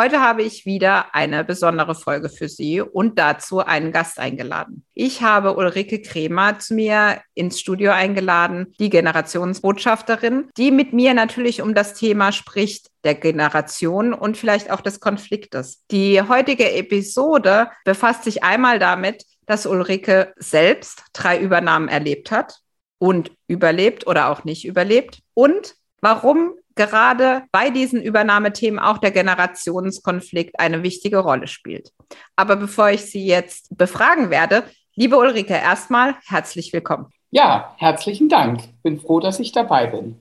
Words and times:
Heute 0.00 0.22
habe 0.22 0.42
ich 0.42 0.64
wieder 0.64 1.14
eine 1.14 1.44
besondere 1.44 1.94
Folge 1.94 2.30
für 2.30 2.48
Sie 2.48 2.80
und 2.80 3.18
dazu 3.18 3.58
einen 3.58 3.92
Gast 3.92 4.18
eingeladen. 4.18 4.82
Ich 4.94 5.20
habe 5.20 5.54
Ulrike 5.54 6.00
Kremer 6.00 6.58
zu 6.58 6.72
mir 6.72 7.20
ins 7.34 7.60
Studio 7.60 7.90
eingeladen, 7.90 8.72
die 8.80 8.88
Generationsbotschafterin, 8.88 10.48
die 10.56 10.70
mit 10.70 10.94
mir 10.94 11.12
natürlich 11.12 11.60
um 11.60 11.74
das 11.74 11.92
Thema 11.92 12.32
spricht 12.32 12.86
der 13.04 13.14
Generation 13.14 14.14
und 14.14 14.38
vielleicht 14.38 14.70
auch 14.70 14.80
des 14.80 15.00
Konfliktes. 15.00 15.84
Die 15.90 16.22
heutige 16.22 16.72
Episode 16.72 17.68
befasst 17.84 18.24
sich 18.24 18.42
einmal 18.42 18.78
damit, 18.78 19.26
dass 19.44 19.66
Ulrike 19.66 20.32
selbst 20.38 21.04
drei 21.12 21.38
Übernahmen 21.38 21.88
erlebt 21.88 22.30
hat 22.30 22.60
und 22.96 23.32
überlebt 23.48 24.06
oder 24.06 24.30
auch 24.30 24.44
nicht 24.44 24.64
überlebt 24.64 25.18
und 25.34 25.74
warum 26.00 26.54
gerade 26.74 27.42
bei 27.52 27.70
diesen 27.70 28.02
Übernahmethemen 28.02 28.78
auch 28.78 28.98
der 28.98 29.10
Generationskonflikt 29.10 30.58
eine 30.58 30.82
wichtige 30.82 31.18
Rolle 31.18 31.46
spielt. 31.46 31.92
Aber 32.36 32.56
bevor 32.56 32.90
ich 32.90 33.02
Sie 33.02 33.26
jetzt 33.26 33.76
befragen 33.76 34.30
werde, 34.30 34.64
liebe 34.94 35.16
Ulrike, 35.16 35.52
erstmal 35.52 36.16
herzlich 36.26 36.72
willkommen. 36.72 37.06
Ja, 37.30 37.74
herzlichen 37.78 38.28
Dank. 38.28 38.60
Bin 38.82 38.98
froh, 38.98 39.20
dass 39.20 39.40
ich 39.40 39.52
dabei 39.52 39.86
bin. 39.86 40.16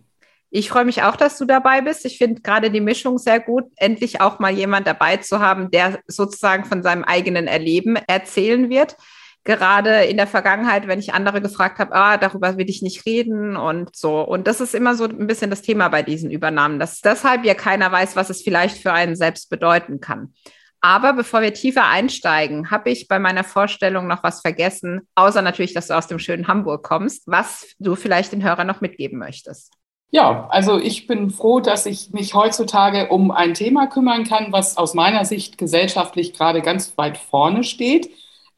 Ich 0.51 0.69
freue 0.69 0.85
mich 0.85 1.03
auch, 1.03 1.15
dass 1.15 1.37
du 1.37 1.45
dabei 1.45 1.81
bist. 1.81 2.05
Ich 2.05 2.17
finde 2.17 2.41
gerade 2.41 2.71
die 2.71 2.81
Mischung 2.81 3.19
sehr 3.19 3.39
gut, 3.39 3.65
endlich 3.75 4.19
auch 4.19 4.39
mal 4.39 4.51
jemand 4.51 4.87
dabei 4.87 5.17
zu 5.17 5.39
haben, 5.39 5.69
der 5.69 5.99
sozusagen 6.07 6.65
von 6.65 6.81
seinem 6.81 7.03
eigenen 7.03 7.47
Erleben 7.47 7.95
erzählen 8.07 8.69
wird 8.69 8.97
gerade 9.43 10.03
in 10.03 10.17
der 10.17 10.27
Vergangenheit, 10.27 10.87
wenn 10.87 10.99
ich 10.99 11.13
andere 11.13 11.41
gefragt 11.41 11.79
habe, 11.79 11.93
ah, 11.93 12.17
darüber 12.17 12.57
will 12.57 12.69
ich 12.69 12.81
nicht 12.81 13.05
reden 13.05 13.55
und 13.55 13.95
so. 13.95 14.21
Und 14.21 14.47
das 14.47 14.61
ist 14.61 14.75
immer 14.75 14.95
so 14.95 15.05
ein 15.05 15.27
bisschen 15.27 15.49
das 15.49 15.61
Thema 15.61 15.89
bei 15.89 16.03
diesen 16.03 16.29
Übernahmen, 16.29 16.79
dass 16.79 17.01
deshalb 17.01 17.45
ja 17.45 17.53
keiner 17.53 17.91
weiß, 17.91 18.15
was 18.15 18.29
es 18.29 18.41
vielleicht 18.41 18.77
für 18.77 18.93
einen 18.93 19.15
selbst 19.15 19.49
bedeuten 19.49 19.99
kann. 19.99 20.33
Aber 20.81 21.13
bevor 21.13 21.41
wir 21.41 21.53
tiefer 21.53 21.87
einsteigen, 21.87 22.71
habe 22.71 22.89
ich 22.89 23.07
bei 23.07 23.19
meiner 23.19 23.43
Vorstellung 23.43 24.07
noch 24.07 24.23
was 24.23 24.41
vergessen, 24.41 25.01
außer 25.15 25.41
natürlich, 25.41 25.73
dass 25.73 25.87
du 25.87 25.97
aus 25.97 26.07
dem 26.07 26.19
schönen 26.19 26.47
Hamburg 26.47 26.83
kommst, 26.83 27.23
was 27.25 27.73
du 27.79 27.95
vielleicht 27.95 28.31
den 28.31 28.43
Hörern 28.43 28.67
noch 28.67 28.79
mitgeben 28.79 29.19
möchtest. 29.19 29.73
Ja, 30.11 30.47
also 30.49 30.79
ich 30.79 31.05
bin 31.05 31.29
froh, 31.29 31.59
dass 31.59 31.85
ich 31.85 32.11
mich 32.11 32.33
heutzutage 32.33 33.09
um 33.09 33.29
ein 33.29 33.53
Thema 33.53 33.87
kümmern 33.87 34.23
kann, 34.23 34.51
was 34.51 34.77
aus 34.77 34.95
meiner 34.95 35.23
Sicht 35.25 35.57
gesellschaftlich 35.57 36.33
gerade 36.33 36.61
ganz 36.61 36.97
weit 36.97 37.17
vorne 37.17 37.63
steht. 37.63 38.09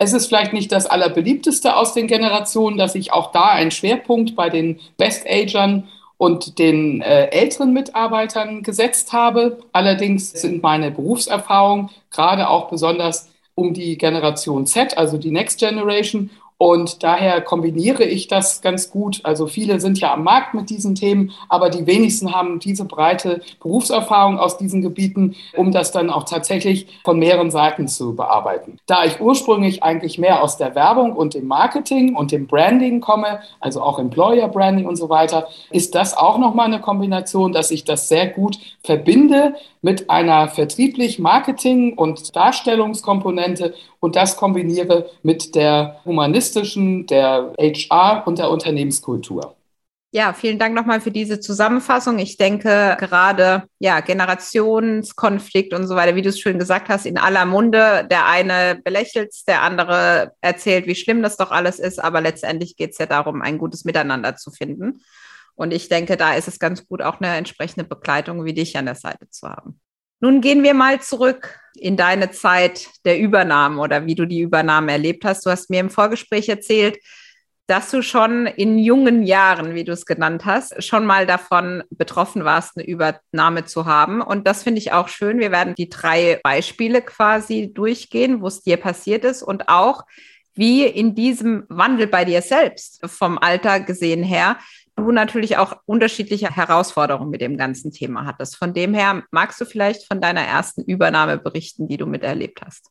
Es 0.04 0.14
ist 0.14 0.26
vielleicht 0.26 0.52
nicht 0.52 0.72
das 0.72 0.88
allerbeliebteste 0.88 1.76
aus 1.76 1.94
den 1.94 2.08
Generationen, 2.08 2.76
dass 2.76 2.96
ich 2.96 3.14
auch 3.14 3.32
da 3.32 3.50
einen 3.50 3.70
Schwerpunkt 3.70 4.36
bei 4.36 4.50
den 4.50 4.80
Best-Agern 4.98 5.90
und 6.18 6.58
den 6.58 7.04
äh, 7.04 7.26
älteren 7.28 7.72
Mitarbeitern 7.72 8.64
gesetzt 8.64 9.14
habe. 9.14 9.60
Allerdings 9.74 10.32
sind 10.32 10.64
meine 10.64 10.90
Berufserfahrungen 10.90 11.92
gerade 12.10 12.50
auch 12.50 12.68
besonders 12.68 13.30
um 13.54 13.76
die 13.76 13.96
Generation 13.96 14.66
Z, 14.66 14.98
also 14.98 15.20
die 15.20 15.30
Next 15.30 15.60
Generation 15.60 16.32
und 16.62 17.02
daher 17.02 17.42
kombiniere 17.42 18.04
ich 18.04 18.28
das 18.28 18.62
ganz 18.62 18.92
gut. 18.92 19.22
Also 19.24 19.48
viele 19.48 19.80
sind 19.80 20.00
ja 20.00 20.14
am 20.14 20.24
Markt 20.24 20.54
mit 20.54 20.70
diesen 20.70 20.94
Themen, 20.94 21.32
aber 21.50 21.72
die 21.72 21.88
wenigsten 21.88 22.36
haben 22.36 22.60
diese 22.60 22.86
breite 22.86 23.42
Berufserfahrung 23.60 24.38
aus 24.38 24.60
diesen 24.60 24.84
Gebieten, 24.84 25.34
um 25.58 25.72
das 25.72 25.92
dann 25.92 26.12
auch 26.12 26.24
tatsächlich 26.24 26.86
von 27.04 27.18
mehreren 27.18 27.50
Seiten 27.50 27.88
zu 27.88 28.16
bearbeiten. 28.16 28.78
Da 28.86 29.06
ich 29.06 29.20
ursprünglich 29.20 29.82
eigentlich 29.82 30.20
mehr 30.20 30.44
aus 30.44 30.58
der 30.58 30.76
Werbung 30.76 31.14
und 31.14 31.34
dem 31.34 31.48
Marketing 31.48 32.16
und 32.16 32.32
dem 32.32 32.46
Branding 32.46 33.02
komme, 33.02 33.40
also 33.60 33.82
auch 33.82 33.98
Employer 33.98 34.48
Branding 34.48 34.86
und 34.86 34.98
so 34.98 35.10
weiter, 35.10 35.48
ist 35.72 35.96
das 35.96 36.16
auch 36.16 36.38
nochmal 36.38 36.68
eine 36.68 36.80
Kombination, 36.80 37.54
dass 37.54 37.72
ich 37.72 37.86
das 37.86 38.08
sehr 38.08 38.28
gut 38.28 38.60
verbinde 38.84 39.56
mit 39.82 40.10
einer 40.10 40.48
vertrieblich 40.48 41.20
Marketing- 41.20 41.98
und 41.98 42.36
Darstellungskomponente 42.36 43.74
und 44.00 44.16
das 44.16 44.38
kombiniere 44.38 45.10
mit 45.24 45.56
der 45.56 46.02
humanistischen, 46.06 47.08
der 47.08 47.54
HR 47.60 48.28
und 48.28 48.40
der 48.40 48.50
Unternehmenskultur. 48.50 49.56
Ja, 50.14 50.34
vielen 50.34 50.60
Dank 50.60 50.76
nochmal 50.76 51.00
für 51.00 51.10
diese 51.10 51.40
Zusammenfassung. 51.40 52.20
Ich 52.20 52.36
denke 52.36 52.98
gerade, 53.00 53.64
ja, 53.80 54.02
Generationskonflikt 54.02 55.74
und 55.74 55.88
so 55.88 55.96
weiter, 55.96 56.16
wie 56.16 56.22
du 56.22 56.28
es 56.28 56.40
schön 56.40 56.60
gesagt 56.60 56.90
hast, 56.90 57.06
in 57.06 57.18
aller 57.18 57.46
Munde. 57.46 58.06
Der 58.12 58.28
eine 58.28 58.82
belächelt 58.84 59.34
der 59.48 59.62
andere 59.62 60.34
erzählt, 60.42 60.86
wie 60.86 60.96
schlimm 60.96 61.24
das 61.24 61.38
doch 61.38 61.52
alles 61.52 61.80
ist, 61.80 62.04
aber 62.04 62.20
letztendlich 62.20 62.76
geht 62.76 62.92
es 62.92 62.98
ja 62.98 63.06
darum, 63.06 63.42
ein 63.42 63.58
gutes 63.58 63.86
Miteinander 63.86 64.36
zu 64.36 64.52
finden. 64.52 65.02
Und 65.56 65.74
ich 65.74 65.90
denke, 65.90 66.18
da 66.18 66.34
ist 66.34 66.48
es 66.48 66.60
ganz 66.60 66.88
gut, 66.88 67.02
auch 67.02 67.20
eine 67.22 67.36
entsprechende 67.36 67.86
Begleitung 67.86 68.46
wie 68.46 68.54
dich 68.54 68.78
an 68.78 68.86
der 68.86 68.96
Seite 68.96 69.30
zu 69.30 69.48
haben. 69.48 69.80
Nun 70.20 70.42
gehen 70.42 70.64
wir 70.64 70.76
mal 70.76 71.02
zurück 71.02 71.60
in 71.76 71.98
deine 71.98 72.30
Zeit 72.32 72.90
der 73.06 73.20
Übernahme 73.20 73.82
oder 73.82 74.06
wie 74.06 74.16
du 74.16 74.26
die 74.26 74.42
Übernahme 74.42 74.92
erlebt 74.92 75.26
hast. 75.26 75.46
Du 75.46 75.50
hast 75.50 75.70
mir 75.70 75.80
im 75.80 75.90
Vorgespräch 75.90 76.48
erzählt, 76.48 77.00
dass 77.72 77.90
du 77.90 78.02
schon 78.02 78.48
in 78.48 78.78
jungen 78.78 79.24
Jahren, 79.24 79.74
wie 79.76 79.84
du 79.84 79.94
es 79.94 80.06
genannt 80.06 80.46
hast, 80.46 80.84
schon 80.84 81.06
mal 81.06 81.26
davon 81.26 81.84
betroffen 81.90 82.44
warst, 82.44 82.78
eine 82.78 82.86
Übernahme 82.86 83.66
zu 83.66 83.86
haben. 83.86 84.22
Und 84.22 84.46
das 84.46 84.64
finde 84.64 84.80
ich 84.80 84.92
auch 84.92 85.08
schön. 85.08 85.40
Wir 85.40 85.52
werden 85.52 85.74
die 85.76 85.90
drei 85.90 86.40
Beispiele 86.44 87.02
quasi 87.02 87.72
durchgehen, 87.74 88.42
wo 88.42 88.48
es 88.48 88.62
dir 88.62 88.78
passiert 88.78 89.24
ist 89.24 89.42
und 89.42 89.70
auch, 89.70 90.04
wie 90.54 90.86
in 90.86 91.16
diesem 91.16 91.64
Wandel 91.70 92.08
bei 92.08 92.26
dir 92.26 92.42
selbst 92.42 93.00
vom 93.06 93.38
Alter 93.38 93.80
gesehen 93.80 94.22
her 94.22 94.58
du 94.96 95.12
natürlich 95.12 95.58
auch 95.58 95.76
unterschiedliche 95.86 96.56
Herausforderungen 96.56 97.30
mit 97.30 97.42
dem 97.42 97.58
ganzen 97.58 97.92
Thema 97.92 98.26
hattest. 98.26 98.56
Von 98.56 98.74
dem 98.74 98.94
her 98.94 99.24
magst 99.32 99.60
du 99.62 99.66
vielleicht 99.66 100.08
von 100.08 100.22
deiner 100.22 100.42
ersten 100.42 100.84
Übernahme 100.84 101.38
berichten, 101.38 101.88
die 101.88 101.98
du 101.98 102.06
miterlebt 102.06 102.62
hast. 102.66 102.90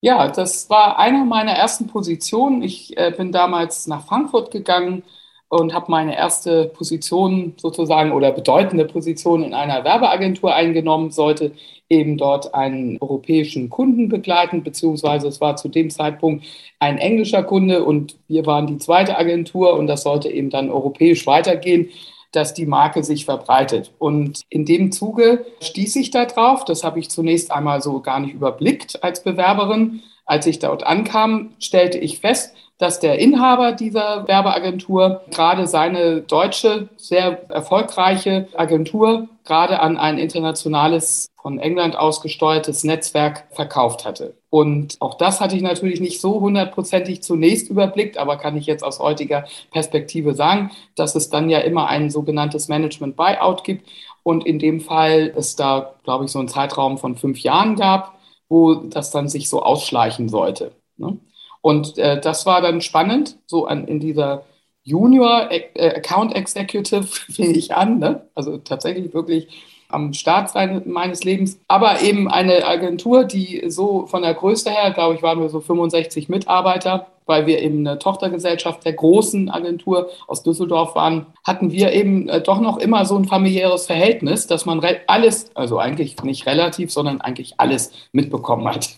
Ja, 0.00 0.28
das 0.28 0.70
war 0.70 0.98
eine 0.98 1.24
meiner 1.24 1.52
ersten 1.52 1.86
Positionen. 1.86 2.62
Ich 2.62 2.96
äh, 2.96 3.12
bin 3.14 3.32
damals 3.32 3.86
nach 3.86 4.06
Frankfurt 4.06 4.50
gegangen 4.50 5.02
und 5.50 5.74
habe 5.74 5.90
meine 5.90 6.16
erste 6.16 6.66
Position 6.66 7.54
sozusagen 7.56 8.12
oder 8.12 8.30
bedeutende 8.30 8.84
Position 8.84 9.42
in 9.42 9.52
einer 9.52 9.84
Werbeagentur 9.84 10.54
eingenommen, 10.54 11.10
sollte 11.10 11.52
eben 11.88 12.16
dort 12.16 12.54
einen 12.54 12.98
europäischen 13.00 13.68
Kunden 13.68 14.08
begleiten, 14.08 14.62
beziehungsweise 14.62 15.26
es 15.26 15.40
war 15.40 15.56
zu 15.56 15.68
dem 15.68 15.90
Zeitpunkt 15.90 16.46
ein 16.78 16.98
englischer 16.98 17.42
Kunde 17.42 17.84
und 17.84 18.16
wir 18.28 18.46
waren 18.46 18.68
die 18.68 18.78
zweite 18.78 19.18
Agentur 19.18 19.74
und 19.74 19.88
das 19.88 20.04
sollte 20.04 20.30
eben 20.30 20.50
dann 20.50 20.70
europäisch 20.70 21.26
weitergehen 21.26 21.90
dass 22.32 22.54
die 22.54 22.66
Marke 22.66 23.02
sich 23.02 23.24
verbreitet. 23.24 23.92
Und 23.98 24.42
in 24.50 24.64
dem 24.64 24.92
Zuge 24.92 25.44
stieß 25.60 25.96
ich 25.96 26.10
da 26.10 26.26
drauf. 26.26 26.64
Das 26.64 26.84
habe 26.84 27.00
ich 27.00 27.10
zunächst 27.10 27.50
einmal 27.50 27.82
so 27.82 27.98
gar 27.98 28.20
nicht 28.20 28.34
überblickt 28.34 29.02
als 29.02 29.24
Bewerberin. 29.24 30.02
Als 30.26 30.46
ich 30.46 30.60
dort 30.60 30.84
ankam, 30.84 31.54
stellte 31.58 31.98
ich 31.98 32.20
fest, 32.20 32.54
dass 32.80 32.98
der 32.98 33.18
Inhaber 33.18 33.72
dieser 33.72 34.26
Werbeagentur 34.26 35.20
gerade 35.30 35.66
seine 35.66 36.22
deutsche, 36.22 36.88
sehr 36.96 37.50
erfolgreiche 37.50 38.48
Agentur 38.56 39.28
gerade 39.44 39.80
an 39.80 39.98
ein 39.98 40.16
internationales, 40.18 41.26
von 41.42 41.58
England 41.58 41.96
ausgesteuertes 41.96 42.84
Netzwerk 42.84 43.46
verkauft 43.52 44.04
hatte. 44.04 44.34
Und 44.50 44.96
auch 45.00 45.14
das 45.14 45.40
hatte 45.40 45.56
ich 45.56 45.62
natürlich 45.62 46.00
nicht 46.00 46.20
so 46.20 46.40
hundertprozentig 46.40 47.22
zunächst 47.22 47.70
überblickt, 47.70 48.18
aber 48.18 48.36
kann 48.36 48.56
ich 48.56 48.66
jetzt 48.66 48.82
aus 48.82 48.98
heutiger 48.98 49.44
Perspektive 49.70 50.34
sagen, 50.34 50.70
dass 50.96 51.14
es 51.14 51.30
dann 51.30 51.48
ja 51.48 51.60
immer 51.60 51.86
ein 51.86 52.10
sogenanntes 52.10 52.68
Management 52.68 53.16
Buyout 53.16 53.64
gibt. 53.64 53.88
Und 54.22 54.46
in 54.46 54.58
dem 54.58 54.80
Fall 54.80 55.32
es 55.34 55.56
da, 55.56 55.94
glaube 56.04 56.26
ich, 56.26 56.30
so 56.30 56.38
einen 56.38 56.48
Zeitraum 56.48 56.98
von 56.98 57.16
fünf 57.16 57.40
Jahren 57.40 57.76
gab, 57.76 58.18
wo 58.48 58.74
das 58.74 59.10
dann 59.10 59.28
sich 59.28 59.48
so 59.48 59.62
ausschleichen 59.62 60.28
sollte. 60.28 60.72
Ne? 60.98 61.18
Und 61.62 61.98
äh, 61.98 62.20
das 62.20 62.46
war 62.46 62.60
dann 62.62 62.80
spannend, 62.80 63.38
so 63.46 63.66
an, 63.66 63.86
in 63.86 64.00
dieser 64.00 64.44
Junior 64.82 65.50
äh, 65.50 65.96
Account 65.96 66.34
Executive 66.34 67.04
fing 67.32 67.54
ich 67.54 67.74
an, 67.74 67.98
ne? 67.98 68.22
also 68.34 68.58
tatsächlich 68.58 69.12
wirklich 69.12 69.48
am 69.92 70.12
Start 70.12 70.52
meines 70.86 71.24
Lebens. 71.24 71.60
Aber 71.68 72.00
eben 72.02 72.28
eine 72.28 72.66
Agentur, 72.66 73.24
die 73.24 73.64
so 73.68 74.06
von 74.06 74.22
der 74.22 74.34
Größe 74.34 74.70
her, 74.70 74.92
glaube 74.92 75.14
ich, 75.16 75.22
waren 75.22 75.40
wir 75.40 75.48
so 75.48 75.60
65 75.60 76.28
Mitarbeiter, 76.28 77.08
weil 77.26 77.46
wir 77.46 77.60
eben 77.60 77.86
eine 77.86 77.98
Tochtergesellschaft 77.98 78.84
der 78.84 78.94
großen 78.94 79.50
Agentur 79.50 80.08
aus 80.26 80.42
Düsseldorf 80.42 80.94
waren, 80.94 81.26
hatten 81.44 81.70
wir 81.70 81.92
eben 81.92 82.28
äh, 82.28 82.40
doch 82.40 82.60
noch 82.60 82.78
immer 82.78 83.04
so 83.04 83.16
ein 83.16 83.24
familiäres 83.24 83.86
Verhältnis, 83.86 84.46
dass 84.46 84.66
man 84.66 84.80
alles, 85.06 85.50
also 85.54 85.78
eigentlich 85.78 86.22
nicht 86.22 86.46
relativ, 86.46 86.90
sondern 86.92 87.20
eigentlich 87.20 87.54
alles 87.58 87.92
mitbekommen 88.12 88.66
hat. 88.66 88.90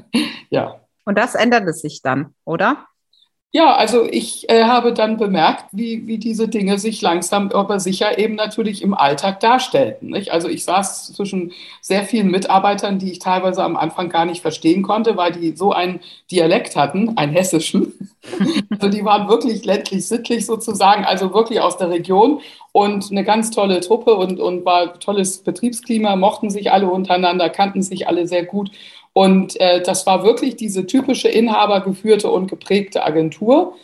ja. 0.50 0.80
Und 1.04 1.18
das 1.18 1.34
änderte 1.34 1.72
sich 1.72 2.02
dann, 2.02 2.34
oder? 2.44 2.86
Ja, 3.56 3.76
also 3.76 4.04
ich 4.04 4.50
äh, 4.50 4.64
habe 4.64 4.92
dann 4.92 5.16
bemerkt, 5.16 5.66
wie, 5.70 6.08
wie 6.08 6.18
diese 6.18 6.48
Dinge 6.48 6.76
sich 6.80 7.00
langsam 7.02 7.52
aber 7.52 7.78
sicher 7.78 8.18
eben 8.18 8.34
natürlich 8.34 8.82
im 8.82 8.94
Alltag 8.94 9.38
darstellten. 9.38 10.10
Nicht? 10.10 10.32
Also 10.32 10.48
ich 10.48 10.64
saß 10.64 11.12
zwischen 11.12 11.52
sehr 11.80 12.02
vielen 12.02 12.32
Mitarbeitern, 12.32 12.98
die 12.98 13.12
ich 13.12 13.20
teilweise 13.20 13.62
am 13.62 13.76
Anfang 13.76 14.08
gar 14.08 14.24
nicht 14.24 14.42
verstehen 14.42 14.82
konnte, 14.82 15.16
weil 15.16 15.30
die 15.30 15.54
so 15.54 15.70
einen 15.70 16.00
Dialekt 16.32 16.74
hatten, 16.74 17.16
einen 17.16 17.30
hessischen. 17.30 17.92
also 18.70 18.88
die 18.88 19.04
waren 19.04 19.28
wirklich 19.28 19.64
ländlich 19.64 20.08
sittlich 20.08 20.46
sozusagen, 20.46 21.04
also 21.04 21.32
wirklich 21.32 21.60
aus 21.60 21.76
der 21.76 21.90
Region 21.90 22.40
und 22.72 23.12
eine 23.12 23.22
ganz 23.22 23.52
tolle 23.52 23.78
Truppe 23.82 24.16
und, 24.16 24.40
und 24.40 24.64
war 24.64 24.98
tolles 24.98 25.44
Betriebsklima, 25.44 26.16
mochten 26.16 26.50
sich 26.50 26.72
alle 26.72 26.88
untereinander, 26.88 27.48
kannten 27.50 27.82
sich 27.82 28.08
alle 28.08 28.26
sehr 28.26 28.44
gut. 28.44 28.72
Und 29.14 29.58
äh, 29.60 29.80
das 29.80 30.06
war 30.06 30.24
wirklich 30.24 30.56
diese 30.56 30.86
typische 30.86 31.28
inhabergeführte 31.28 32.30
und 32.30 32.48
geprägte 32.50 33.04
Agentur. 33.04 33.74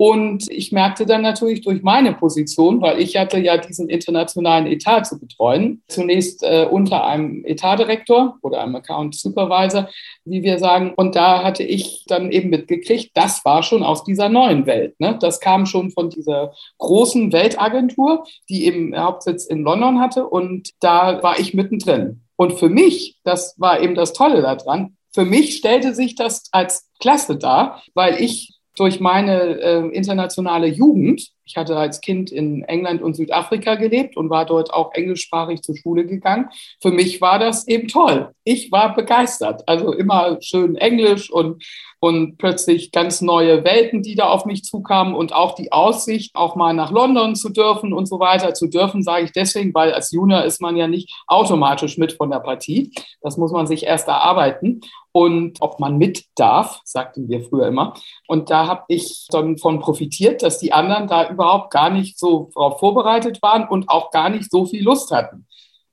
Und 0.00 0.48
ich 0.48 0.70
merkte 0.70 1.06
dann 1.06 1.22
natürlich 1.22 1.60
durch 1.62 1.82
meine 1.82 2.12
Position, 2.14 2.80
weil 2.80 3.00
ich 3.00 3.16
hatte 3.16 3.40
ja 3.40 3.56
diesen 3.56 3.88
internationalen 3.88 4.68
Etat 4.68 5.02
zu 5.02 5.18
betreuen, 5.18 5.82
zunächst 5.88 6.44
äh, 6.44 6.68
unter 6.70 7.04
einem 7.04 7.44
Etatdirektor 7.44 8.38
oder 8.42 8.62
einem 8.62 8.76
Account 8.76 9.16
Supervisor, 9.16 9.88
wie 10.24 10.44
wir 10.44 10.60
sagen. 10.60 10.94
Und 10.96 11.16
da 11.16 11.42
hatte 11.42 11.64
ich 11.64 12.04
dann 12.06 12.30
eben 12.30 12.48
mitgekriegt, 12.48 13.10
das 13.14 13.44
war 13.44 13.64
schon 13.64 13.82
aus 13.82 14.04
dieser 14.04 14.28
neuen 14.28 14.66
Welt. 14.66 14.98
Ne? 15.00 15.18
Das 15.20 15.40
kam 15.40 15.66
schon 15.66 15.90
von 15.90 16.10
dieser 16.10 16.52
großen 16.78 17.32
Weltagentur, 17.32 18.24
die 18.48 18.66
eben 18.66 18.96
Hauptsitz 18.96 19.46
in 19.46 19.64
London 19.64 19.98
hatte. 20.00 20.28
Und 20.28 20.70
da 20.78 21.24
war 21.24 21.40
ich 21.40 21.54
mittendrin. 21.54 22.22
Und 22.38 22.58
für 22.58 22.68
mich, 22.68 23.18
das 23.24 23.56
war 23.58 23.80
eben 23.80 23.96
das 23.96 24.12
Tolle 24.12 24.42
daran, 24.42 24.96
für 25.12 25.24
mich 25.24 25.56
stellte 25.56 25.92
sich 25.94 26.14
das 26.14 26.44
als 26.52 26.88
Klasse 27.00 27.36
dar, 27.36 27.82
weil 27.94 28.22
ich 28.22 28.54
durch 28.76 29.00
meine 29.00 29.58
äh, 29.60 29.88
internationale 29.88 30.68
Jugend, 30.68 31.32
ich 31.48 31.56
hatte 31.56 31.76
als 31.76 32.02
Kind 32.02 32.30
in 32.30 32.62
England 32.64 33.00
und 33.00 33.14
Südafrika 33.14 33.76
gelebt 33.76 34.18
und 34.18 34.28
war 34.28 34.44
dort 34.44 34.72
auch 34.72 34.92
englischsprachig 34.92 35.62
zur 35.62 35.76
Schule 35.76 36.04
gegangen. 36.04 36.50
Für 36.80 36.90
mich 36.90 37.22
war 37.22 37.38
das 37.38 37.66
eben 37.66 37.88
toll. 37.88 38.32
Ich 38.44 38.70
war 38.70 38.94
begeistert. 38.94 39.62
Also 39.66 39.92
immer 39.92 40.36
schön 40.42 40.76
Englisch 40.76 41.30
und 41.30 41.64
und 42.00 42.38
plötzlich 42.38 42.92
ganz 42.92 43.20
neue 43.20 43.64
Welten, 43.64 44.02
die 44.02 44.14
da 44.14 44.28
auf 44.28 44.44
mich 44.44 44.62
zukamen 44.62 45.14
und 45.14 45.32
auch 45.32 45.54
die 45.54 45.72
Aussicht, 45.72 46.34
auch 46.34 46.54
mal 46.54 46.72
nach 46.72 46.92
London 46.92 47.34
zu 47.34 47.48
dürfen 47.48 47.92
und 47.92 48.06
so 48.06 48.20
weiter. 48.20 48.54
Zu 48.54 48.68
dürfen 48.68 49.02
sage 49.02 49.24
ich 49.24 49.32
deswegen, 49.32 49.74
weil 49.74 49.92
als 49.92 50.12
Junior 50.12 50.44
ist 50.44 50.60
man 50.60 50.76
ja 50.76 50.86
nicht 50.86 51.12
automatisch 51.26 51.98
mit 51.98 52.12
von 52.12 52.30
der 52.30 52.38
Partie. 52.38 52.92
Das 53.20 53.36
muss 53.36 53.52
man 53.52 53.66
sich 53.66 53.84
erst 53.84 54.06
erarbeiten. 54.06 54.80
Und 55.10 55.60
ob 55.60 55.80
man 55.80 55.98
mit 55.98 56.26
darf, 56.36 56.80
sagten 56.84 57.28
wir 57.28 57.42
früher 57.42 57.66
immer. 57.66 57.94
Und 58.28 58.50
da 58.50 58.68
habe 58.68 58.84
ich 58.86 59.26
dann 59.30 59.58
von 59.58 59.80
profitiert, 59.80 60.42
dass 60.44 60.60
die 60.60 60.72
anderen 60.72 61.08
da 61.08 61.24
überhaupt 61.38 61.70
gar 61.70 61.90
nicht 61.90 62.18
so 62.18 62.50
darauf 62.54 62.80
vorbereitet 62.80 63.40
waren 63.42 63.68
und 63.68 63.88
auch 63.88 64.10
gar 64.10 64.28
nicht 64.28 64.50
so 64.50 64.66
viel 64.66 64.82
Lust 64.82 65.12
hatten. 65.12 65.46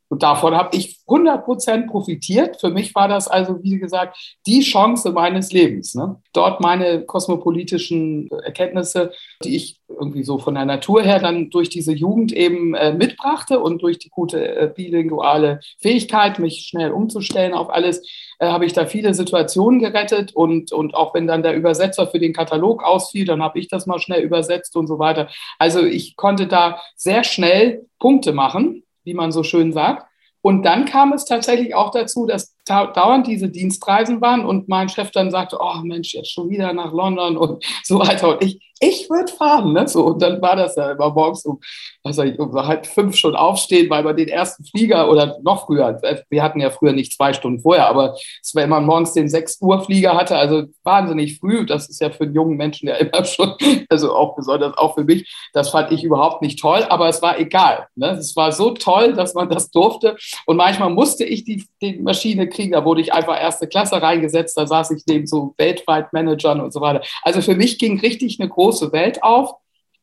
Und 0.10 0.22
davon 0.22 0.56
habe 0.56 0.78
ich 0.78 1.00
100 1.08 1.44
Prozent 1.44 1.88
profitiert. 1.88 2.60
Für 2.60 2.70
mich 2.70 2.94
war 2.94 3.08
das 3.08 3.28
also, 3.28 3.64
wie 3.64 3.80
gesagt, 3.80 4.18
die 4.46 4.62
Chance 4.62 5.12
meines 5.12 5.52
Lebens. 5.52 5.96
Ne? 5.96 6.22
Dort 6.32 6.62
meine 6.62 7.02
kosmopolitischen 7.06 8.30
Erkenntnisse, 8.44 9.12
die 9.44 9.56
ich 9.56 9.80
irgendwie 9.88 10.24
so 10.24 10.38
von 10.38 10.56
der 10.56 10.66
Natur 10.66 11.02
her 11.02 11.20
dann 11.20 11.50
durch 11.50 11.70
diese 11.70 11.92
Jugend 11.92 12.32
eben 12.32 12.76
äh, 12.76 12.94
mitbrachte 12.94 13.60
und 13.60 13.82
durch 13.82 14.00
die 14.00 14.10
gute 14.10 14.56
äh, 14.56 14.72
bilinguale 14.74 15.60
Fähigkeit, 15.80 16.40
mich 16.40 16.68
schnell 16.68 16.92
umzustellen 16.92 17.54
auf 17.54 17.70
alles, 17.70 18.02
äh, 18.40 18.48
habe 18.48 18.66
ich 18.66 18.74
da 18.74 18.86
viele 18.86 19.14
Situationen 19.14 19.80
gerettet. 19.80 20.36
Und, 20.36 20.72
und 20.72 20.94
auch 20.94 21.16
wenn 21.16 21.28
dann 21.28 21.44
der 21.44 21.56
Übersetzer 21.56 22.08
für 22.08 22.20
den 22.20 22.34
Katalog 22.34 22.84
ausfiel, 22.84 23.26
dann 23.26 23.42
habe 23.42 23.60
ich 23.60 23.68
das 23.68 23.88
mal 23.88 24.00
schnell 24.00 24.22
übersetzt 24.22 24.76
und 24.76 24.88
so 24.88 25.00
weiter. 25.00 25.30
Also 25.58 25.84
ich 25.84 26.16
konnte 26.16 26.48
da 26.48 26.80
sehr 26.96 27.24
schnell 27.24 27.86
Punkte 28.00 28.32
machen 28.32 28.84
wie 29.06 29.14
man 29.14 29.32
so 29.32 29.44
schön 29.44 29.72
sagt. 29.72 30.08
Und 30.42 30.64
dann 30.64 30.86
kam 30.86 31.14
es 31.14 31.26
tatsächlich 31.26 31.74
auch 31.74 31.92
dazu, 31.92 32.26
dass 32.26 32.55
dauernd 32.66 33.28
diese 33.28 33.50
Dienstreisen 33.50 34.22
waren 34.22 34.46
und 34.46 34.68
mein 34.68 34.90
Chef 34.90 35.12
dann 35.12 35.32
sagte, 35.32 35.58
oh 35.60 35.82
Mensch, 35.84 36.14
jetzt 36.14 36.32
schon 36.32 36.50
wieder 36.50 36.74
nach 36.74 36.92
London 36.92 37.38
und 37.38 37.64
so 37.84 38.00
weiter. 38.00 38.30
Und 38.30 38.44
ich, 38.44 38.60
ich 38.80 39.10
würde 39.10 39.32
fahren. 39.32 39.74
Ne? 39.74 39.88
So, 39.88 40.06
und 40.06 40.22
dann 40.22 40.42
war 40.42 40.56
das 40.56 40.76
ja 40.76 40.92
immer 40.92 41.10
morgens 41.10 41.46
um, 41.46 41.60
ich, 42.04 42.40
um 42.40 42.54
halb 42.56 42.86
fünf 42.86 43.16
schon 43.16 43.36
aufstehen, 43.36 43.90
weil 43.90 44.04
man 44.04 44.18
den 44.18 44.28
ersten 44.28 44.66
Flieger 44.66 45.10
oder 45.10 45.38
noch 45.44 45.66
früher, 45.66 46.00
wir 46.30 46.44
hatten 46.44 46.60
ja 46.60 46.70
früher 46.70 46.92
nicht 46.92 47.14
zwei 47.14 47.34
Stunden 47.34 47.62
vorher, 47.62 47.88
aber 47.88 48.16
wenn 48.54 48.70
man 48.70 48.86
morgens 48.86 49.14
den 49.14 49.30
6 49.30 49.62
Uhr 49.62 49.82
Flieger 49.84 50.16
hatte, 50.16 50.36
also 50.36 50.64
wahnsinnig 50.84 51.40
früh, 51.40 51.66
das 51.66 51.90
ist 51.90 52.02
ja 52.02 52.10
für 52.10 52.26
einen 52.26 52.36
jungen 52.36 52.58
Menschen 52.58 52.90
ja 52.90 52.96
immer 52.96 53.24
schon, 53.24 53.54
also 53.90 54.14
auch 54.14 54.36
besonders 54.36 54.78
auch 54.78 54.96
für 54.96 55.04
mich, 55.04 55.34
das 55.54 55.70
fand 55.70 55.92
ich 55.92 56.04
überhaupt 56.04 56.42
nicht 56.42 56.60
toll, 56.60 56.84
aber 56.90 57.08
es 57.08 57.22
war 57.22 57.40
egal. 57.40 57.88
Ne? 57.96 58.12
Es 58.12 58.36
war 58.36 58.52
so 58.52 58.72
toll, 58.72 59.14
dass 59.14 59.34
man 59.34 59.50
das 59.50 59.72
durfte 59.72 60.18
und 60.46 60.58
manchmal 60.58 60.90
musste 60.90 61.24
ich 61.24 61.46
die, 61.46 61.66
die 61.82 61.98
Maschine 62.00 62.48
kriegen, 62.56 62.72
da 62.72 62.86
wurde 62.86 63.02
ich 63.02 63.14
einfach 63.14 63.40
erste 63.40 63.68
Klasse 63.68 64.02
reingesetzt, 64.02 64.58
da 64.58 64.66
saß 64.66 64.92
ich 64.92 65.04
neben 65.08 65.28
so 65.28 65.54
weltweit 65.58 66.14
Managern 66.14 66.62
und 66.62 66.74
so 66.74 66.82
weiter. 66.82 67.02
Also 67.22 67.42
für 67.42 67.56
mich 67.56 67.78
ging 67.78 68.00
richtig 68.00 68.40
eine 68.40 68.50
große 68.50 68.92
Welt 68.92 69.24
auf. 69.24 69.56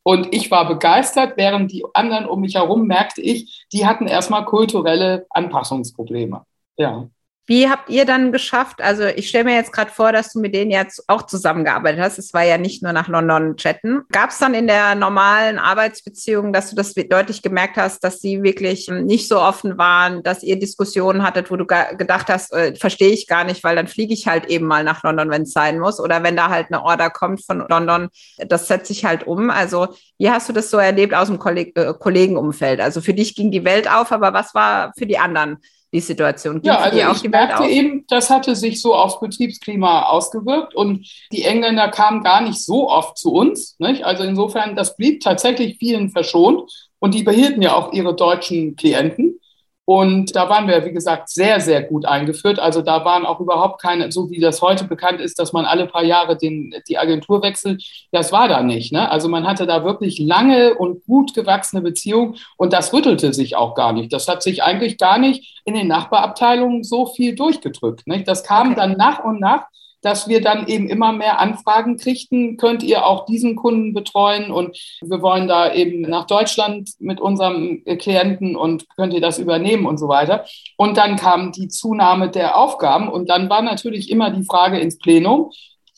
Und 0.05 0.35
ich 0.35 0.51
war 0.51 0.67
begeistert, 0.67 1.35
während 1.37 1.71
die 1.71 1.85
anderen 1.95 2.27
um 2.27 2.41
mich 2.41 2.57
herum 2.57 2.87
merkte 2.87 3.21
ich, 3.23 3.67
die 3.73 3.87
hatten 3.87 4.09
erstmal 4.09 4.45
kulturelle 4.45 5.27
Anpassungsprobleme. 5.31 6.45
Ja. 6.77 7.09
Wie 7.53 7.69
habt 7.69 7.91
ihr 7.91 8.07
dann 8.07 8.33
geschafft? 8.33 8.81
Also 8.81 9.05
ich 9.05 9.29
stelle 9.29 9.45
mir 9.45 9.55
jetzt 9.55 9.75
gerade 9.75 9.91
vor, 9.91 10.11
dass 10.11 10.33
du 10.33 10.41
mit 10.41 10.55
denen 10.55 10.71
jetzt 10.71 11.05
auch 11.07 11.21
zusammengearbeitet 11.21 12.01
hast. 12.01 12.17
Es 12.17 12.33
war 12.33 12.45
ja 12.45 12.57
nicht 12.57 12.83
nur 12.83 12.95
nach 12.95 13.09
London 13.09 13.59
chatten. 13.59 14.05
Gab 14.11 14.31
es 14.31 14.39
dann 14.39 14.55
in 14.55 14.67
der 14.67 14.95
normalen 14.95 15.59
Arbeitsbeziehung, 15.59 16.55
dass 16.55 16.71
du 16.71 16.77
das 16.77 16.95
deutlich 16.95 17.43
gemerkt 17.43 17.77
hast, 17.77 18.03
dass 18.05 18.21
sie 18.21 18.43
wirklich 18.43 18.89
nicht 18.89 19.29
so 19.29 19.39
offen 19.39 19.77
waren, 19.77 20.23
dass 20.23 20.43
ihr 20.43 20.59
Diskussionen 20.59 21.23
hattet, 21.23 21.51
wo 21.51 21.57
du 21.57 21.67
gedacht 21.67 22.31
hast, 22.31 22.55
äh, 22.55 22.75
verstehe 22.75 23.11
ich 23.11 23.27
gar 23.27 23.45
nicht, 23.45 23.63
weil 23.65 23.77
dann 23.77 23.87
fliege 23.87 24.15
ich 24.15 24.27
halt 24.27 24.47
eben 24.47 24.65
mal 24.65 24.83
nach 24.83 25.03
London, 25.03 25.29
wenn 25.29 25.43
es 25.43 25.53
sein 25.53 25.79
muss. 25.79 26.01
Oder 26.01 26.23
wenn 26.23 26.37
da 26.37 26.49
halt 26.49 26.69
eine 26.71 26.83
Order 26.83 27.11
kommt 27.11 27.45
von 27.45 27.67
London, 27.69 28.09
das 28.39 28.67
setzt 28.67 28.87
sich 28.87 29.05
halt 29.05 29.27
um. 29.27 29.51
Also 29.51 29.89
wie 30.17 30.31
hast 30.31 30.49
du 30.49 30.55
das 30.55 30.71
so 30.71 30.79
erlebt 30.79 31.13
aus 31.13 31.29
dem 31.29 31.39
Kolleg 31.39 31.79
äh, 31.79 31.93
Kollegenumfeld? 31.93 32.81
Also 32.81 33.03
für 33.03 33.13
dich 33.13 33.35
ging 33.35 33.51
die 33.51 33.67
Welt 33.67 33.91
auf, 33.91 34.11
aber 34.11 34.33
was 34.33 34.55
war 34.55 34.95
für 34.97 35.05
die 35.05 35.19
anderen? 35.19 35.59
Die 35.93 36.01
Situation? 36.01 36.63
Ging 36.63 36.73
ja, 36.73 36.79
also 36.79 36.99
ich 36.99 37.31
merkte 37.31 37.65
eben, 37.65 38.05
das 38.09 38.31
hatte 38.31 38.57
sich 38.57 38.81
so 38.81 38.95
aufs 38.95 39.21
Betriebsklima 39.21 40.05
ausgewirkt 40.05 40.75
und 40.75 41.07
die 41.33 41.45
Engländer 41.45 41.89
kamen 41.89 42.23
gar 42.23 42.41
nicht 42.41 42.65
so 42.65 42.89
oft 42.89 43.19
zu 43.19 43.33
uns. 43.33 43.77
Nicht? 43.79 44.05
Also 44.05 44.25
insofern, 44.25 44.75
das 44.75 44.97
blieb 44.97 45.21
tatsächlich 45.21 45.77
vielen 45.79 46.11
verschont 46.11 46.71
und 46.99 47.15
die 47.15 47.23
behielten 47.23 47.63
ja 47.63 47.75
auch 47.75 47.93
ihre 47.93 48.15
deutschen 48.15 48.77
Klienten. 48.77 49.39
Und 49.85 50.37
da 50.37 50.49
waren 50.49 50.69
wir, 50.69 50.85
wie 50.85 50.93
gesagt, 50.93 51.29
sehr, 51.29 51.61
sehr 51.61 51.83
gut 51.83 52.07
eingeführt. 52.07 52.61
Also 52.61 52.83
da 52.83 53.05
waren 53.05 53.27
auch 53.27 53.41
überhaupt 53.41 53.83
keine, 53.83 54.13
so 54.13 54.31
wie 54.31 54.39
das 54.39 54.63
heute 54.63 54.85
bekannt 54.85 55.21
ist, 55.21 55.41
dass 55.41 55.53
man 55.53 55.65
alle 55.65 55.87
paar 55.87 56.05
Jahre 56.05 56.37
den, 56.37 56.73
die 56.89 56.99
Agentur 56.99 57.43
wechselt. 57.43 57.83
Das 58.13 58.31
war 58.31 58.47
da 58.47 58.63
nicht. 58.63 58.93
Ne? 58.93 59.11
Also 59.11 59.29
man 59.29 59.45
hatte 59.45 59.67
da 59.67 59.85
wirklich 59.85 60.21
lange 60.21 60.75
und 60.75 61.05
gut 61.05 61.35
gewachsene 61.35 61.83
Beziehungen 61.83 62.37
und 62.57 62.73
das 62.73 62.93
rüttelte 62.93 63.33
sich 63.33 63.57
auch 63.57 63.75
gar 63.75 63.93
nicht. 63.93 64.13
Das 64.13 64.29
hat 64.29 64.45
sich 64.45 64.63
eigentlich 64.63 64.99
gar 64.99 65.19
nicht 65.19 65.61
in 65.65 65.75
den 65.75 65.89
Nachbarabteilungen 65.89 66.85
so 66.85 67.07
viel 67.07 67.35
durchgedrückt. 67.35 68.07
Nicht? 68.07 68.29
Das 68.29 68.45
kam 68.45 68.69
okay. 68.69 68.77
dann 68.77 68.93
nach 68.93 69.25
und 69.25 69.41
nach 69.41 69.65
dass 70.03 70.29
wir 70.29 70.41
dann 70.43 70.67
eben 70.67 70.89
immer 70.89 71.13
mehr 71.13 71.39
Anfragen 71.39 71.97
kriegten, 71.97 72.57
könnt 72.57 72.83
ihr 72.83 73.07
auch 73.07 73.25
diesen 73.25 73.57
Kunden 73.57 73.95
betreuen? 73.95 74.51
Und 74.51 74.77
wir 75.01 75.23
wollen 75.23 75.49
da 75.49 75.73
eben 75.73 76.03
nach 76.03 76.27
Deutschland 76.27 76.91
mit 76.99 77.21
unserem 77.21 77.83
Klienten 77.99 78.57
und 78.57 78.89
könnt 78.97 79.15
ihr 79.15 79.21
das 79.21 79.39
übernehmen 79.39 79.87
und 79.87 79.99
so 79.99 80.09
weiter. 80.09 80.45
Und 80.77 80.97
dann 80.99 81.17
kam 81.17 81.53
die 81.53 81.69
Zunahme 81.69 82.29
der 82.29 82.57
Aufgaben. 82.57 83.09
Und 83.09 83.31
dann 83.31 83.49
war 83.49 83.63
natürlich 83.63 84.11
immer 84.11 84.31
die 84.31 84.45
Frage 84.45 84.79
ins 84.79 84.99
Plenum, 84.99 85.53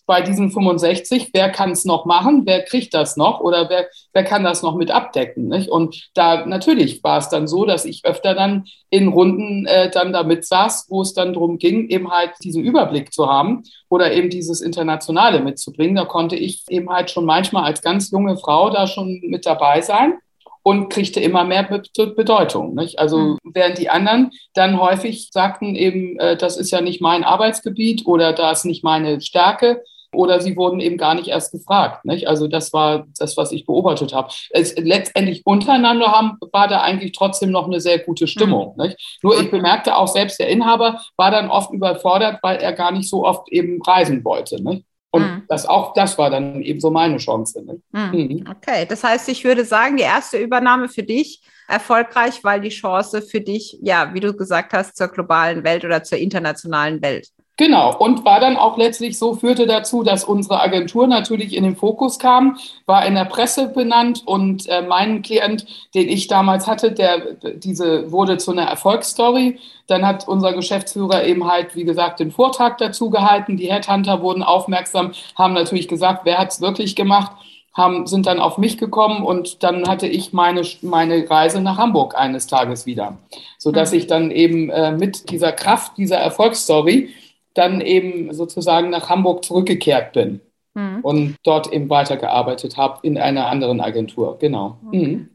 bei 0.06 0.20
diesen 0.20 0.50
65, 0.50 1.30
wer 1.32 1.50
kann 1.50 1.70
es 1.70 1.84
noch 1.84 2.04
machen, 2.04 2.42
wer 2.44 2.62
kriegt 2.62 2.92
das 2.92 3.16
noch 3.16 3.40
oder 3.40 3.70
wer, 3.70 3.86
wer 4.12 4.24
kann 4.24 4.44
das 4.44 4.62
noch 4.62 4.76
mit 4.76 4.90
abdecken. 4.90 5.48
Nicht? 5.48 5.68
Und 5.70 6.10
da 6.14 6.44
natürlich 6.44 7.02
war 7.02 7.18
es 7.18 7.28
dann 7.28 7.48
so, 7.48 7.64
dass 7.64 7.84
ich 7.84 8.04
öfter 8.04 8.34
dann 8.34 8.64
in 8.90 9.08
Runden 9.08 9.66
äh, 9.66 9.90
dann 9.90 10.12
damit 10.12 10.44
saß, 10.44 10.86
wo 10.90 11.02
es 11.02 11.14
dann 11.14 11.32
darum 11.32 11.58
ging, 11.58 11.88
eben 11.88 12.10
halt 12.10 12.32
diesen 12.42 12.62
Überblick 12.62 13.12
zu 13.12 13.28
haben 13.28 13.62
oder 13.88 14.12
eben 14.12 14.28
dieses 14.28 14.60
Internationale 14.60 15.40
mitzubringen. 15.40 15.96
Da 15.96 16.04
konnte 16.04 16.36
ich 16.36 16.64
eben 16.68 16.90
halt 16.90 17.10
schon 17.10 17.24
manchmal 17.24 17.64
als 17.64 17.80
ganz 17.80 18.10
junge 18.10 18.36
Frau 18.36 18.70
da 18.70 18.86
schon 18.86 19.20
mit 19.24 19.46
dabei 19.46 19.80
sein 19.80 20.18
und 20.64 20.88
kriegte 20.88 21.20
immer 21.20 21.44
mehr 21.44 21.62
Bedeutung. 21.62 22.74
Nicht? 22.74 22.98
Also 22.98 23.18
mhm. 23.18 23.38
während 23.44 23.78
die 23.78 23.90
anderen 23.90 24.30
dann 24.54 24.80
häufig 24.80 25.28
sagten 25.30 25.76
eben, 25.76 26.18
äh, 26.18 26.36
das 26.36 26.56
ist 26.56 26.70
ja 26.70 26.80
nicht 26.80 27.00
mein 27.00 27.24
Arbeitsgebiet 27.24 28.06
oder 28.06 28.32
da 28.32 28.50
ist 28.50 28.64
nicht 28.64 28.82
meine 28.82 29.20
Stärke, 29.20 29.82
oder 30.14 30.40
sie 30.40 30.56
wurden 30.56 30.80
eben 30.80 30.96
gar 30.96 31.14
nicht 31.14 31.28
erst 31.28 31.52
gefragt. 31.52 32.04
Nicht? 32.04 32.28
Also 32.28 32.48
das 32.48 32.72
war 32.72 33.06
das, 33.18 33.36
was 33.36 33.52
ich 33.52 33.66
beobachtet 33.66 34.12
habe. 34.12 34.28
Es, 34.50 34.74
letztendlich 34.76 35.42
untereinander 35.44 36.06
haben, 36.06 36.38
war 36.52 36.68
da 36.68 36.80
eigentlich 36.80 37.12
trotzdem 37.12 37.50
noch 37.50 37.66
eine 37.66 37.80
sehr 37.80 37.98
gute 37.98 38.26
Stimmung. 38.26 38.74
Mhm. 38.76 38.94
Nur 39.22 39.40
ich 39.40 39.50
bemerkte 39.50 39.96
auch 39.96 40.08
selbst, 40.08 40.38
der 40.38 40.48
Inhaber 40.48 41.00
war 41.16 41.30
dann 41.30 41.50
oft 41.50 41.72
überfordert, 41.72 42.38
weil 42.42 42.58
er 42.58 42.72
gar 42.72 42.92
nicht 42.92 43.08
so 43.08 43.24
oft 43.24 43.50
eben 43.50 43.82
reisen 43.82 44.24
wollte. 44.24 44.62
Nicht? 44.62 44.84
Und 45.14 45.22
mhm. 45.22 45.42
das 45.48 45.64
auch 45.64 45.94
das 45.94 46.18
war 46.18 46.28
dann 46.28 46.60
eben 46.62 46.80
so 46.80 46.90
meine 46.90 47.18
Chance. 47.18 47.62
Mhm. 47.62 48.10
mhm. 48.10 48.44
Okay, 48.50 48.84
das 48.88 49.04
heißt, 49.04 49.28
ich 49.28 49.44
würde 49.44 49.64
sagen, 49.64 49.96
die 49.96 50.02
erste 50.02 50.38
Übernahme 50.38 50.88
für 50.88 51.04
dich 51.04 51.40
erfolgreich, 51.68 52.42
weil 52.42 52.60
die 52.60 52.70
Chance 52.70 53.22
für 53.22 53.40
dich, 53.40 53.78
ja, 53.80 54.12
wie 54.12 54.18
du 54.18 54.34
gesagt 54.34 54.72
hast, 54.72 54.96
zur 54.96 55.06
globalen 55.06 55.62
Welt 55.62 55.84
oder 55.84 56.02
zur 56.02 56.18
internationalen 56.18 57.00
Welt. 57.00 57.28
Genau, 57.56 57.96
und 57.96 58.24
war 58.24 58.40
dann 58.40 58.56
auch 58.56 58.76
letztlich 58.76 59.16
so, 59.16 59.34
führte 59.34 59.66
dazu, 59.68 60.02
dass 60.02 60.24
unsere 60.24 60.60
Agentur 60.60 61.06
natürlich 61.06 61.54
in 61.54 61.62
den 61.62 61.76
Fokus 61.76 62.18
kam, 62.18 62.58
war 62.84 63.06
in 63.06 63.14
der 63.14 63.26
Presse 63.26 63.68
benannt 63.68 64.22
und 64.26 64.68
äh, 64.68 64.82
mein 64.82 65.22
Klient, 65.22 65.64
den 65.94 66.08
ich 66.08 66.26
damals 66.26 66.66
hatte, 66.66 66.90
der 66.90 67.34
diese 67.54 68.10
wurde 68.10 68.38
zu 68.38 68.50
einer 68.50 68.64
Erfolgsstory. 68.64 69.60
Dann 69.86 70.04
hat 70.04 70.26
unser 70.26 70.52
Geschäftsführer 70.52 71.24
eben 71.24 71.46
halt, 71.46 71.76
wie 71.76 71.84
gesagt, 71.84 72.18
den 72.18 72.32
Vortrag 72.32 72.78
dazu 72.78 73.08
gehalten. 73.08 73.56
Die 73.56 73.70
Headhunter 73.70 74.20
wurden 74.20 74.42
aufmerksam, 74.42 75.12
haben 75.38 75.54
natürlich 75.54 75.86
gesagt, 75.86 76.24
wer 76.24 76.38
hat 76.38 76.50
es 76.50 76.60
wirklich 76.60 76.96
gemacht, 76.96 77.30
haben, 77.72 78.08
sind 78.08 78.26
dann 78.26 78.40
auf 78.40 78.58
mich 78.58 78.78
gekommen 78.78 79.24
und 79.24 79.62
dann 79.62 79.86
hatte 79.86 80.08
ich 80.08 80.32
meine, 80.32 80.62
meine 80.82 81.30
Reise 81.30 81.60
nach 81.60 81.78
Hamburg 81.78 82.16
eines 82.16 82.48
Tages 82.48 82.84
wieder, 82.84 83.18
sodass 83.58 83.92
mhm. 83.92 83.98
ich 83.98 84.06
dann 84.08 84.30
eben 84.32 84.70
äh, 84.70 84.90
mit 84.90 85.30
dieser 85.30 85.52
Kraft 85.52 85.96
dieser 85.98 86.16
Erfolgsstory 86.16 87.10
dann 87.54 87.80
eben 87.80 88.32
sozusagen 88.32 88.90
nach 88.90 89.08
Hamburg 89.08 89.44
zurückgekehrt 89.44 90.12
bin 90.12 90.40
mhm. 90.74 91.00
und 91.02 91.36
dort 91.44 91.72
eben 91.72 91.88
weitergearbeitet 91.88 92.76
habe 92.76 92.98
in 93.02 93.16
einer 93.16 93.46
anderen 93.46 93.80
Agentur. 93.80 94.38
Genau. 94.38 94.78
Okay. 94.88 95.06
Mhm. 95.06 95.30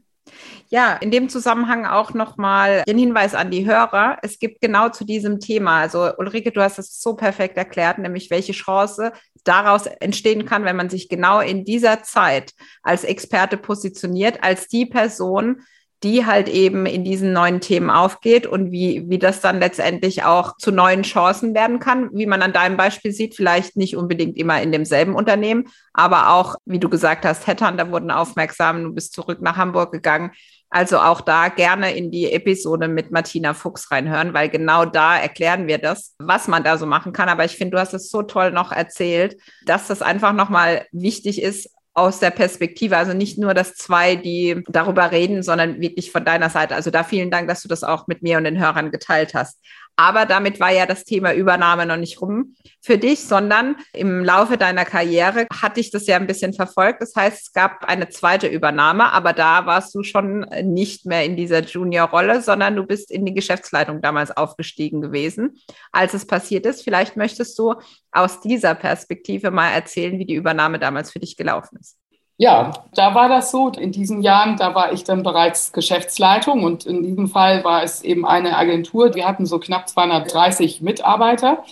Ja, 0.72 0.94
in 0.94 1.10
dem 1.10 1.28
Zusammenhang 1.28 1.84
auch 1.84 2.14
nochmal 2.14 2.84
den 2.86 2.96
Hinweis 2.96 3.34
an 3.34 3.50
die 3.50 3.66
Hörer. 3.66 4.18
Es 4.22 4.38
gibt 4.38 4.60
genau 4.60 4.88
zu 4.88 5.04
diesem 5.04 5.40
Thema, 5.40 5.80
also 5.80 6.12
Ulrike, 6.16 6.52
du 6.52 6.62
hast 6.62 6.78
es 6.78 7.00
so 7.02 7.14
perfekt 7.16 7.56
erklärt, 7.56 7.98
nämlich 7.98 8.30
welche 8.30 8.52
Chance 8.52 9.12
daraus 9.42 9.86
entstehen 9.86 10.44
kann, 10.44 10.64
wenn 10.64 10.76
man 10.76 10.88
sich 10.88 11.08
genau 11.08 11.40
in 11.40 11.64
dieser 11.64 12.04
Zeit 12.04 12.52
als 12.84 13.02
Experte 13.02 13.56
positioniert, 13.56 14.44
als 14.44 14.68
die 14.68 14.86
Person, 14.86 15.62
die 16.02 16.24
halt 16.24 16.48
eben 16.48 16.86
in 16.86 17.04
diesen 17.04 17.32
neuen 17.32 17.60
Themen 17.60 17.90
aufgeht 17.90 18.46
und 18.46 18.72
wie, 18.72 19.04
wie 19.08 19.18
das 19.18 19.40
dann 19.40 19.60
letztendlich 19.60 20.24
auch 20.24 20.56
zu 20.56 20.72
neuen 20.72 21.02
Chancen 21.02 21.54
werden 21.54 21.78
kann, 21.78 22.08
wie 22.12 22.26
man 22.26 22.42
an 22.42 22.52
deinem 22.52 22.76
Beispiel 22.76 23.12
sieht, 23.12 23.34
vielleicht 23.34 23.76
nicht 23.76 23.96
unbedingt 23.96 24.38
immer 24.38 24.62
in 24.62 24.72
demselben 24.72 25.14
Unternehmen, 25.14 25.68
aber 25.92 26.30
auch, 26.30 26.56
wie 26.64 26.78
du 26.78 26.88
gesagt 26.88 27.24
hast, 27.24 27.46
Headhunter 27.46 27.90
wurden 27.90 28.10
aufmerksam, 28.10 28.82
du 28.82 28.92
bist 28.94 29.12
zurück 29.12 29.42
nach 29.42 29.56
Hamburg 29.56 29.92
gegangen. 29.92 30.32
Also 30.72 31.00
auch 31.00 31.20
da 31.20 31.48
gerne 31.48 31.96
in 31.96 32.12
die 32.12 32.30
Episode 32.30 32.86
mit 32.86 33.10
Martina 33.10 33.54
Fuchs 33.54 33.90
reinhören, 33.90 34.34
weil 34.34 34.48
genau 34.48 34.84
da 34.84 35.18
erklären 35.18 35.66
wir 35.66 35.78
das, 35.78 36.14
was 36.20 36.46
man 36.46 36.62
da 36.62 36.78
so 36.78 36.86
machen 36.86 37.12
kann. 37.12 37.28
Aber 37.28 37.44
ich 37.44 37.56
finde, 37.56 37.72
du 37.72 37.80
hast 37.80 37.92
es 37.92 38.08
so 38.08 38.22
toll 38.22 38.52
noch 38.52 38.70
erzählt, 38.70 39.36
dass 39.66 39.88
das 39.88 40.00
einfach 40.00 40.32
nochmal 40.32 40.86
wichtig 40.92 41.42
ist, 41.42 41.70
aus 42.00 42.18
der 42.18 42.30
Perspektive, 42.30 42.96
also 42.96 43.12
nicht 43.12 43.36
nur, 43.36 43.52
dass 43.52 43.74
zwei, 43.74 44.16
die 44.16 44.64
darüber 44.68 45.10
reden, 45.10 45.42
sondern 45.42 45.80
wirklich 45.80 46.10
von 46.10 46.24
deiner 46.24 46.48
Seite. 46.48 46.74
Also 46.74 46.90
da 46.90 47.04
vielen 47.04 47.30
Dank, 47.30 47.46
dass 47.46 47.60
du 47.60 47.68
das 47.68 47.84
auch 47.84 48.06
mit 48.06 48.22
mir 48.22 48.38
und 48.38 48.44
den 48.44 48.58
Hörern 48.58 48.90
geteilt 48.90 49.34
hast. 49.34 49.60
Aber 50.00 50.24
damit 50.24 50.60
war 50.60 50.72
ja 50.72 50.86
das 50.86 51.04
Thema 51.04 51.34
Übernahme 51.34 51.84
noch 51.84 51.98
nicht 51.98 52.22
rum 52.22 52.54
für 52.80 52.96
dich, 52.96 53.20
sondern 53.20 53.76
im 53.92 54.24
Laufe 54.24 54.56
deiner 54.56 54.86
Karriere 54.86 55.46
hatte 55.52 55.78
ich 55.80 55.90
das 55.90 56.06
ja 56.06 56.16
ein 56.16 56.26
bisschen 56.26 56.54
verfolgt. 56.54 57.02
Das 57.02 57.14
heißt, 57.14 57.48
es 57.48 57.52
gab 57.52 57.84
eine 57.84 58.08
zweite 58.08 58.46
Übernahme, 58.46 59.12
aber 59.12 59.34
da 59.34 59.66
warst 59.66 59.94
du 59.94 60.02
schon 60.02 60.46
nicht 60.62 61.04
mehr 61.04 61.26
in 61.26 61.36
dieser 61.36 61.60
Junior-Rolle, 61.60 62.40
sondern 62.40 62.76
du 62.76 62.84
bist 62.84 63.10
in 63.10 63.26
die 63.26 63.34
Geschäftsleitung 63.34 64.00
damals 64.00 64.34
aufgestiegen 64.34 65.02
gewesen, 65.02 65.58
als 65.92 66.14
es 66.14 66.26
passiert 66.26 66.64
ist. 66.64 66.82
Vielleicht 66.82 67.18
möchtest 67.18 67.58
du 67.58 67.74
aus 68.10 68.40
dieser 68.40 68.74
Perspektive 68.74 69.50
mal 69.50 69.68
erzählen, 69.68 70.18
wie 70.18 70.24
die 70.24 70.34
Übernahme 70.34 70.78
damals 70.78 71.12
für 71.12 71.20
dich 71.20 71.36
gelaufen 71.36 71.76
ist. 71.78 71.99
Ja, 72.40 72.72
da 72.94 73.14
war 73.14 73.28
das 73.28 73.50
so. 73.50 73.68
In 73.68 73.92
diesen 73.92 74.22
Jahren, 74.22 74.56
da 74.56 74.74
war 74.74 74.94
ich 74.94 75.04
dann 75.04 75.22
bereits 75.22 75.74
Geschäftsleitung 75.74 76.64
und 76.64 76.86
in 76.86 77.02
diesem 77.02 77.28
Fall 77.28 77.62
war 77.64 77.82
es 77.82 78.00
eben 78.00 78.24
eine 78.24 78.56
Agentur. 78.56 79.14
Wir 79.14 79.28
hatten 79.28 79.44
so 79.44 79.58
knapp 79.58 79.90
230 79.90 80.80
Mitarbeiter. 80.80 81.64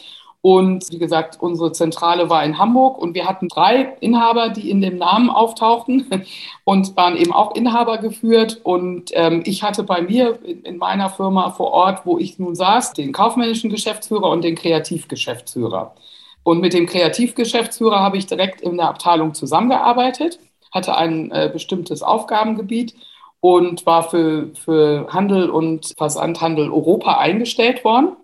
Und 0.43 0.85
wie 0.91 0.99
gesagt, 0.99 1.39
unsere 1.41 1.73
Zentrale 1.73 2.29
war 2.29 2.45
in 2.45 2.59
Hamburg 2.59 2.99
und 2.99 3.15
wir 3.15 3.27
hatten 3.27 3.49
drei 3.49 3.97
Inhaber, 4.01 4.51
die 4.51 4.69
in 4.69 4.83
dem 4.83 4.99
Namen 4.99 5.31
auftauchten 5.31 6.05
und 6.65 6.95
waren 6.99 7.17
eben 7.17 7.33
auch 7.33 7.55
Inhaber 7.55 7.97
geführt. 7.97 8.61
Und 8.63 9.11
ähm, 9.15 9.43
ich 9.47 9.63
hatte 9.63 9.85
bei 9.85 10.03
mir 10.03 10.39
in, 10.45 10.65
in 10.65 10.77
meiner 10.77 11.09
Firma 11.09 11.51
vor 11.51 11.71
Ort, 11.71 12.05
wo 12.05 12.19
ich 12.19 12.39
nun 12.39 12.55
saß, 12.55 12.93
den 12.93 13.13
kaufmännischen 13.13 13.71
Geschäftsführer 13.71 14.29
und 14.29 14.45
den 14.45 14.55
Kreativgeschäftsführer. 14.55 15.95
Und 16.43 16.61
mit 16.61 16.75
dem 16.75 16.85
Kreativgeschäftsführer 16.85 18.01
habe 18.01 18.19
ich 18.19 18.27
direkt 18.27 18.61
in 18.61 18.77
der 18.77 18.89
Abteilung 18.91 19.33
zusammengearbeitet 19.33 20.39
hatte 20.73 20.97
ein 20.97 21.31
äh, 21.31 21.51
bestimmtes 21.53 22.03
Aufgabengebiet 22.03 22.95
und 23.41 23.87
war 23.87 24.09
für, 24.09 24.51
für 24.55 25.07
Handel 25.13 25.51
und 25.51 25.95
Versandhandel 25.97 26.71
Europa 26.71 27.19
eingestellt 27.19 27.85
worden. 27.85 28.17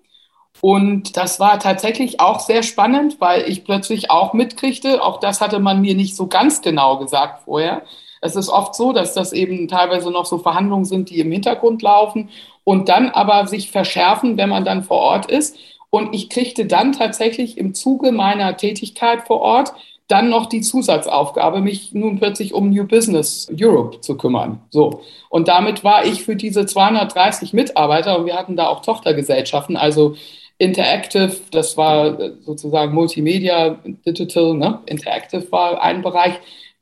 Und 0.61 1.17
das 1.17 1.41
war 1.41 1.59
tatsächlich 1.59 2.21
auch 2.21 2.41
sehr 2.41 2.63
spannend, 2.63 3.21
weil 3.21 3.49
ich 3.49 3.65
plötzlich 3.65 4.11
auch 4.11 4.33
mitkriegte, 4.33 5.03
auch 5.03 5.21
das 5.21 5.41
hatte 5.41 5.59
man 5.59 5.81
mir 5.81 5.95
nicht 5.95 6.17
so 6.17 6.27
ganz 6.27 6.63
genau 6.63 6.99
gesagt 6.99 7.43
vorher. 7.45 7.83
Es 8.21 8.37
ist 8.37 8.49
oft 8.49 8.75
so, 8.75 8.93
dass 8.93 9.13
das 9.13 9.33
eben 9.33 9.69
teilweise 9.69 10.11
noch 10.11 10.25
so 10.25 10.39
Verhandlungen 10.39 10.87
sind, 10.87 11.11
die 11.11 11.21
im 11.21 11.31
Hintergrund 11.31 11.83
laufen 11.83 12.31
und 12.63 12.89
dann 12.89 13.11
aber 13.11 13.47
sich 13.47 13.71
verschärfen, 13.71 14.39
wenn 14.39 14.49
man 14.49 14.65
dann 14.65 14.85
vor 14.85 14.99
Ort 14.99 15.27
ist. 15.27 15.57
Und 15.91 16.15
ich 16.15 16.31
kriegte 16.31 16.67
dann 16.67 16.93
tatsächlich 16.93 17.59
im 17.59 17.75
Zuge 17.75 18.11
meiner 18.13 18.57
Tätigkeit 18.57 19.27
vor 19.27 19.41
Ort 19.41 19.75
dann 20.09 20.29
noch 20.29 20.47
die 20.47 20.61
Zusatzaufgabe, 20.61 21.61
mich 21.61 21.95
nun 21.95 22.19
plötzlich 22.19 22.53
um 22.53 22.71
New 22.71 22.87
Business 22.87 23.49
Europe 23.59 24.01
zu 24.01 24.17
kümmern. 24.17 24.61
So. 24.71 25.01
Und 25.31 25.49
damit 25.49 25.83
war 25.83 26.05
ich 26.05 26.23
für 26.23 26.37
diese 26.37 26.67
230 26.67 27.53
Mitarbeiter, 27.53 28.19
und 28.19 28.27
wir 28.27 28.37
hatten 28.37 28.57
da 28.57 28.67
auch 28.69 28.83
Tochtergesellschaften, 28.83 29.77
also 29.77 30.15
Interactive, 30.59 31.37
das 31.51 31.77
war 31.77 32.17
sozusagen 32.43 32.95
Multimedia, 32.95 33.79
Digital, 34.07 34.55
ne? 34.55 34.81
Interactive 34.87 35.51
war 35.51 35.83
ein 35.83 36.03
Bereich, 36.03 36.35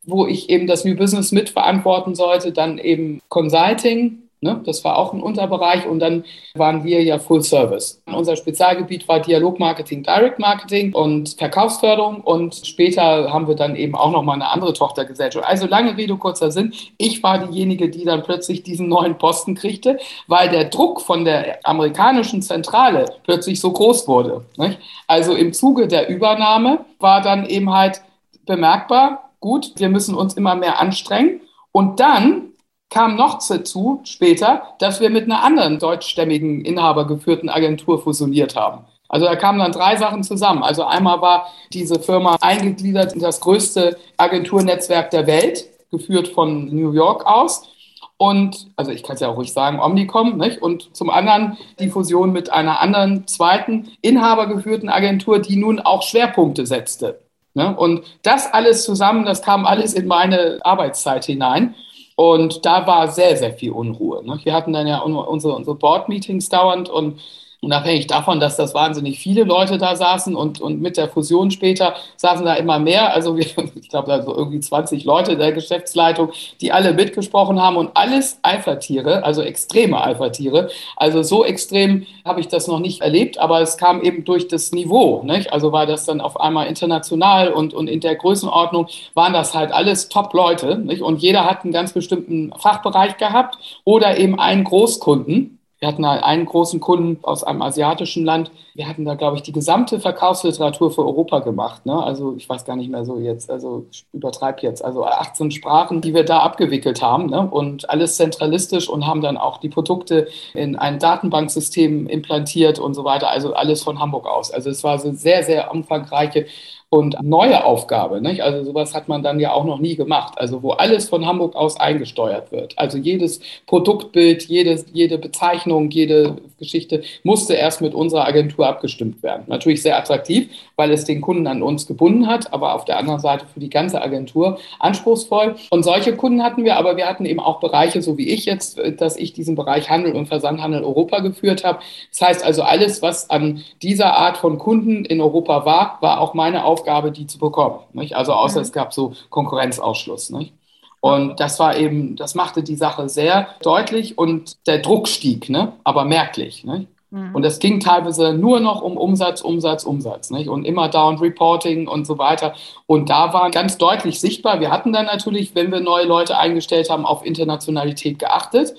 wo 0.04 0.26
ich 0.26 0.50
eben 0.50 0.66
das 0.66 0.84
New 0.84 0.96
Business 0.96 1.32
mitverantworten 1.32 2.14
sollte, 2.14 2.52
dann 2.52 2.78
eben 2.78 3.20
Consulting, 3.28 4.21
Ne? 4.44 4.60
Das 4.66 4.84
war 4.84 4.98
auch 4.98 5.12
ein 5.12 5.22
Unterbereich 5.22 5.86
und 5.86 6.00
dann 6.00 6.24
waren 6.54 6.82
wir 6.82 7.00
ja 7.04 7.20
Full 7.20 7.44
Service. 7.44 8.02
Unser 8.06 8.34
Spezialgebiet 8.34 9.06
war 9.06 9.20
Dialogmarketing, 9.20 10.02
Direct 10.02 10.40
Marketing 10.40 10.92
und 10.92 11.36
Verkaufsförderung 11.38 12.22
und 12.22 12.56
später 12.66 13.32
haben 13.32 13.46
wir 13.46 13.54
dann 13.54 13.76
eben 13.76 13.94
auch 13.94 14.10
nochmal 14.10 14.34
eine 14.34 14.50
andere 14.50 14.72
Tochtergesellschaft. 14.72 15.46
Also 15.46 15.68
lange 15.68 15.96
Rede, 15.96 16.16
kurzer 16.16 16.50
Sinn. 16.50 16.74
Ich 16.98 17.22
war 17.22 17.46
diejenige, 17.46 17.88
die 17.88 18.04
dann 18.04 18.24
plötzlich 18.24 18.64
diesen 18.64 18.88
neuen 18.88 19.16
Posten 19.16 19.54
kriegte, 19.54 19.98
weil 20.26 20.48
der 20.48 20.64
Druck 20.64 21.02
von 21.02 21.24
der 21.24 21.60
amerikanischen 21.62 22.42
Zentrale 22.42 23.04
plötzlich 23.22 23.60
so 23.60 23.70
groß 23.70 24.08
wurde. 24.08 24.44
Nicht? 24.56 24.80
Also 25.06 25.36
im 25.36 25.52
Zuge 25.52 25.86
der 25.86 26.08
Übernahme 26.08 26.84
war 26.98 27.20
dann 27.20 27.46
eben 27.46 27.72
halt 27.72 28.02
bemerkbar, 28.44 29.30
gut, 29.38 29.72
wir 29.76 29.88
müssen 29.88 30.16
uns 30.16 30.34
immer 30.34 30.56
mehr 30.56 30.80
anstrengen. 30.80 31.42
Und 31.70 32.00
dann 32.00 32.51
kam 32.92 33.16
noch 33.16 33.40
dazu 33.46 34.00
später, 34.04 34.62
dass 34.78 35.00
wir 35.00 35.10
mit 35.10 35.24
einer 35.24 35.42
anderen 35.42 35.78
deutschstämmigen 35.78 36.64
inhabergeführten 36.64 37.48
Agentur 37.48 38.02
fusioniert 38.02 38.54
haben. 38.54 38.84
Also 39.08 39.26
da 39.26 39.36
kamen 39.36 39.58
dann 39.58 39.72
drei 39.72 39.96
Sachen 39.96 40.22
zusammen. 40.22 40.62
Also 40.62 40.84
einmal 40.84 41.20
war 41.20 41.46
diese 41.72 41.98
Firma 42.00 42.36
eingegliedert 42.40 43.12
in 43.12 43.20
das 43.20 43.40
größte 43.40 43.98
Agenturnetzwerk 44.16 45.10
der 45.10 45.26
Welt, 45.26 45.66
geführt 45.90 46.28
von 46.28 46.66
New 46.74 46.92
York 46.92 47.26
aus. 47.26 47.68
Und, 48.16 48.68
also 48.76 48.90
ich 48.90 49.02
kann 49.02 49.14
es 49.14 49.20
ja 49.20 49.28
auch 49.28 49.36
ruhig 49.36 49.52
sagen, 49.52 49.80
Omnicom, 49.80 50.38
nicht? 50.38 50.62
Und 50.62 50.94
zum 50.96 51.10
anderen 51.10 51.58
die 51.78 51.90
Fusion 51.90 52.32
mit 52.32 52.52
einer 52.52 52.80
anderen 52.80 53.26
zweiten 53.26 53.90
inhabergeführten 54.00 54.88
Agentur, 54.88 55.40
die 55.40 55.56
nun 55.56 55.80
auch 55.80 56.02
Schwerpunkte 56.02 56.64
setzte. 56.64 57.20
Ne? 57.54 57.76
Und 57.76 58.04
das 58.22 58.52
alles 58.52 58.84
zusammen, 58.84 59.24
das 59.24 59.42
kam 59.42 59.66
alles 59.66 59.92
in 59.92 60.06
meine 60.06 60.58
Arbeitszeit 60.62 61.24
hinein. 61.24 61.74
Und 62.16 62.64
da 62.66 62.86
war 62.86 63.08
sehr, 63.08 63.36
sehr 63.36 63.52
viel 63.52 63.72
Unruhe. 63.72 64.24
Ne? 64.24 64.38
Wir 64.42 64.52
hatten 64.52 64.72
dann 64.72 64.86
ja 64.86 64.98
unsere, 64.98 65.54
unsere 65.54 65.76
Board-Meetings 65.76 66.48
dauernd 66.48 66.88
und 66.88 67.20
Unabhängig 67.64 68.08
davon, 68.08 68.40
dass 68.40 68.56
das 68.56 68.74
wahnsinnig 68.74 69.20
viele 69.20 69.44
Leute 69.44 69.78
da 69.78 69.94
saßen 69.94 70.34
und, 70.34 70.60
und 70.60 70.80
mit 70.80 70.96
der 70.96 71.08
Fusion 71.08 71.52
später 71.52 71.94
saßen 72.16 72.44
da 72.44 72.54
immer 72.54 72.80
mehr. 72.80 73.14
Also 73.14 73.36
wir, 73.36 73.46
ich 73.80 73.88
glaube, 73.88 74.08
da 74.08 74.20
so 74.20 74.34
irgendwie 74.36 74.58
20 74.58 75.04
Leute 75.04 75.36
der 75.36 75.52
Geschäftsleitung, 75.52 76.32
die 76.60 76.72
alle 76.72 76.92
mitgesprochen 76.92 77.62
haben 77.62 77.76
und 77.76 77.90
alles 77.94 78.40
Eifertiere, 78.42 79.22
also 79.22 79.42
extreme 79.42 80.02
Eifertiere. 80.02 80.70
Also 80.96 81.22
so 81.22 81.44
extrem 81.44 82.04
habe 82.24 82.40
ich 82.40 82.48
das 82.48 82.66
noch 82.66 82.80
nicht 82.80 83.00
erlebt, 83.00 83.38
aber 83.38 83.60
es 83.60 83.76
kam 83.76 84.02
eben 84.02 84.24
durch 84.24 84.48
das 84.48 84.72
Niveau. 84.72 85.22
Nicht? 85.22 85.52
Also 85.52 85.70
war 85.70 85.86
das 85.86 86.04
dann 86.04 86.20
auf 86.20 86.40
einmal 86.40 86.66
international 86.66 87.52
und, 87.52 87.74
und 87.74 87.86
in 87.86 88.00
der 88.00 88.16
Größenordnung 88.16 88.88
waren 89.14 89.34
das 89.34 89.54
halt 89.54 89.70
alles 89.70 90.08
Top-Leute. 90.08 90.84
Und 91.00 91.22
jeder 91.22 91.44
hat 91.44 91.62
einen 91.62 91.72
ganz 91.72 91.92
bestimmten 91.92 92.52
Fachbereich 92.58 93.18
gehabt 93.18 93.56
oder 93.84 94.18
eben 94.18 94.40
einen 94.40 94.64
Großkunden. 94.64 95.60
Wir 95.82 95.88
hatten 95.88 96.04
einen 96.04 96.46
großen 96.46 96.78
Kunden 96.78 97.18
aus 97.24 97.42
einem 97.42 97.60
asiatischen 97.60 98.24
Land. 98.24 98.52
Wir 98.72 98.86
hatten 98.86 99.04
da, 99.04 99.16
glaube 99.16 99.36
ich, 99.36 99.42
die 99.42 99.50
gesamte 99.50 99.98
Verkaufsliteratur 99.98 100.92
für 100.92 101.04
Europa 101.04 101.40
gemacht. 101.40 101.86
Ne? 101.86 102.00
Also 102.00 102.36
ich 102.36 102.48
weiß 102.48 102.64
gar 102.64 102.76
nicht 102.76 102.88
mehr 102.88 103.04
so 103.04 103.18
jetzt, 103.18 103.50
also 103.50 103.84
ich 103.90 104.06
übertreibe 104.12 104.60
jetzt. 104.62 104.84
Also 104.84 105.04
18 105.04 105.50
Sprachen, 105.50 106.00
die 106.00 106.14
wir 106.14 106.22
da 106.22 106.38
abgewickelt 106.38 107.02
haben 107.02 107.26
ne? 107.26 107.50
und 107.50 107.90
alles 107.90 108.14
zentralistisch 108.14 108.88
und 108.88 109.08
haben 109.08 109.22
dann 109.22 109.36
auch 109.36 109.58
die 109.58 109.70
Produkte 109.70 110.28
in 110.54 110.76
ein 110.76 111.00
Datenbanksystem 111.00 112.06
implantiert 112.06 112.78
und 112.78 112.94
so 112.94 113.02
weiter. 113.02 113.30
Also 113.30 113.52
alles 113.54 113.82
von 113.82 113.98
Hamburg 113.98 114.28
aus. 114.28 114.52
Also 114.52 114.70
es 114.70 114.84
war 114.84 115.00
so 115.00 115.10
sehr, 115.10 115.42
sehr 115.42 115.72
umfangreiche 115.72 116.46
und 116.92 117.16
neue 117.22 117.64
Aufgabe. 117.64 118.20
Nicht? 118.20 118.42
Also 118.42 118.64
sowas 118.64 118.94
hat 118.94 119.08
man 119.08 119.22
dann 119.22 119.40
ja 119.40 119.54
auch 119.54 119.64
noch 119.64 119.78
nie 119.78 119.96
gemacht. 119.96 120.34
Also 120.36 120.62
wo 120.62 120.72
alles 120.72 121.08
von 121.08 121.24
Hamburg 121.24 121.56
aus 121.56 121.80
eingesteuert 121.80 122.52
wird. 122.52 122.78
Also 122.78 122.98
jedes 122.98 123.40
Produktbild, 123.66 124.42
jede, 124.44 124.84
jede 124.92 125.16
Bezeichnung, 125.16 125.88
jede 125.90 126.36
Geschichte 126.58 127.02
musste 127.22 127.54
erst 127.54 127.80
mit 127.80 127.94
unserer 127.94 128.26
Agentur 128.26 128.66
abgestimmt 128.66 129.22
werden. 129.22 129.44
Natürlich 129.46 129.80
sehr 129.80 129.96
attraktiv, 129.96 130.50
weil 130.76 130.90
es 130.90 131.06
den 131.06 131.22
Kunden 131.22 131.46
an 131.46 131.62
uns 131.62 131.86
gebunden 131.86 132.26
hat, 132.26 132.52
aber 132.52 132.74
auf 132.74 132.84
der 132.84 132.98
anderen 132.98 133.20
Seite 133.20 133.46
für 133.46 133.58
die 133.58 133.70
ganze 133.70 134.02
Agentur 134.02 134.58
anspruchsvoll. 134.78 135.56
Und 135.70 135.84
solche 135.84 136.14
Kunden 136.14 136.42
hatten 136.42 136.62
wir, 136.62 136.76
aber 136.76 136.98
wir 136.98 137.06
hatten 137.06 137.24
eben 137.24 137.40
auch 137.40 137.58
Bereiche, 137.60 138.02
so 138.02 138.18
wie 138.18 138.28
ich 138.28 138.44
jetzt, 138.44 138.78
dass 138.98 139.16
ich 139.16 139.32
diesen 139.32 139.54
Bereich 139.54 139.88
Handel 139.88 140.12
und 140.12 140.26
Versandhandel 140.26 140.84
Europa 140.84 141.20
geführt 141.20 141.64
habe. 141.64 141.78
Das 142.10 142.20
heißt 142.20 142.44
also, 142.44 142.62
alles, 142.62 143.00
was 143.00 143.30
an 143.30 143.62
dieser 143.80 144.14
Art 144.14 144.36
von 144.36 144.58
Kunden 144.58 145.06
in 145.06 145.22
Europa 145.22 145.64
war, 145.64 145.96
war 146.02 146.20
auch 146.20 146.34
meine 146.34 146.66
Aufgabe 146.66 146.81
Aufgabe, 146.82 147.12
die 147.12 147.26
zu 147.26 147.38
bekommen. 147.38 147.80
Nicht? 147.92 148.16
Also 148.16 148.32
außer 148.32 148.58
mhm. 148.58 148.62
es 148.62 148.72
gab 148.72 148.92
so 148.92 149.12
Konkurrenzausschluss. 149.30 150.30
Nicht? 150.30 150.52
Und 151.00 151.40
das 151.40 151.58
war 151.58 151.76
eben, 151.76 152.16
das 152.16 152.34
machte 152.34 152.62
die 152.62 152.76
Sache 152.76 153.08
sehr 153.08 153.48
deutlich 153.62 154.18
und 154.18 154.66
der 154.66 154.78
Druck 154.78 155.08
stieg, 155.08 155.48
ne? 155.48 155.72
aber 155.84 156.04
merklich. 156.04 156.64
Nicht? 156.64 156.88
Mhm. 157.10 157.34
Und 157.34 157.44
es 157.44 157.60
ging 157.60 157.78
teilweise 157.78 158.34
nur 158.34 158.60
noch 158.60 158.82
um 158.82 158.96
Umsatz, 158.96 159.42
Umsatz, 159.42 159.84
Umsatz. 159.84 160.30
Nicht? 160.30 160.48
Und 160.48 160.64
immer 160.64 160.88
Down 160.88 161.18
Reporting 161.18 161.86
und 161.86 162.04
so 162.04 162.18
weiter. 162.18 162.54
Und 162.86 163.10
da 163.10 163.32
war 163.32 163.50
ganz 163.50 163.78
deutlich 163.78 164.20
sichtbar, 164.20 164.60
wir 164.60 164.70
hatten 164.70 164.92
dann 164.92 165.06
natürlich, 165.06 165.54
wenn 165.54 165.70
wir 165.70 165.80
neue 165.80 166.06
Leute 166.06 166.36
eingestellt 166.36 166.90
haben, 166.90 167.06
auf 167.06 167.24
Internationalität 167.24 168.18
geachtet. 168.18 168.74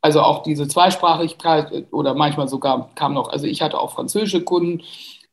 Also 0.00 0.20
auch 0.20 0.42
diese 0.42 0.68
Zweisprachigkeit 0.68 1.86
oder 1.90 2.14
manchmal 2.14 2.46
sogar 2.46 2.90
kam 2.94 3.14
noch, 3.14 3.30
also 3.30 3.46
ich 3.46 3.62
hatte 3.62 3.80
auch 3.80 3.92
französische 3.92 4.42
Kunden 4.42 4.82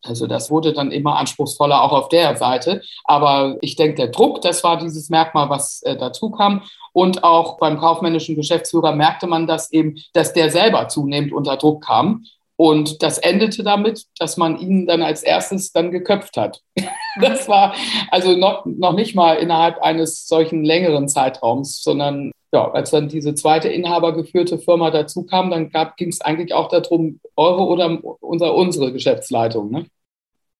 also 0.04 0.28
das 0.28 0.50
wurde 0.50 0.74
dann 0.74 0.92
immer 0.92 1.18
anspruchsvoller 1.18 1.82
auch 1.82 1.92
auf 1.92 2.10
der 2.10 2.36
Seite. 2.36 2.82
Aber 3.04 3.58
ich 3.62 3.76
denke, 3.76 3.96
der 3.96 4.08
Druck, 4.08 4.42
das 4.42 4.64
war 4.64 4.78
dieses 4.78 5.10
Merkmal, 5.10 5.50
was 5.50 5.82
äh, 5.84 5.96
dazu 5.96 6.32
kam. 6.32 6.64
Und 6.94 7.24
auch 7.24 7.58
beim 7.58 7.78
kaufmännischen 7.78 8.36
Geschäftsführer 8.36 8.94
merkte 8.94 9.28
man 9.28 9.48
das 9.48 9.72
eben, 9.72 9.96
dass 10.14 10.34
der 10.34 10.50
selber 10.50 10.88
zunehmend 10.88 11.32
unter 11.32 11.58
Druck 11.58 11.84
kam. 11.86 12.26
Und 12.58 13.02
das 13.02 13.18
endete 13.18 13.64
damit, 13.64 14.06
dass 14.20 14.38
man 14.38 14.60
ihn 14.60 14.86
dann 14.86 15.02
als 15.02 15.24
erstes 15.24 15.72
dann 15.72 15.92
geköpft 15.92 16.38
hat. 16.38 16.62
Das 17.20 17.50
war 17.50 17.74
also 18.10 18.38
noch, 18.38 18.66
noch 18.66 18.94
nicht 18.94 19.16
mal 19.16 19.34
innerhalb 19.34 19.82
eines 19.82 20.30
solchen 20.30 20.64
längeren 20.64 21.10
Zeitraums, 21.10 21.84
sondern 21.84 22.32
ja, 22.54 22.70
als 22.72 22.92
dann 22.92 23.08
diese 23.08 23.34
zweite 23.34 23.70
inhabergeführte 23.70 24.60
Firma 24.60 24.92
dazu 24.92 25.26
kam, 25.26 25.52
dann 25.52 25.72
ging 25.96 26.10
es 26.10 26.22
eigentlich 26.22 26.54
auch 26.54 26.68
darum, 26.68 27.20
eure 27.36 27.66
oder 27.66 28.00
unser, 28.20 28.56
unsere 28.56 28.92
Geschäftsleitung. 28.92 29.72
Ne? 29.72 29.86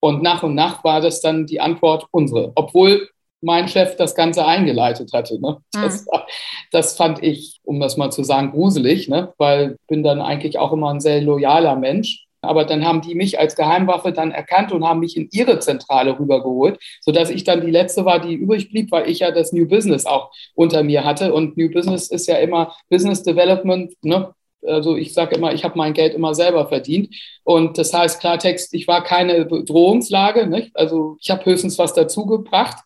Und 0.00 0.22
nach 0.22 0.42
und 0.42 0.54
nach 0.54 0.82
war 0.84 1.00
das 1.00 1.20
dann 1.20 1.46
die 1.46 1.60
Antwort 1.60 2.06
unsere, 2.10 2.52
obwohl 2.54 3.08
mein 3.42 3.68
Chef 3.68 3.96
das 3.96 4.14
Ganze 4.14 4.46
eingeleitet 4.46 5.12
hatte. 5.12 5.40
Ne? 5.40 5.58
Das, 5.72 6.06
mhm. 6.06 6.18
das, 6.70 6.96
fand 6.96 7.22
ich, 7.22 7.60
um 7.64 7.78
das 7.78 7.96
mal 7.96 8.10
zu 8.10 8.24
sagen, 8.24 8.52
gruselig, 8.52 9.08
ne? 9.08 9.34
weil 9.36 9.72
ich 9.72 9.86
bin 9.86 10.02
dann 10.02 10.20
eigentlich 10.20 10.58
auch 10.58 10.72
immer 10.72 10.90
ein 10.90 11.00
sehr 11.00 11.20
loyaler 11.20 11.76
Mensch. 11.76 12.26
Aber 12.42 12.64
dann 12.64 12.84
haben 12.84 13.00
die 13.00 13.14
mich 13.14 13.38
als 13.38 13.56
Geheimwaffe 13.56 14.12
dann 14.12 14.32
erkannt 14.32 14.72
und 14.72 14.84
haben 14.84 15.00
mich 15.00 15.16
in 15.16 15.28
ihre 15.32 15.58
Zentrale 15.60 16.18
rübergeholt, 16.18 16.78
sodass 17.00 17.30
ich 17.30 17.44
dann 17.44 17.60
die 17.60 17.70
letzte 17.70 18.04
war, 18.04 18.20
die 18.20 18.34
übrig 18.34 18.70
blieb, 18.70 18.90
weil 18.90 19.08
ich 19.08 19.20
ja 19.20 19.30
das 19.30 19.52
New 19.52 19.66
Business 19.66 20.06
auch 20.06 20.30
unter 20.54 20.82
mir 20.82 21.04
hatte. 21.04 21.32
Und 21.32 21.56
New 21.56 21.70
Business 21.70 22.08
ist 22.08 22.26
ja 22.26 22.36
immer 22.36 22.74
Business 22.90 23.22
Development, 23.22 23.92
ne? 24.02 24.34
Also 24.64 24.96
ich 24.96 25.12
sage 25.12 25.34
immer, 25.34 25.52
ich 25.52 25.64
habe 25.64 25.76
mein 25.76 25.92
Geld 25.92 26.14
immer 26.14 26.34
selber 26.34 26.66
verdient. 26.68 27.14
Und 27.42 27.78
das 27.78 27.92
heißt 27.92 28.20
Klartext, 28.20 28.74
ich 28.74 28.86
war 28.86 29.02
keine 29.02 29.44
Bedrohungslage. 29.44 30.46
Nicht? 30.46 30.76
Also 30.76 31.16
ich 31.20 31.30
habe 31.30 31.44
höchstens 31.44 31.78
was 31.78 31.94
dazu 31.94 32.26
gebracht. 32.26 32.84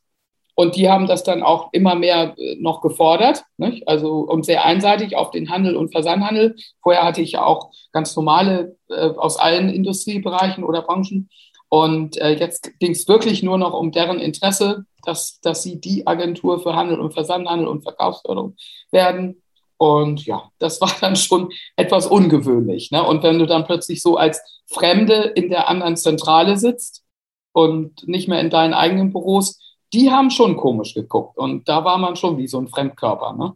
Und 0.59 0.75
die 0.75 0.89
haben 0.89 1.07
das 1.07 1.23
dann 1.23 1.43
auch 1.43 1.69
immer 1.73 1.95
mehr 1.95 2.35
äh, 2.39 2.57
noch 2.59 2.81
gefordert, 2.81 3.45
nicht? 3.59 3.87
also 3.87 4.21
und 4.21 4.47
sehr 4.47 4.65
einseitig 4.65 5.15
auf 5.15 5.31
den 5.31 5.51
Handel 5.51 5.77
und 5.77 5.93
Versandhandel. 5.93 6.57
Vorher 6.83 7.05
hatte 7.05 7.21
ich 7.21 7.33
ja 7.33 7.45
auch 7.45 7.71
ganz 7.93 8.17
normale 8.17 8.77
äh, 8.89 9.11
aus 9.11 9.37
allen 9.39 9.69
Industriebereichen 9.69 10.65
oder 10.65 10.81
Branchen. 10.81 11.29
Und 11.69 12.17
äh, 12.17 12.31
jetzt 12.31 12.79
ging 12.79 12.93
es 12.93 13.07
wirklich 13.07 13.43
nur 13.43 13.59
noch 13.59 13.75
um 13.75 13.93
deren 13.93 14.19
Interesse, 14.19 14.87
dass, 15.05 15.41
dass 15.41 15.63
sie 15.63 15.79
die 15.79 16.07
Agentur 16.07 16.61
für 16.61 16.75
Handel 16.75 17.01
und 17.01 17.13
Versandhandel 17.13 17.69
und 17.69 17.83
Verkaufsförderung 17.83 18.57
werden. 18.91 19.43
Und 19.77 20.25
ja, 20.25 20.51
das 20.59 20.81
war 20.81 20.91
dann 21.03 21.17
schon 21.17 21.51
etwas 21.77 22.07
ungewöhnlich. 22.07 22.91
Ne? 22.93 23.03
Und 23.03 23.23
wenn 23.23 23.39
du 23.39 23.45
dann 23.45 23.67
plötzlich 23.67 24.01
so 24.01 24.17
als 24.17 24.63
Fremde 24.67 25.33
in 25.35 25.51
der 25.51 25.69
anderen 25.69 25.99
Zentrale 25.99 26.57
sitzt 26.57 27.05
und 27.53 28.09
nicht 28.09 28.27
mehr 28.27 28.41
in 28.41 28.49
deinen 28.49 28.73
eigenen 28.73 29.13
Büros, 29.13 29.61
die 29.97 30.11
haben 30.11 30.31
schon 30.31 30.59
komisch 30.59 30.93
geguckt. 30.93 31.39
Und 31.39 31.67
da 31.71 31.83
war 31.83 31.97
man 31.97 32.17
schon 32.17 32.37
wie 32.37 32.47
so 32.47 32.59
ein 32.59 32.69
Fremdkörper. 32.69 33.33
Ne? 33.33 33.55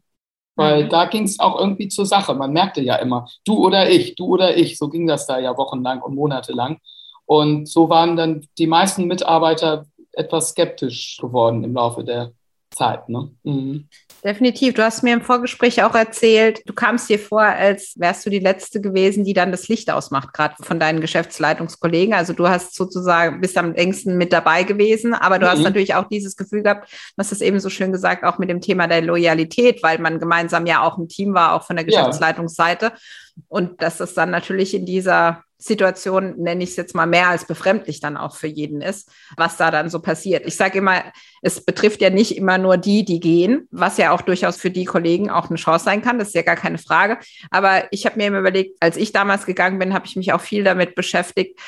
Weil 0.57 0.85
mhm. 0.85 0.89
da 0.89 1.05
ging 1.05 1.25
es 1.25 1.39
auch 1.39 1.61
irgendwie 1.61 1.89
zur 1.89 2.07
Sache. 2.07 2.33
Man 2.35 2.55
merkte 2.55 2.81
ja 2.81 2.97
immer, 2.97 3.29
du 3.45 3.59
oder 3.67 3.91
ich, 3.91 4.15
du 4.15 4.25
oder 4.25 4.57
ich. 4.57 4.79
So 4.79 4.89
ging 4.89 5.07
das 5.07 5.27
da 5.27 5.39
ja 5.39 5.55
wochenlang 5.59 6.01
und 6.01 6.15
monatelang. 6.15 6.79
Und 7.27 7.69
so 7.69 7.91
waren 7.91 8.17
dann 8.17 8.47
die 8.57 8.67
meisten 8.67 9.05
Mitarbeiter 9.05 9.85
etwas 10.13 10.49
skeptisch 10.51 11.19
geworden 11.21 11.63
im 11.63 11.75
Laufe 11.75 12.05
der 12.05 12.33
Zeit. 12.71 13.09
Ne? 13.09 13.31
Mhm. 13.43 13.89
Definitiv. 14.23 14.75
Du 14.75 14.85
hast 14.85 15.03
mir 15.03 15.15
im 15.15 15.23
Vorgespräch 15.23 15.83
auch 15.83 15.95
erzählt, 15.95 16.61
du 16.67 16.73
kamst 16.73 17.09
dir 17.09 17.19
vor, 17.19 17.41
als 17.41 17.95
wärst 17.97 18.27
du 18.27 18.31
die 18.31 18.39
Letzte 18.39 18.81
gewesen, 18.81 19.25
die 19.25 19.33
dann 19.33 19.51
das 19.51 19.69
Licht 19.69 19.91
ausmacht, 19.91 20.33
gerade 20.33 20.55
von 20.61 20.79
deinen 20.79 21.01
Geschäftsleitungskollegen. 21.01 22.15
Also 22.15 22.33
du 22.33 22.49
hast 22.49 22.75
sozusagen, 22.75 23.41
bist 23.41 23.57
am 23.57 23.73
längsten 23.73 24.17
mit 24.19 24.33
dabei 24.33 24.65
gewesen, 24.65 25.15
aber 25.15 25.39
du 25.39 25.47
mhm. 25.47 25.51
hast 25.51 25.63
natürlich 25.63 25.95
auch 25.95 26.09
dieses 26.09 26.37
Gefühl 26.37 26.63
gehabt, 26.63 26.91
du 26.91 27.15
hast 27.19 27.33
es 27.33 27.41
eben 27.41 27.61
so 27.61 27.71
schön 27.71 27.93
gesagt, 27.93 28.25
auch 28.25 28.39
mit 28.39 28.51
dem 28.51 28.61
Thema 28.61 28.87
der 28.87 29.03
Loyalität, 29.03 29.83
weil 29.83 29.99
man 29.99 30.19
gemeinsam 30.19 30.67
ja 30.67 30.83
auch 30.83 30.99
ein 30.99 31.09
Team 31.09 31.35
war, 31.35 31.55
auch 31.55 31.65
von 31.65 31.77
der 31.77 31.85
Geschäftsleitungsseite. 31.85 32.87
Ja. 32.87 32.93
Und 33.49 33.81
dass 33.81 34.01
es 34.01 34.15
dann 34.15 34.31
natürlich 34.31 34.75
in 34.75 34.85
dieser 34.85 35.45
Situation, 35.63 36.37
nenne 36.39 36.65
ich 36.65 36.71
es 36.71 36.77
jetzt 36.77 36.95
mal 36.95 37.07
mehr 37.07 37.29
als 37.29 37.45
befremdlich 37.45 38.01
dann 38.01 38.17
auch 38.17 38.37
für 38.37 38.47
jeden 38.47 38.81
ist, 38.81 39.11
was 39.37 39.57
da 39.57 39.71
dann 39.71 39.91
so 39.91 40.01
passiert. 40.01 40.47
Ich 40.47 40.57
sage 40.57 40.79
immer, 40.79 41.05
es 41.43 41.65
betrifft 41.65 42.01
ja 42.01 42.11
nicht 42.11 42.37
immer 42.37 42.59
nur 42.59 42.77
die, 42.77 43.05
die 43.05 43.21
gehen, 43.21 43.69
was 43.71 43.99
ja 43.99 44.13
auch 44.13 44.23
durchaus 44.23 44.57
für 44.57 44.71
die 44.71 44.85
Kollegen 44.85 45.31
auch 45.31 45.49
eine 45.49 45.59
Chance 45.59 45.85
sein 45.85 46.03
kann, 46.03 46.19
das 46.19 46.29
ist 46.29 46.35
ja 46.35 46.43
gar 46.43 46.57
keine 46.57 46.79
Frage. 46.79 47.19
Aber 47.51 47.85
ich 47.91 48.07
habe 48.07 48.17
mir 48.17 48.27
immer 48.27 48.41
überlegt, 48.41 48.77
als 48.81 48.97
ich 48.97 49.13
damals 49.13 49.47
gegangen 49.47 49.79
bin, 49.79 49.95
habe 49.95 50.07
ich 50.07 50.17
mich 50.17 50.33
auch 50.33 50.41
viel 50.41 50.65
damit 50.65 50.95
beschäftigt, 50.95 51.59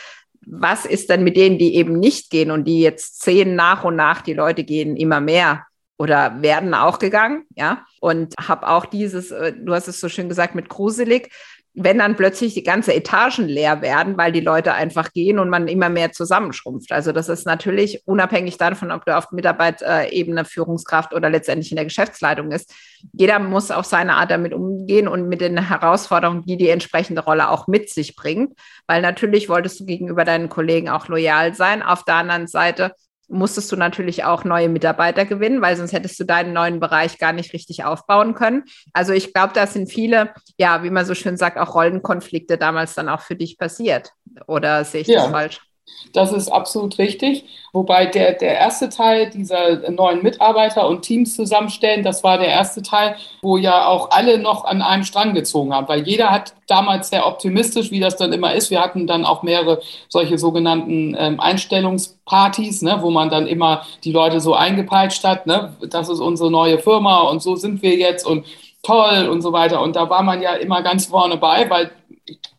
was 0.44 0.84
ist 0.84 1.08
denn 1.10 1.22
mit 1.24 1.36
denen, 1.36 1.58
die 1.58 1.76
eben 1.76 1.98
nicht 1.98 2.30
gehen 2.30 2.50
und 2.50 2.64
die 2.64 2.80
jetzt 2.80 3.20
zehn 3.20 3.54
nach 3.54 3.84
und 3.84 3.96
nach, 3.96 4.22
die 4.22 4.34
Leute 4.34 4.64
gehen 4.64 4.96
immer 4.96 5.20
mehr 5.20 5.66
oder 5.98 6.42
werden 6.42 6.74
auch 6.74 6.98
gegangen, 6.98 7.44
ja. 7.54 7.86
Und 8.00 8.34
habe 8.40 8.66
auch 8.66 8.86
dieses, 8.86 9.30
äh, 9.30 9.52
du 9.56 9.72
hast 9.72 9.86
es 9.86 10.00
so 10.00 10.08
schön 10.08 10.28
gesagt, 10.28 10.56
mit 10.56 10.68
gruselig, 10.68 11.30
wenn 11.74 11.98
dann 11.98 12.16
plötzlich 12.16 12.52
die 12.52 12.62
ganze 12.62 12.94
Etagen 12.94 13.48
leer 13.48 13.80
werden, 13.80 14.18
weil 14.18 14.30
die 14.30 14.40
Leute 14.40 14.74
einfach 14.74 15.12
gehen 15.12 15.38
und 15.38 15.48
man 15.48 15.68
immer 15.68 15.88
mehr 15.88 16.12
zusammenschrumpft. 16.12 16.92
Also 16.92 17.12
das 17.12 17.30
ist 17.30 17.46
natürlich 17.46 18.02
unabhängig 18.04 18.58
davon, 18.58 18.92
ob 18.92 19.06
du 19.06 19.16
auf 19.16 19.32
Mitarbeiterebene 19.32 20.44
Führungskraft 20.44 21.14
oder 21.14 21.30
letztendlich 21.30 21.72
in 21.72 21.76
der 21.76 21.86
Geschäftsleitung 21.86 22.52
ist. 22.52 22.74
Jeder 23.12 23.38
muss 23.38 23.70
auf 23.70 23.86
seine 23.86 24.16
Art 24.16 24.30
damit 24.30 24.52
umgehen 24.52 25.08
und 25.08 25.28
mit 25.28 25.40
den 25.40 25.68
Herausforderungen, 25.68 26.44
die 26.44 26.58
die 26.58 26.68
entsprechende 26.68 27.22
Rolle 27.22 27.48
auch 27.48 27.66
mit 27.68 27.88
sich 27.88 28.16
bringt. 28.16 28.52
Weil 28.86 29.00
natürlich 29.00 29.48
wolltest 29.48 29.80
du 29.80 29.86
gegenüber 29.86 30.24
deinen 30.24 30.50
Kollegen 30.50 30.90
auch 30.90 31.08
loyal 31.08 31.54
sein. 31.54 31.82
Auf 31.82 32.04
der 32.04 32.16
anderen 32.16 32.48
Seite 32.48 32.92
musstest 33.32 33.72
du 33.72 33.76
natürlich 33.76 34.24
auch 34.24 34.44
neue 34.44 34.68
Mitarbeiter 34.68 35.24
gewinnen, 35.24 35.62
weil 35.62 35.76
sonst 35.76 35.92
hättest 35.92 36.20
du 36.20 36.24
deinen 36.24 36.52
neuen 36.52 36.80
Bereich 36.80 37.18
gar 37.18 37.32
nicht 37.32 37.52
richtig 37.52 37.84
aufbauen 37.84 38.34
können. 38.34 38.64
Also 38.92 39.12
ich 39.12 39.32
glaube, 39.32 39.52
da 39.54 39.66
sind 39.66 39.90
viele, 39.90 40.34
ja, 40.58 40.82
wie 40.82 40.90
man 40.90 41.06
so 41.06 41.14
schön 41.14 41.36
sagt, 41.36 41.58
auch 41.58 41.74
Rollenkonflikte 41.74 42.58
damals 42.58 42.94
dann 42.94 43.08
auch 43.08 43.20
für 43.20 43.36
dich 43.36 43.58
passiert. 43.58 44.12
Oder 44.46 44.84
sehe 44.84 45.00
ich 45.00 45.08
ja. 45.08 45.22
das 45.22 45.30
falsch? 45.30 45.60
Das 46.12 46.32
ist 46.32 46.48
absolut 46.48 46.98
richtig. 46.98 47.44
Wobei 47.72 48.06
der, 48.06 48.34
der 48.34 48.58
erste 48.58 48.88
Teil 48.90 49.30
dieser 49.30 49.90
neuen 49.90 50.22
Mitarbeiter 50.22 50.86
und 50.86 51.02
Teams 51.02 51.34
zusammenstellen, 51.36 52.02
das 52.02 52.22
war 52.22 52.38
der 52.38 52.48
erste 52.48 52.82
Teil, 52.82 53.16
wo 53.40 53.56
ja 53.56 53.86
auch 53.86 54.10
alle 54.10 54.38
noch 54.38 54.64
an 54.64 54.82
einem 54.82 55.04
Strang 55.04 55.32
gezogen 55.32 55.72
haben, 55.72 55.88
weil 55.88 56.06
jeder 56.06 56.30
hat 56.30 56.54
damals 56.66 57.08
sehr 57.08 57.26
optimistisch, 57.26 57.90
wie 57.90 58.00
das 58.00 58.16
dann 58.16 58.32
immer 58.32 58.54
ist. 58.54 58.70
Wir 58.70 58.80
hatten 58.80 59.06
dann 59.06 59.24
auch 59.24 59.42
mehrere 59.42 59.80
solche 60.08 60.36
sogenannten 60.36 61.16
ähm, 61.18 61.40
Einstellungspartys, 61.40 62.82
ne, 62.82 62.98
wo 63.00 63.10
man 63.10 63.30
dann 63.30 63.46
immer 63.46 63.86
die 64.04 64.12
Leute 64.12 64.40
so 64.40 64.54
eingepeitscht 64.54 65.24
hat, 65.24 65.46
ne, 65.46 65.74
das 65.88 66.08
ist 66.08 66.20
unsere 66.20 66.50
neue 66.50 66.78
Firma 66.78 67.22
und 67.22 67.42
so 67.42 67.56
sind 67.56 67.82
wir 67.82 67.96
jetzt 67.96 68.26
und 68.26 68.44
toll 68.82 69.28
und 69.28 69.42
so 69.42 69.52
weiter. 69.52 69.80
Und 69.80 69.96
da 69.96 70.10
war 70.10 70.22
man 70.22 70.42
ja 70.42 70.54
immer 70.54 70.82
ganz 70.82 71.06
vorne 71.06 71.36
bei, 71.36 71.70
weil 71.70 71.90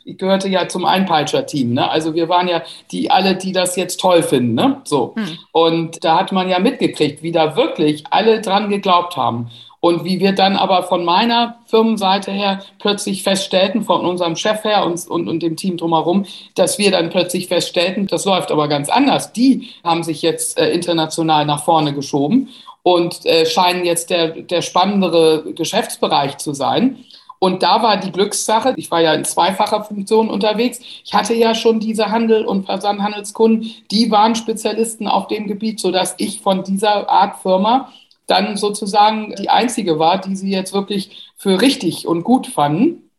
ich 0.06 0.18
gehörte 0.18 0.50
ja 0.50 0.68
zum 0.68 0.86
Einpeitscher-Team. 0.86 1.74
Ne? 1.74 1.90
Also 1.90 2.14
wir 2.14 2.30
waren 2.30 2.48
ja 2.48 2.62
die 2.92 3.10
alle, 3.10 3.36
die 3.36 3.52
das 3.52 3.76
jetzt 3.76 4.00
toll 4.00 4.24
finden. 4.24 4.54
Ne? 4.56 4.82
So. 4.84 5.14
Hm. 5.16 5.38
Und 5.52 6.04
da 6.04 6.20
hat 6.20 6.32
man 6.32 6.50
ja 6.50 6.60
mitgekriegt, 6.60 7.24
wie 7.24 7.32
da 7.32 7.56
wirklich 7.56 8.04
alle 8.10 8.42
dran 8.42 8.70
geglaubt 8.70 9.18
haben. 9.18 9.50
Und 9.80 10.06
wie 10.06 10.22
wir 10.22 10.32
dann 10.32 10.56
aber 10.56 10.84
von 10.84 11.04
meiner 11.04 11.58
Firmenseite 11.66 12.32
her 12.32 12.62
plötzlich 12.80 13.22
feststellten, 13.22 13.84
von 13.84 14.06
unserem 14.06 14.38
Chef 14.38 14.64
her 14.64 14.86
und, 14.86 15.06
und, 15.10 15.28
und 15.28 15.44
dem 15.44 15.58
Team 15.58 15.76
drumherum, 15.76 16.26
dass 16.56 16.78
wir 16.80 16.90
dann 16.90 17.10
plötzlich 17.10 17.48
feststellten, 17.48 18.08
das 18.08 18.24
läuft 18.24 18.50
aber 18.50 18.70
ganz 18.70 18.88
anders. 18.88 19.34
Die 19.34 19.72
haben 19.84 20.04
sich 20.04 20.22
jetzt 20.22 20.58
äh, 20.58 20.72
international 20.72 21.46
nach 21.46 21.66
vorne 21.66 21.94
geschoben 21.94 22.48
und 22.82 23.26
äh, 23.26 23.46
scheinen 23.46 23.84
jetzt 23.84 24.10
der, 24.10 24.30
der 24.30 24.62
spannendere 24.62 25.52
Geschäftsbereich 25.54 26.38
zu 26.38 26.54
sein. 26.54 27.04
Und 27.44 27.62
da 27.62 27.84
war 27.84 27.98
die 27.98 28.14
Glückssache, 28.14 28.74
ich 28.78 28.90
war 28.90 29.02
ja 29.02 29.14
in 29.14 29.26
zweifacher 29.26 29.84
Funktion 29.84 30.30
unterwegs. 30.30 30.80
Ich 31.04 31.14
hatte 31.14 31.34
ja 31.34 31.54
schon 31.54 31.82
diese 31.82 32.10
Handel- 32.10 32.46
und 32.46 32.66
Versandhandelskunden, 32.66 33.70
die 33.92 34.10
waren 34.12 34.36
Spezialisten 34.36 35.10
auf 35.10 35.28
dem 35.28 35.48
Gebiet, 35.48 35.82
sodass 35.82 36.16
ich 36.20 36.40
von 36.40 36.64
dieser 36.64 37.10
Art 37.10 37.42
Firma 37.42 37.92
dann 38.28 38.56
sozusagen 38.56 39.36
die 39.38 39.50
einzige 39.50 40.00
war, 40.00 40.22
die 40.22 40.38
sie 40.38 40.52
jetzt 40.52 40.72
wirklich 40.72 41.34
für 41.36 41.60
richtig 41.60 42.08
und 42.08 42.24
gut 42.24 42.48
fanden. 42.48 43.10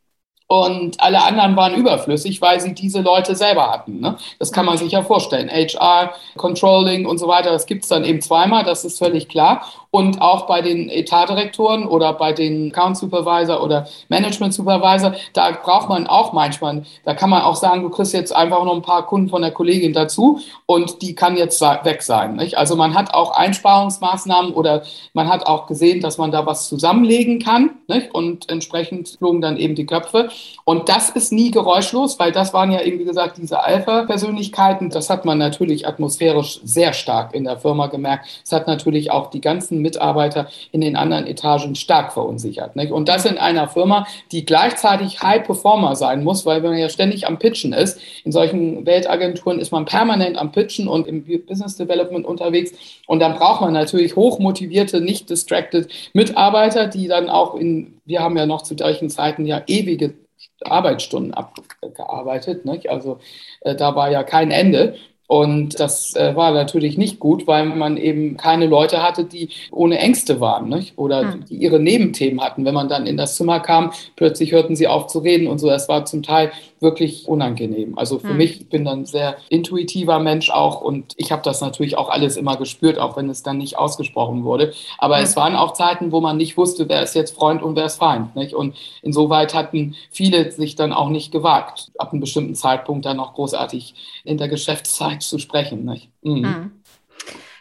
Und 0.46 1.00
alle 1.00 1.22
anderen 1.22 1.54
waren 1.56 1.74
überflüssig, 1.74 2.40
weil 2.40 2.60
sie 2.60 2.74
diese 2.74 3.02
Leute 3.02 3.34
selber 3.34 3.70
hatten. 3.70 4.00
Ne? 4.00 4.16
Das 4.38 4.52
kann 4.52 4.64
man 4.64 4.78
sich 4.78 4.92
ja 4.92 5.02
vorstellen. 5.02 5.50
HR, 5.50 6.14
Controlling 6.36 7.04
und 7.04 7.18
so 7.18 7.28
weiter, 7.28 7.50
das 7.50 7.66
gibt 7.66 7.82
es 7.82 7.88
dann 7.88 8.04
eben 8.04 8.22
zweimal, 8.22 8.64
das 8.64 8.86
ist 8.86 8.98
völlig 8.98 9.28
klar. 9.28 9.66
Und 9.94 10.20
auch 10.20 10.48
bei 10.48 10.60
den 10.60 10.88
Etatdirektoren 10.88 11.86
oder 11.86 12.14
bei 12.14 12.32
den 12.32 12.72
Account 12.72 12.96
Supervisor 12.96 13.62
oder 13.62 13.86
Management 14.08 14.52
Supervisor, 14.52 15.14
da 15.34 15.52
braucht 15.52 15.88
man 15.88 16.08
auch 16.08 16.32
manchmal, 16.32 16.82
da 17.04 17.14
kann 17.14 17.30
man 17.30 17.42
auch 17.42 17.54
sagen, 17.54 17.82
du 17.82 17.90
kriegst 17.90 18.12
jetzt 18.12 18.34
einfach 18.34 18.64
noch 18.64 18.74
ein 18.74 18.82
paar 18.82 19.06
Kunden 19.06 19.28
von 19.28 19.40
der 19.40 19.52
Kollegin 19.52 19.92
dazu 19.92 20.40
und 20.66 21.00
die 21.00 21.14
kann 21.14 21.36
jetzt 21.36 21.60
weg 21.60 22.02
sein. 22.02 22.34
Nicht? 22.34 22.58
Also 22.58 22.74
man 22.74 22.94
hat 22.94 23.14
auch 23.14 23.36
Einsparungsmaßnahmen 23.36 24.52
oder 24.52 24.82
man 25.12 25.28
hat 25.28 25.46
auch 25.46 25.68
gesehen, 25.68 26.00
dass 26.00 26.18
man 26.18 26.32
da 26.32 26.44
was 26.44 26.68
zusammenlegen 26.68 27.38
kann 27.38 27.70
nicht? 27.86 28.12
und 28.12 28.50
entsprechend 28.50 29.10
flogen 29.10 29.40
dann 29.40 29.56
eben 29.56 29.76
die 29.76 29.86
Köpfe. 29.86 30.28
Und 30.64 30.88
das 30.88 31.10
ist 31.10 31.30
nie 31.30 31.52
geräuschlos, 31.52 32.18
weil 32.18 32.32
das 32.32 32.52
waren 32.52 32.72
ja 32.72 32.80
eben, 32.80 32.98
wie 32.98 33.04
gesagt, 33.04 33.36
diese 33.38 33.62
Alpha-Persönlichkeiten. 33.62 34.90
Das 34.90 35.08
hat 35.08 35.24
man 35.24 35.38
natürlich 35.38 35.86
atmosphärisch 35.86 36.58
sehr 36.64 36.94
stark 36.94 37.32
in 37.32 37.44
der 37.44 37.58
Firma 37.58 37.86
gemerkt. 37.86 38.26
Es 38.42 38.50
hat 38.50 38.66
natürlich 38.66 39.12
auch 39.12 39.30
die 39.30 39.40
ganzen 39.40 39.83
Mitarbeiter 39.84 40.48
in 40.72 40.80
den 40.80 40.96
anderen 40.96 41.28
Etagen 41.28 41.76
stark 41.76 42.12
verunsichert. 42.12 42.74
Nicht? 42.74 42.90
Und 42.90 43.08
das 43.08 43.24
in 43.24 43.38
einer 43.38 43.68
Firma, 43.68 44.06
die 44.32 44.44
gleichzeitig 44.44 45.22
High 45.22 45.44
Performer 45.44 45.94
sein 45.94 46.24
muss, 46.24 46.44
weil 46.44 46.60
man 46.60 46.76
ja 46.76 46.88
ständig 46.88 47.28
am 47.28 47.38
Pitchen 47.38 47.72
ist. 47.72 48.00
In 48.24 48.32
solchen 48.32 48.84
Weltagenturen 48.84 49.60
ist 49.60 49.70
man 49.70 49.84
permanent 49.84 50.36
am 50.36 50.50
Pitchen 50.50 50.88
und 50.88 51.06
im 51.06 51.24
Business 51.46 51.76
Development 51.76 52.26
unterwegs. 52.26 52.72
Und 53.06 53.20
dann 53.20 53.34
braucht 53.34 53.60
man 53.60 53.72
natürlich 53.72 54.16
hochmotivierte, 54.16 55.00
nicht 55.00 55.30
distracted 55.30 55.88
Mitarbeiter, 56.14 56.88
die 56.88 57.06
dann 57.06 57.28
auch 57.28 57.54
in, 57.54 58.00
wir 58.04 58.20
haben 58.20 58.36
ja 58.36 58.46
noch 58.46 58.62
zu 58.62 58.74
solchen 58.76 59.10
Zeiten 59.10 59.46
ja 59.46 59.62
ewige 59.66 60.14
Arbeitsstunden 60.62 61.34
abgearbeitet. 61.34 62.64
Nicht? 62.64 62.88
Also 62.90 63.18
äh, 63.60 63.74
da 63.74 63.94
war 63.94 64.10
ja 64.10 64.22
kein 64.22 64.50
Ende. 64.50 64.96
Und 65.26 65.80
das 65.80 66.14
äh, 66.16 66.36
war 66.36 66.52
natürlich 66.52 66.98
nicht 66.98 67.18
gut, 67.18 67.46
weil 67.46 67.64
man 67.64 67.96
eben 67.96 68.36
keine 68.36 68.66
Leute 68.66 69.02
hatte, 69.02 69.24
die 69.24 69.48
ohne 69.72 69.98
Ängste 69.98 70.40
waren 70.40 70.68
nicht? 70.68 70.98
oder 70.98 71.32
hm. 71.32 71.44
die 71.46 71.56
ihre 71.56 71.80
Nebenthemen 71.80 72.42
hatten. 72.42 72.64
Wenn 72.64 72.74
man 72.74 72.88
dann 72.88 73.06
in 73.06 73.16
das 73.16 73.36
Zimmer 73.36 73.60
kam, 73.60 73.92
plötzlich 74.16 74.52
hörten 74.52 74.76
sie 74.76 74.86
auf 74.86 75.06
zu 75.06 75.20
reden 75.20 75.46
und 75.46 75.58
so. 75.58 75.68
Das 75.68 75.88
war 75.88 76.04
zum 76.04 76.22
Teil 76.22 76.52
wirklich 76.80 77.26
unangenehm. 77.26 77.96
Also 77.96 78.18
für 78.18 78.28
hm. 78.30 78.36
mich, 78.36 78.60
ich 78.60 78.68
bin 78.68 78.84
dann 78.84 79.06
sehr 79.06 79.36
intuitiver 79.48 80.18
Mensch 80.18 80.50
auch 80.50 80.82
und 80.82 81.14
ich 81.16 81.32
habe 81.32 81.42
das 81.42 81.62
natürlich 81.62 81.96
auch 81.96 82.10
alles 82.10 82.36
immer 82.36 82.56
gespürt, 82.56 82.98
auch 82.98 83.16
wenn 83.16 83.30
es 83.30 83.42
dann 83.42 83.56
nicht 83.56 83.78
ausgesprochen 83.78 84.44
wurde. 84.44 84.74
Aber 84.98 85.16
hm. 85.16 85.24
es 85.24 85.36
waren 85.36 85.56
auch 85.56 85.72
Zeiten, 85.72 86.12
wo 86.12 86.20
man 86.20 86.36
nicht 86.36 86.58
wusste, 86.58 86.86
wer 86.88 87.02
ist 87.02 87.14
jetzt 87.14 87.34
Freund 87.34 87.62
und 87.62 87.76
wer 87.76 87.86
ist 87.86 87.96
Feind. 87.96 88.36
Nicht? 88.36 88.54
Und 88.54 88.76
insoweit 89.00 89.54
hatten 89.54 89.96
viele 90.10 90.50
sich 90.52 90.76
dann 90.76 90.92
auch 90.92 91.08
nicht 91.08 91.32
gewagt, 91.32 91.90
ab 91.98 92.12
einem 92.12 92.20
bestimmten 92.20 92.54
Zeitpunkt 92.54 93.06
dann 93.06 93.16
noch 93.16 93.32
großartig 93.32 93.94
in 94.24 94.36
der 94.36 94.48
Geschäftszeit 94.48 95.13
zu 95.22 95.38
sprechen. 95.38 95.84
Nicht? 95.84 96.10
Mhm. 96.22 96.44
Hm. 96.44 96.72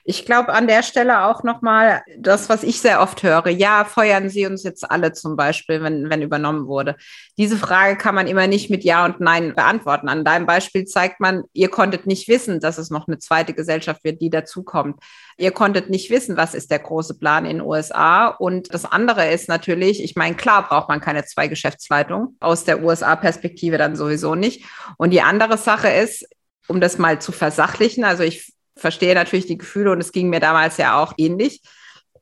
Ich 0.06 0.26
glaube 0.26 0.52
an 0.52 0.68
der 0.68 0.84
Stelle 0.84 1.24
auch 1.26 1.44
nochmal 1.44 2.02
das, 2.18 2.50
was 2.50 2.64
ich 2.64 2.82
sehr 2.82 3.02
oft 3.02 3.24
höre. 3.24 3.48
Ja, 3.48 3.86
feuern 3.86 4.28
Sie 4.28 4.46
uns 4.46 4.64
jetzt 4.64 4.90
alle 4.92 5.14
zum 5.14 5.38
Beispiel, 5.38 5.82
wenn, 5.82 6.10
wenn 6.10 6.22
übernommen 6.22 6.68
wurde. 6.68 6.98
Diese 7.38 7.56
Frage 7.56 7.98
kann 7.98 8.14
man 8.14 8.28
immer 8.28 8.48
nicht 8.48 8.70
mit 8.70 8.84
Ja 8.84 9.06
und 9.06 9.22
Nein 9.22 9.56
beantworten. 9.56 10.10
An 10.10 10.26
deinem 10.26 10.46
Beispiel 10.46 10.84
zeigt 10.84 11.22
man, 11.22 11.44
ihr 11.54 11.70
konntet 11.70 12.06
nicht 12.06 12.28
wissen, 12.28 12.60
dass 12.60 12.78
es 12.78 12.90
noch 12.90 13.08
eine 13.08 13.18
zweite 13.18 13.54
Gesellschaft 13.54 14.04
wird, 14.04 14.20
die 14.20 14.30
dazukommt. 14.30 15.00
Ihr 15.38 15.52
konntet 15.52 15.90
nicht 15.90 16.10
wissen, 16.10 16.36
was 16.36 16.54
ist 16.54 16.70
der 16.70 16.80
große 16.80 17.18
Plan 17.18 17.46
in 17.46 17.60
den 17.60 17.66
USA. 17.66 18.28
Und 18.28 18.74
das 18.74 18.84
andere 18.84 19.32
ist 19.32 19.48
natürlich, 19.48 20.04
ich 20.04 20.18
meine, 20.18 20.36
klar 20.36 20.68
braucht 20.68 20.90
man 20.90 21.00
keine 21.00 21.24
zwei 21.24 21.48
Geschäftsleitungen 21.48 22.36
aus 22.42 22.66
der 22.66 22.84
USA-Perspektive 22.84 23.78
dann 23.78 23.96
sowieso 23.96 24.36
nicht. 24.36 24.66
Und 24.98 25.12
die 25.12 25.22
andere 25.22 25.58
Sache 25.58 25.88
ist, 25.88 26.28
um 26.68 26.80
das 26.82 26.98
mal 26.98 27.22
zu 27.22 27.32
versachlichen, 27.32 28.04
also 28.04 28.24
ich 28.24 28.54
verstehe 28.76 29.16
natürlich 29.16 29.46
die 29.46 29.58
Gefühle 29.58 29.92
und 29.92 30.00
es 30.00 30.12
ging 30.12 30.30
mir 30.30 30.40
damals 30.40 30.78
ja 30.78 31.02
auch 31.02 31.14
ähnlich, 31.18 31.62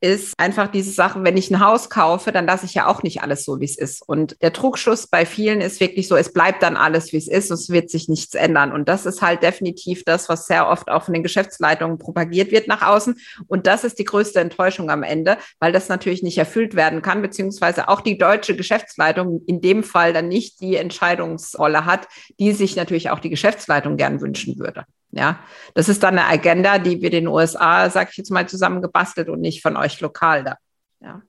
ist 0.02 0.34
einfach 0.38 0.68
diese 0.72 0.92
Sache, 0.92 1.24
wenn 1.24 1.38
ich 1.38 1.52
ein 1.52 1.60
Haus 1.60 1.90
kaufe, 1.90 2.32
dann 2.32 2.48
lasse 2.48 2.66
ich 2.66 2.74
ja 2.74 2.88
auch 2.88 3.04
nicht 3.04 3.22
alles 3.22 3.46
so, 3.46 3.60
wie 3.60 3.66
es 3.66 3.78
ist. 3.78 4.02
Und 4.02 4.36
der 4.42 4.52
Trugschluss 4.52 5.06
bei 5.06 5.28
vielen 5.28 5.62
ist 5.62 5.80
wirklich 5.80 6.08
so, 6.08 6.16
es 6.16 6.34
bleibt 6.34 6.64
dann 6.64 6.76
alles, 6.76 7.14
wie 7.14 7.18
es 7.18 7.28
ist 7.28 7.52
es 7.52 7.70
wird 7.70 7.92
sich 7.92 8.10
nichts 8.10 8.34
ändern. 8.34 8.72
Und 8.72 8.90
das 8.90 9.06
ist 9.06 9.22
halt 9.22 9.44
definitiv 9.44 10.04
das, 10.04 10.28
was 10.28 10.48
sehr 10.48 10.68
oft 10.68 10.90
auch 10.90 11.04
von 11.04 11.14
den 11.14 11.22
Geschäftsleitungen 11.22 12.00
propagiert 12.00 12.52
wird 12.52 12.68
nach 12.68 12.82
außen. 12.82 13.16
Und 13.48 13.68
das 13.68 13.84
ist 13.84 14.00
die 14.00 14.04
größte 14.04 14.40
Enttäuschung 14.40 14.90
am 14.90 15.04
Ende, 15.04 15.38
weil 15.60 15.72
das 15.72 15.88
natürlich 15.88 16.24
nicht 16.24 16.40
erfüllt 16.40 16.76
werden 16.76 17.04
kann, 17.04 17.22
beziehungsweise 17.22 17.88
auch 17.88 18.02
die 18.02 18.18
deutsche 18.18 18.56
Geschäftsleitung 18.56 19.44
in 19.46 19.62
dem 19.62 19.84
Fall 19.84 20.14
dann 20.14 20.28
nicht 20.28 20.62
die 20.62 20.78
Entscheidungsrolle 20.78 21.86
hat, 21.86 22.08
die 22.40 22.54
sich 22.54 22.76
natürlich 22.76 23.12
auch 23.12 23.20
die 23.20 23.30
Geschäftsleitung 23.30 23.98
gern 23.98 24.20
wünschen 24.20 24.58
würde. 24.58 24.86
Ja, 25.12 25.40
das 25.74 25.90
ist 25.90 26.04
dann 26.04 26.18
eine 26.18 26.28
Agenda, 26.28 26.78
die 26.78 27.02
wir 27.02 27.10
den 27.10 27.28
USA, 27.28 27.90
sag 27.90 28.12
ich 28.12 28.18
jetzt 28.18 28.32
mal, 28.32 28.48
zusammengebastelt 28.48 29.30
und 29.30 29.42
nicht 29.42 29.62
von 29.62 29.76
euch 29.76 30.00
lokal 30.00 30.44
da. 30.44 30.56
Ja. 31.02 31.22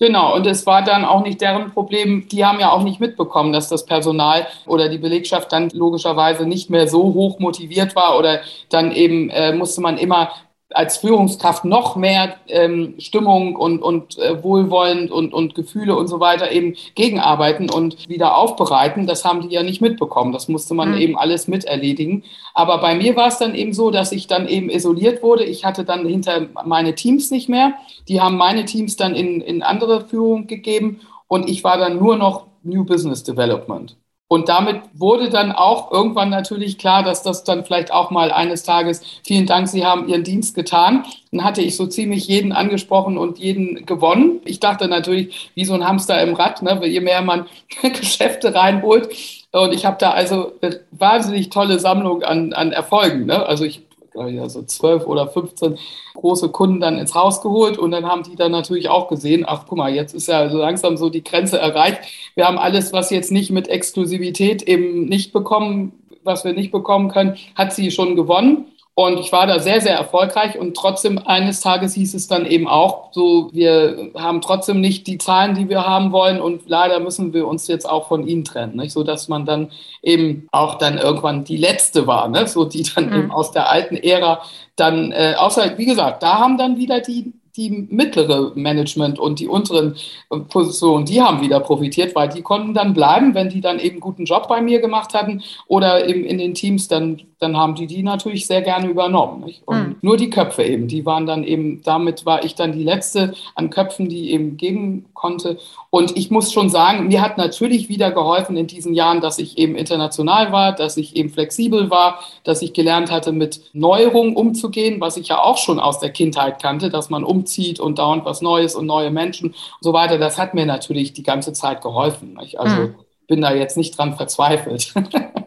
Genau, 0.00 0.36
und 0.36 0.46
es 0.46 0.64
war 0.64 0.84
dann 0.84 1.04
auch 1.04 1.24
nicht 1.24 1.40
deren 1.40 1.72
Problem. 1.72 2.28
Die 2.28 2.44
haben 2.44 2.60
ja 2.60 2.70
auch 2.70 2.84
nicht 2.84 3.00
mitbekommen, 3.00 3.52
dass 3.52 3.68
das 3.68 3.84
Personal 3.84 4.46
oder 4.66 4.88
die 4.88 4.98
Belegschaft 4.98 5.52
dann 5.52 5.70
logischerweise 5.70 6.46
nicht 6.46 6.70
mehr 6.70 6.86
so 6.86 7.02
hoch 7.14 7.40
motiviert 7.40 7.96
war 7.96 8.16
oder 8.16 8.40
dann 8.70 8.92
eben 8.92 9.28
äh, 9.30 9.52
musste 9.52 9.80
man 9.80 9.98
immer 9.98 10.30
als 10.70 10.98
Führungskraft 10.98 11.64
noch 11.64 11.96
mehr 11.96 12.36
ähm, 12.46 12.94
Stimmung 12.98 13.56
und, 13.56 13.80
und 13.80 14.18
äh, 14.18 14.42
Wohlwollend 14.42 15.10
und, 15.10 15.32
und 15.32 15.54
Gefühle 15.54 15.96
und 15.96 16.08
so 16.08 16.20
weiter 16.20 16.52
eben 16.52 16.76
gegenarbeiten 16.94 17.70
und 17.70 18.08
wieder 18.08 18.36
aufbereiten. 18.36 19.06
Das 19.06 19.24
haben 19.24 19.48
die 19.48 19.54
ja 19.54 19.62
nicht 19.62 19.80
mitbekommen. 19.80 20.32
Das 20.32 20.48
musste 20.48 20.74
man 20.74 20.90
mhm. 20.92 20.98
eben 20.98 21.18
alles 21.18 21.48
miterledigen. 21.48 22.24
Aber 22.52 22.78
bei 22.78 22.94
mir 22.94 23.16
war 23.16 23.28
es 23.28 23.38
dann 23.38 23.54
eben 23.54 23.72
so, 23.72 23.90
dass 23.90 24.12
ich 24.12 24.26
dann 24.26 24.46
eben 24.46 24.68
isoliert 24.68 25.22
wurde. 25.22 25.44
Ich 25.44 25.64
hatte 25.64 25.84
dann 25.84 26.06
hinter 26.06 26.48
meine 26.64 26.94
Teams 26.94 27.30
nicht 27.30 27.48
mehr. 27.48 27.72
Die 28.08 28.20
haben 28.20 28.36
meine 28.36 28.66
Teams 28.66 28.96
dann 28.96 29.14
in, 29.14 29.40
in 29.40 29.62
andere 29.62 30.06
Führung 30.06 30.46
gegeben 30.46 31.00
und 31.28 31.48
ich 31.48 31.64
war 31.64 31.78
dann 31.78 31.98
nur 31.98 32.16
noch 32.16 32.46
New 32.62 32.84
Business 32.84 33.22
Development. 33.22 33.96
Und 34.28 34.50
damit 34.50 34.82
wurde 34.92 35.30
dann 35.30 35.52
auch 35.52 35.90
irgendwann 35.90 36.28
natürlich 36.28 36.76
klar, 36.76 37.02
dass 37.02 37.22
das 37.22 37.44
dann 37.44 37.64
vielleicht 37.64 37.90
auch 37.90 38.10
mal 38.10 38.30
eines 38.30 38.62
Tages, 38.62 39.02
vielen 39.24 39.46
Dank, 39.46 39.68
Sie 39.68 39.86
haben 39.86 40.06
Ihren 40.06 40.22
Dienst 40.22 40.54
getan. 40.54 41.04
Dann 41.32 41.44
hatte 41.44 41.62
ich 41.62 41.76
so 41.76 41.86
ziemlich 41.86 42.28
jeden 42.28 42.52
angesprochen 42.52 43.16
und 43.16 43.38
jeden 43.38 43.86
gewonnen. 43.86 44.40
Ich 44.44 44.60
dachte 44.60 44.86
natürlich, 44.86 45.50
wie 45.54 45.64
so 45.64 45.72
ein 45.72 45.88
Hamster 45.88 46.22
im 46.22 46.34
Rad, 46.34 46.62
ne, 46.62 46.78
je 46.86 47.00
mehr 47.00 47.22
man 47.22 47.46
Geschäfte 47.82 48.54
reinholt. 48.54 49.08
Und 49.50 49.72
ich 49.72 49.86
habe 49.86 49.96
da 49.98 50.10
also 50.10 50.52
eine 50.60 50.80
wahnsinnig 50.90 51.48
tolle 51.48 51.78
Sammlung 51.78 52.22
an, 52.22 52.52
an 52.52 52.72
Erfolgen. 52.72 53.24
Ne? 53.24 53.46
Also 53.46 53.64
ich 53.64 53.87
glaube 54.18 54.32
ich, 54.32 54.40
also 54.40 54.62
zwölf 54.62 55.06
oder 55.06 55.28
15 55.28 55.78
große 56.14 56.48
Kunden 56.50 56.80
dann 56.80 56.98
ins 56.98 57.14
Haus 57.14 57.40
geholt 57.40 57.78
und 57.78 57.90
dann 57.92 58.06
haben 58.06 58.24
die 58.24 58.36
dann 58.36 58.52
natürlich 58.52 58.88
auch 58.88 59.08
gesehen, 59.08 59.44
ach 59.46 59.64
guck 59.68 59.78
mal, 59.78 59.94
jetzt 59.94 60.14
ist 60.14 60.28
ja 60.28 60.48
so 60.50 60.58
langsam 60.58 60.96
so 60.96 61.08
die 61.08 61.22
Grenze 61.22 61.58
erreicht. 61.58 62.00
Wir 62.34 62.46
haben 62.46 62.58
alles, 62.58 62.92
was 62.92 63.10
jetzt 63.10 63.30
nicht 63.30 63.50
mit 63.50 63.68
Exklusivität 63.68 64.62
eben 64.62 65.06
nicht 65.06 65.32
bekommen 65.32 65.92
was 66.28 66.44
wir 66.44 66.52
nicht 66.52 66.70
bekommen 66.70 67.08
können, 67.08 67.36
hat 67.56 67.72
sie 67.72 67.90
schon 67.90 68.14
gewonnen. 68.14 68.66
Und 68.98 69.20
ich 69.20 69.30
war 69.30 69.46
da 69.46 69.60
sehr, 69.60 69.80
sehr 69.80 69.96
erfolgreich. 69.96 70.58
Und 70.58 70.76
trotzdem 70.76 71.20
eines 71.24 71.60
Tages 71.60 71.94
hieß 71.94 72.14
es 72.14 72.26
dann 72.26 72.44
eben 72.44 72.66
auch, 72.66 73.12
so, 73.12 73.48
wir 73.52 74.10
haben 74.16 74.40
trotzdem 74.40 74.80
nicht 74.80 75.06
die 75.06 75.18
Zahlen, 75.18 75.54
die 75.54 75.68
wir 75.68 75.86
haben 75.86 76.10
wollen. 76.10 76.40
Und 76.40 76.68
leider 76.68 76.98
müssen 76.98 77.32
wir 77.32 77.46
uns 77.46 77.68
jetzt 77.68 77.88
auch 77.88 78.08
von 78.08 78.26
ihnen 78.26 78.42
trennen. 78.42 78.74
Nicht? 78.74 78.90
So 78.90 79.04
dass 79.04 79.28
man 79.28 79.46
dann 79.46 79.70
eben 80.02 80.48
auch 80.50 80.78
dann 80.78 80.98
irgendwann 80.98 81.44
die 81.44 81.58
letzte 81.58 82.08
war, 82.08 82.26
ne? 82.26 82.48
so 82.48 82.64
die 82.64 82.82
dann 82.82 83.10
mhm. 83.10 83.14
eben 83.14 83.30
aus 83.30 83.52
der 83.52 83.70
alten 83.70 83.94
Ära 83.94 84.42
dann, 84.74 85.12
äh, 85.12 85.34
außer, 85.36 85.78
wie 85.78 85.86
gesagt, 85.86 86.24
da 86.24 86.40
haben 86.40 86.58
dann 86.58 86.76
wieder 86.76 87.00
die 87.00 87.32
die 87.56 87.70
mittlere 87.90 88.52
Management 88.54 89.18
und 89.18 89.40
die 89.40 89.48
unteren 89.48 89.96
äh, 90.30 90.38
Positionen, 90.38 91.04
die 91.04 91.20
haben 91.20 91.40
wieder 91.40 91.60
profitiert, 91.60 92.14
weil 92.14 92.28
die 92.28 92.42
konnten 92.42 92.74
dann 92.74 92.94
bleiben, 92.94 93.34
wenn 93.34 93.48
die 93.48 93.60
dann 93.60 93.78
eben 93.78 94.00
guten 94.00 94.24
Job 94.24 94.48
bei 94.48 94.60
mir 94.60 94.80
gemacht 94.80 95.14
hatten 95.14 95.42
oder 95.66 96.08
eben 96.08 96.24
in 96.24 96.38
den 96.38 96.54
Teams, 96.54 96.88
dann, 96.88 97.20
dann 97.38 97.56
haben 97.56 97.74
die 97.74 97.86
die 97.86 98.02
natürlich 98.02 98.46
sehr 98.46 98.62
gerne 98.62 98.88
übernommen. 98.88 99.44
Nicht? 99.44 99.62
Und 99.66 99.78
mhm. 99.78 99.96
nur 100.02 100.16
die 100.16 100.30
Köpfe 100.30 100.62
eben, 100.62 100.88
die 100.88 101.04
waren 101.04 101.26
dann 101.26 101.44
eben, 101.44 101.82
damit 101.82 102.26
war 102.26 102.44
ich 102.44 102.54
dann 102.54 102.72
die 102.72 102.84
letzte 102.84 103.34
an 103.54 103.70
Köpfen, 103.70 104.08
die 104.08 104.30
eben 104.32 104.56
geben 104.56 105.06
konnte. 105.14 105.58
Und 105.90 106.16
ich 106.16 106.30
muss 106.30 106.52
schon 106.52 106.68
sagen, 106.68 107.08
mir 107.08 107.22
hat 107.22 107.38
natürlich 107.38 107.88
wieder 107.88 108.10
geholfen 108.10 108.56
in 108.56 108.66
diesen 108.66 108.94
Jahren, 108.94 109.20
dass 109.20 109.38
ich 109.38 109.58
eben 109.58 109.74
international 109.74 110.52
war, 110.52 110.74
dass 110.74 110.96
ich 110.96 111.16
eben 111.16 111.30
flexibel 111.30 111.90
war, 111.90 112.20
dass 112.44 112.62
ich 112.62 112.72
gelernt 112.72 113.10
hatte, 113.10 113.32
mit 113.32 113.62
Neuerungen 113.72 114.36
umzugehen, 114.36 115.00
was 115.00 115.16
ich 115.16 115.28
ja 115.28 115.42
auch 115.42 115.56
schon 115.56 115.80
aus 115.80 115.98
der 115.98 116.10
Kindheit 116.10 116.60
kannte, 116.62 116.90
dass 116.90 117.10
man 117.10 117.24
umzieht 117.38 117.80
und 117.80 117.98
dauernd 117.98 118.24
was 118.24 118.42
Neues 118.42 118.74
und 118.74 118.86
neue 118.86 119.10
Menschen 119.10 119.50
und 119.50 119.56
so 119.80 119.92
weiter. 119.92 120.18
Das 120.18 120.38
hat 120.38 120.54
mir 120.54 120.66
natürlich 120.66 121.12
die 121.12 121.22
ganze 121.22 121.52
Zeit 121.52 121.80
geholfen. 121.80 122.34
Nicht? 122.34 122.58
Also 122.58 122.76
mhm. 122.76 122.94
bin 123.26 123.40
da 123.40 123.52
jetzt 123.52 123.76
nicht 123.76 123.96
dran 123.96 124.16
verzweifelt. 124.16 124.92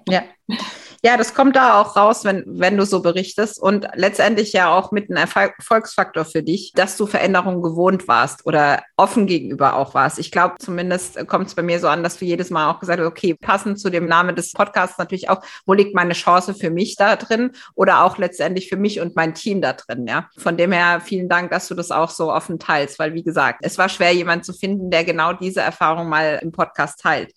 Ja. 0.09 0.23
Ja, 1.03 1.17
das 1.17 1.33
kommt 1.33 1.55
da 1.55 1.81
auch 1.81 1.95
raus, 1.95 2.25
wenn, 2.25 2.43
wenn 2.45 2.77
du 2.77 2.85
so 2.85 3.01
berichtest 3.01 3.59
und 3.59 3.87
letztendlich 3.95 4.53
ja 4.53 4.71
auch 4.71 4.91
mit 4.91 5.09
einem 5.09 5.17
Erfolgsfaktor 5.17 6.25
für 6.25 6.43
dich, 6.43 6.73
dass 6.75 6.95
du 6.95 7.07
Veränderungen 7.07 7.63
gewohnt 7.63 8.07
warst 8.07 8.45
oder 8.45 8.83
offen 8.97 9.25
gegenüber 9.25 9.77
auch 9.77 9.95
warst. 9.95 10.19
Ich 10.19 10.29
glaube, 10.29 10.57
zumindest 10.59 11.27
kommt 11.27 11.47
es 11.47 11.55
bei 11.55 11.63
mir 11.63 11.79
so 11.79 11.87
an, 11.87 12.03
dass 12.03 12.19
du 12.19 12.25
jedes 12.25 12.51
Mal 12.51 12.69
auch 12.69 12.79
gesagt 12.79 12.99
hast, 12.99 13.07
okay, 13.07 13.33
passend 13.33 13.79
zu 13.79 13.89
dem 13.89 14.05
Namen 14.05 14.35
des 14.35 14.53
Podcasts 14.53 14.99
natürlich 14.99 15.27
auch, 15.27 15.41
wo 15.65 15.73
liegt 15.73 15.95
meine 15.95 16.13
Chance 16.13 16.53
für 16.53 16.69
mich 16.69 16.97
da 16.97 17.15
drin 17.15 17.53
oder 17.73 18.03
auch 18.03 18.19
letztendlich 18.19 18.69
für 18.69 18.77
mich 18.77 18.99
und 18.99 19.15
mein 19.15 19.33
Team 19.33 19.59
da 19.59 19.73
drin, 19.73 20.05
ja. 20.05 20.29
Von 20.37 20.55
dem 20.55 20.71
her 20.71 21.01
vielen 21.03 21.29
Dank, 21.29 21.49
dass 21.49 21.67
du 21.67 21.73
das 21.73 21.89
auch 21.89 22.11
so 22.11 22.31
offen 22.31 22.59
teilst, 22.59 22.99
weil 22.99 23.15
wie 23.15 23.23
gesagt, 23.23 23.61
es 23.63 23.79
war 23.79 23.89
schwer, 23.89 24.13
jemanden 24.13 24.43
zu 24.43 24.53
finden, 24.53 24.91
der 24.91 25.03
genau 25.03 25.33
diese 25.33 25.61
Erfahrung 25.61 26.09
mal 26.09 26.39
im 26.43 26.51
Podcast 26.51 26.99
teilt. 26.99 27.33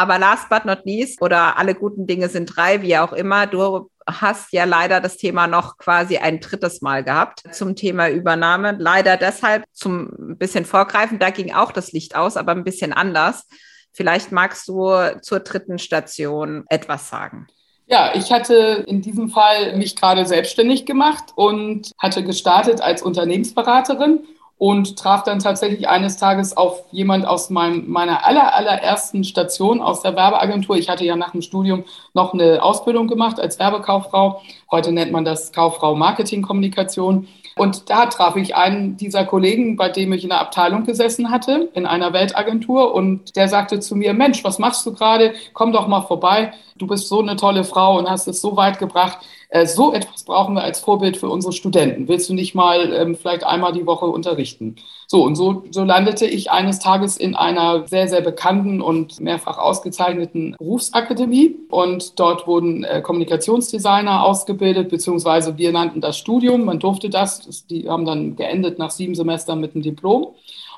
Aber 0.00 0.18
last 0.18 0.48
but 0.48 0.64
not 0.64 0.86
least, 0.86 1.20
oder 1.20 1.58
alle 1.58 1.74
guten 1.74 2.06
Dinge 2.06 2.30
sind 2.30 2.46
drei, 2.46 2.80
wie 2.80 2.96
auch 2.96 3.12
immer, 3.12 3.46
du 3.46 3.90
hast 4.06 4.50
ja 4.50 4.64
leider 4.64 4.98
das 5.02 5.18
Thema 5.18 5.46
noch 5.46 5.76
quasi 5.76 6.16
ein 6.16 6.40
drittes 6.40 6.80
Mal 6.80 7.04
gehabt 7.04 7.42
zum 7.52 7.76
Thema 7.76 8.08
Übernahme. 8.08 8.76
Leider 8.78 9.18
deshalb 9.18 9.64
zum 9.74 10.38
bisschen 10.38 10.64
vorgreifen, 10.64 11.18
da 11.18 11.28
ging 11.28 11.52
auch 11.52 11.70
das 11.70 11.92
Licht 11.92 12.16
aus, 12.16 12.38
aber 12.38 12.52
ein 12.52 12.64
bisschen 12.64 12.94
anders. 12.94 13.46
Vielleicht 13.92 14.32
magst 14.32 14.66
du 14.68 14.90
zur 15.20 15.40
dritten 15.40 15.78
Station 15.78 16.64
etwas 16.70 17.10
sagen. 17.10 17.46
Ja, 17.86 18.12
ich 18.14 18.32
hatte 18.32 18.86
in 18.86 19.02
diesem 19.02 19.28
Fall 19.28 19.76
mich 19.76 19.96
gerade 19.96 20.24
selbstständig 20.24 20.86
gemacht 20.86 21.24
und 21.34 21.92
hatte 21.98 22.24
gestartet 22.24 22.80
als 22.80 23.02
Unternehmensberaterin 23.02 24.20
und 24.60 24.98
traf 24.98 25.22
dann 25.22 25.38
tatsächlich 25.38 25.88
eines 25.88 26.18
Tages 26.18 26.54
auf 26.54 26.82
jemand 26.92 27.26
aus 27.26 27.48
meinem, 27.48 27.88
meiner 27.88 28.26
aller, 28.26 28.54
allerersten 28.54 29.24
Station 29.24 29.80
aus 29.80 30.02
der 30.02 30.14
Werbeagentur. 30.16 30.76
Ich 30.76 30.90
hatte 30.90 31.02
ja 31.06 31.16
nach 31.16 31.30
dem 31.30 31.40
Studium 31.40 31.84
noch 32.12 32.34
eine 32.34 32.62
Ausbildung 32.62 33.08
gemacht 33.08 33.40
als 33.40 33.58
Werbekauffrau. 33.58 34.42
Heute 34.70 34.92
nennt 34.92 35.12
man 35.12 35.24
das 35.24 35.52
Kauffrau 35.52 35.94
Marketing 35.94 36.42
Kommunikation. 36.42 37.26
Und 37.56 37.88
da 37.88 38.04
traf 38.04 38.36
ich 38.36 38.54
einen 38.54 38.98
dieser 38.98 39.24
Kollegen, 39.24 39.76
bei 39.76 39.88
dem 39.88 40.12
ich 40.12 40.24
in 40.24 40.28
der 40.28 40.40
Abteilung 40.40 40.84
gesessen 40.84 41.30
hatte, 41.30 41.70
in 41.72 41.86
einer 41.86 42.12
Weltagentur. 42.12 42.92
Und 42.92 43.36
der 43.36 43.48
sagte 43.48 43.80
zu 43.80 43.96
mir, 43.96 44.12
Mensch, 44.12 44.44
was 44.44 44.58
machst 44.58 44.84
du 44.84 44.92
gerade? 44.92 45.32
Komm 45.54 45.72
doch 45.72 45.88
mal 45.88 46.02
vorbei. 46.02 46.52
Du 46.76 46.86
bist 46.86 47.08
so 47.08 47.20
eine 47.20 47.36
tolle 47.36 47.64
Frau 47.64 47.98
und 47.98 48.10
hast 48.10 48.28
es 48.28 48.42
so 48.42 48.58
weit 48.58 48.78
gebracht. 48.78 49.20
Äh, 49.50 49.66
so 49.66 49.92
etwas 49.92 50.22
brauchen 50.22 50.54
wir 50.54 50.62
als 50.62 50.78
Vorbild 50.78 51.16
für 51.16 51.28
unsere 51.28 51.52
Studenten. 51.52 52.06
Willst 52.06 52.28
du 52.28 52.34
nicht 52.34 52.54
mal 52.54 52.92
ähm, 52.92 53.16
vielleicht 53.16 53.42
einmal 53.44 53.72
die 53.72 53.84
Woche 53.84 54.06
unterrichten? 54.06 54.76
So, 55.08 55.24
und 55.24 55.34
so, 55.34 55.64
so 55.72 55.82
landete 55.82 56.24
ich 56.24 56.52
eines 56.52 56.78
Tages 56.78 57.16
in 57.16 57.34
einer 57.34 57.86
sehr, 57.88 58.06
sehr 58.06 58.20
bekannten 58.20 58.80
und 58.80 59.18
mehrfach 59.18 59.58
ausgezeichneten 59.58 60.54
Berufsakademie. 60.56 61.56
Und 61.68 62.20
dort 62.20 62.46
wurden 62.46 62.84
äh, 62.84 63.00
Kommunikationsdesigner 63.02 64.24
ausgebildet, 64.24 64.88
beziehungsweise 64.88 65.58
wir 65.58 65.72
nannten 65.72 66.00
das 66.00 66.16
Studium. 66.16 66.64
Man 66.64 66.78
durfte 66.78 67.10
das. 67.10 67.44
das 67.44 67.66
die 67.66 67.88
haben 67.88 68.04
dann 68.04 68.36
geendet 68.36 68.78
nach 68.78 68.92
sieben 68.92 69.16
Semestern 69.16 69.58
mit 69.58 69.74
einem 69.74 69.82
Diplom. 69.82 70.28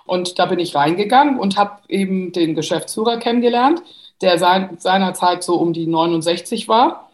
Und 0.07 0.39
da 0.39 0.47
bin 0.47 0.59
ich 0.59 0.75
reingegangen 0.75 1.39
und 1.39 1.59
habe 1.59 1.73
eben 1.89 2.33
den 2.33 2.55
Geschäftsführer 2.55 3.19
kennengelernt, 3.19 3.83
der 4.23 4.39
seinerzeit 4.39 5.45
so 5.45 5.57
um 5.57 5.75
die 5.75 5.87
69 5.87 6.69
war 6.69 7.12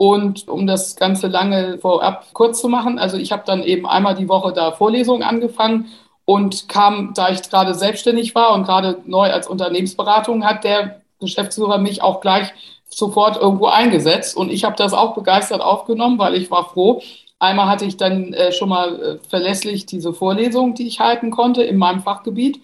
und 0.00 0.48
um 0.48 0.66
das 0.66 0.96
Ganze 0.96 1.26
lange 1.26 1.76
vorab 1.76 2.28
kurz 2.32 2.62
zu 2.62 2.70
machen, 2.70 2.98
also 2.98 3.18
ich 3.18 3.32
habe 3.32 3.42
dann 3.44 3.62
eben 3.62 3.86
einmal 3.86 4.14
die 4.14 4.30
Woche 4.30 4.50
da 4.54 4.72
Vorlesungen 4.72 5.22
angefangen 5.22 5.90
und 6.24 6.70
kam, 6.70 7.12
da 7.14 7.28
ich 7.28 7.42
gerade 7.42 7.74
selbstständig 7.74 8.34
war 8.34 8.54
und 8.54 8.64
gerade 8.64 9.02
neu 9.04 9.30
als 9.30 9.46
Unternehmensberatung, 9.46 10.46
hat 10.46 10.64
der 10.64 11.02
Geschäftsführer 11.20 11.76
mich 11.76 12.02
auch 12.02 12.22
gleich 12.22 12.50
sofort 12.88 13.36
irgendwo 13.36 13.66
eingesetzt. 13.66 14.38
Und 14.38 14.50
ich 14.50 14.64
habe 14.64 14.74
das 14.74 14.94
auch 14.94 15.14
begeistert 15.14 15.60
aufgenommen, 15.60 16.18
weil 16.18 16.34
ich 16.34 16.50
war 16.50 16.70
froh. 16.70 17.02
Einmal 17.38 17.68
hatte 17.68 17.84
ich 17.84 17.98
dann 17.98 18.32
äh, 18.32 18.52
schon 18.52 18.70
mal 18.70 19.02
äh, 19.02 19.28
verlässlich 19.28 19.84
diese 19.84 20.14
Vorlesung, 20.14 20.74
die 20.74 20.86
ich 20.86 21.00
halten 21.00 21.30
konnte 21.30 21.62
in 21.62 21.76
meinem 21.76 22.00
Fachgebiet. 22.00 22.58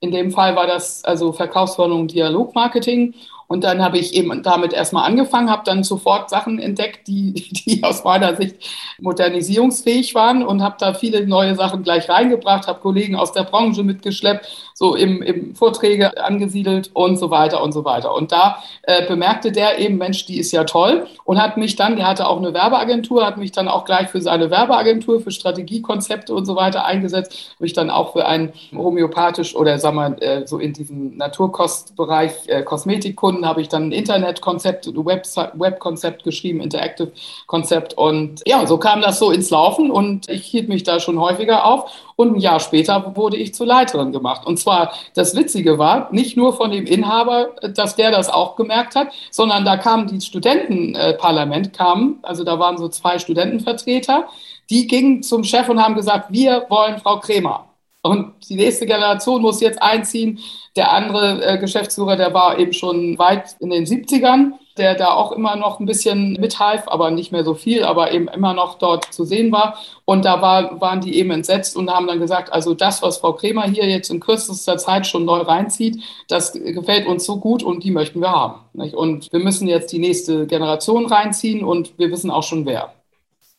In 0.00 0.10
dem 0.10 0.32
Fall 0.32 0.56
war 0.56 0.66
das 0.66 1.04
also 1.04 1.30
Verkaufsförderung, 1.30 2.08
Dialogmarketing. 2.08 3.14
Und 3.50 3.64
dann 3.64 3.82
habe 3.82 3.98
ich 3.98 4.14
eben 4.14 4.44
damit 4.44 4.72
erstmal 4.72 5.08
angefangen, 5.08 5.50
habe 5.50 5.62
dann 5.64 5.82
sofort 5.82 6.30
Sachen 6.30 6.60
entdeckt, 6.60 7.08
die, 7.08 7.32
die 7.66 7.82
aus 7.82 8.04
meiner 8.04 8.36
Sicht 8.36 8.54
modernisierungsfähig 9.00 10.14
waren 10.14 10.44
und 10.44 10.62
habe 10.62 10.76
da 10.78 10.94
viele 10.94 11.26
neue 11.26 11.56
Sachen 11.56 11.82
gleich 11.82 12.08
reingebracht, 12.08 12.68
habe 12.68 12.78
Kollegen 12.78 13.16
aus 13.16 13.32
der 13.32 13.42
Branche 13.42 13.82
mitgeschleppt, 13.82 14.46
so 14.72 14.94
im, 14.94 15.20
im 15.20 15.56
Vorträge 15.56 16.22
angesiedelt 16.24 16.90
und 16.94 17.16
so 17.16 17.32
weiter 17.32 17.60
und 17.60 17.72
so 17.72 17.84
weiter. 17.84 18.14
Und 18.14 18.30
da 18.30 18.62
äh, 18.84 19.04
bemerkte 19.08 19.50
der 19.50 19.80
eben, 19.80 19.98
Mensch, 19.98 20.26
die 20.26 20.38
ist 20.38 20.52
ja 20.52 20.62
toll 20.62 21.08
und 21.24 21.42
hat 21.42 21.56
mich 21.56 21.74
dann, 21.74 21.96
der 21.96 22.06
hatte 22.06 22.28
auch 22.28 22.38
eine 22.38 22.54
Werbeagentur, 22.54 23.26
hat 23.26 23.36
mich 23.36 23.50
dann 23.50 23.66
auch 23.66 23.84
gleich 23.84 24.10
für 24.10 24.20
seine 24.20 24.52
Werbeagentur, 24.52 25.22
für 25.22 25.32
Strategiekonzepte 25.32 26.32
und 26.32 26.44
so 26.44 26.54
weiter 26.54 26.84
eingesetzt, 26.84 27.56
habe 27.56 27.66
ich 27.66 27.72
dann 27.72 27.90
auch 27.90 28.12
für 28.12 28.26
einen 28.26 28.52
homöopathisch 28.72 29.56
oder 29.56 29.80
sagen 29.80 29.96
wir 29.96 30.22
äh, 30.22 30.46
so 30.46 30.60
in 30.60 30.72
diesem 30.72 31.16
Naturkostbereich 31.16 32.46
äh, 32.46 32.62
Kosmetikkunden 32.62 33.39
gefunden, 33.40 33.46
habe 33.46 33.60
ich 33.60 33.68
dann 33.68 33.88
ein 33.88 33.92
Internetkonzept, 33.92 34.86
ein 34.86 34.96
Webkonzept 34.96 36.24
geschrieben, 36.24 36.60
Interactive-Konzept. 36.60 37.94
Und 37.94 38.42
ja, 38.46 38.66
so 38.66 38.78
kam 38.78 39.00
das 39.00 39.18
so 39.18 39.30
ins 39.30 39.50
Laufen 39.50 39.90
und 39.90 40.28
ich 40.28 40.46
hielt 40.46 40.68
mich 40.68 40.82
da 40.82 41.00
schon 41.00 41.18
häufiger 41.18 41.64
auf. 41.64 41.90
Und 42.16 42.36
ein 42.36 42.40
Jahr 42.40 42.60
später 42.60 43.16
wurde 43.16 43.36
ich 43.36 43.54
zur 43.54 43.66
Leiterin 43.66 44.12
gemacht. 44.12 44.46
Und 44.46 44.58
zwar, 44.58 44.92
das 45.14 45.34
Witzige 45.34 45.78
war, 45.78 46.12
nicht 46.12 46.36
nur 46.36 46.52
von 46.52 46.70
dem 46.70 46.86
Inhaber, 46.86 47.50
dass 47.74 47.96
der 47.96 48.10
das 48.10 48.28
auch 48.28 48.56
gemerkt 48.56 48.94
hat, 48.94 49.08
sondern 49.30 49.64
da 49.64 49.76
kam 49.76 50.06
die 50.06 50.20
Studentenparlament, 50.20 51.72
kamen, 51.72 52.18
also 52.22 52.44
da 52.44 52.58
waren 52.58 52.76
so 52.76 52.88
zwei 52.88 53.18
Studentenvertreter, 53.18 54.28
die 54.68 54.86
gingen 54.86 55.22
zum 55.22 55.44
Chef 55.44 55.68
und 55.68 55.82
haben 55.82 55.94
gesagt, 55.94 56.26
wir 56.30 56.66
wollen 56.68 56.98
Frau 56.98 57.18
Kremer. 57.18 57.69
Und 58.02 58.48
die 58.48 58.56
nächste 58.56 58.86
Generation 58.86 59.42
muss 59.42 59.60
jetzt 59.60 59.82
einziehen. 59.82 60.38
Der 60.74 60.92
andere 60.92 61.44
äh, 61.44 61.58
Geschäftsführer, 61.58 62.16
der 62.16 62.32
war 62.32 62.58
eben 62.58 62.72
schon 62.72 63.18
weit 63.18 63.56
in 63.60 63.68
den 63.68 63.84
70ern, 63.84 64.52
der 64.78 64.94
da 64.94 65.12
auch 65.12 65.32
immer 65.32 65.56
noch 65.56 65.80
ein 65.80 65.86
bisschen 65.86 66.32
mithalf, 66.40 66.84
aber 66.86 67.10
nicht 67.10 67.30
mehr 67.30 67.44
so 67.44 67.52
viel, 67.52 67.84
aber 67.84 68.12
eben 68.12 68.28
immer 68.28 68.54
noch 68.54 68.78
dort 68.78 69.12
zu 69.12 69.24
sehen 69.26 69.52
war. 69.52 69.76
Und 70.06 70.24
da 70.24 70.40
war, 70.40 70.80
waren 70.80 71.02
die 71.02 71.16
eben 71.16 71.30
entsetzt 71.30 71.76
und 71.76 71.90
haben 71.90 72.06
dann 72.06 72.20
gesagt, 72.20 72.50
also 72.50 72.72
das, 72.72 73.02
was 73.02 73.18
Frau 73.18 73.34
Kremer 73.34 73.64
hier 73.64 73.86
jetzt 73.86 74.10
in 74.10 74.20
kürzester 74.20 74.78
Zeit 74.78 75.06
schon 75.06 75.26
neu 75.26 75.40
reinzieht, 75.40 76.02
das 76.28 76.54
gefällt 76.54 77.06
uns 77.06 77.26
so 77.26 77.38
gut 77.38 77.62
und 77.62 77.84
die 77.84 77.90
möchten 77.90 78.20
wir 78.20 78.30
haben. 78.30 78.60
Nicht? 78.72 78.94
Und 78.94 79.30
wir 79.30 79.40
müssen 79.40 79.68
jetzt 79.68 79.92
die 79.92 79.98
nächste 79.98 80.46
Generation 80.46 81.04
reinziehen 81.04 81.64
und 81.64 81.98
wir 81.98 82.10
wissen 82.10 82.30
auch 82.30 82.44
schon 82.44 82.64
wer. 82.64 82.94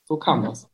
So 0.05 0.17
kam 0.17 0.43
das. 0.45 0.67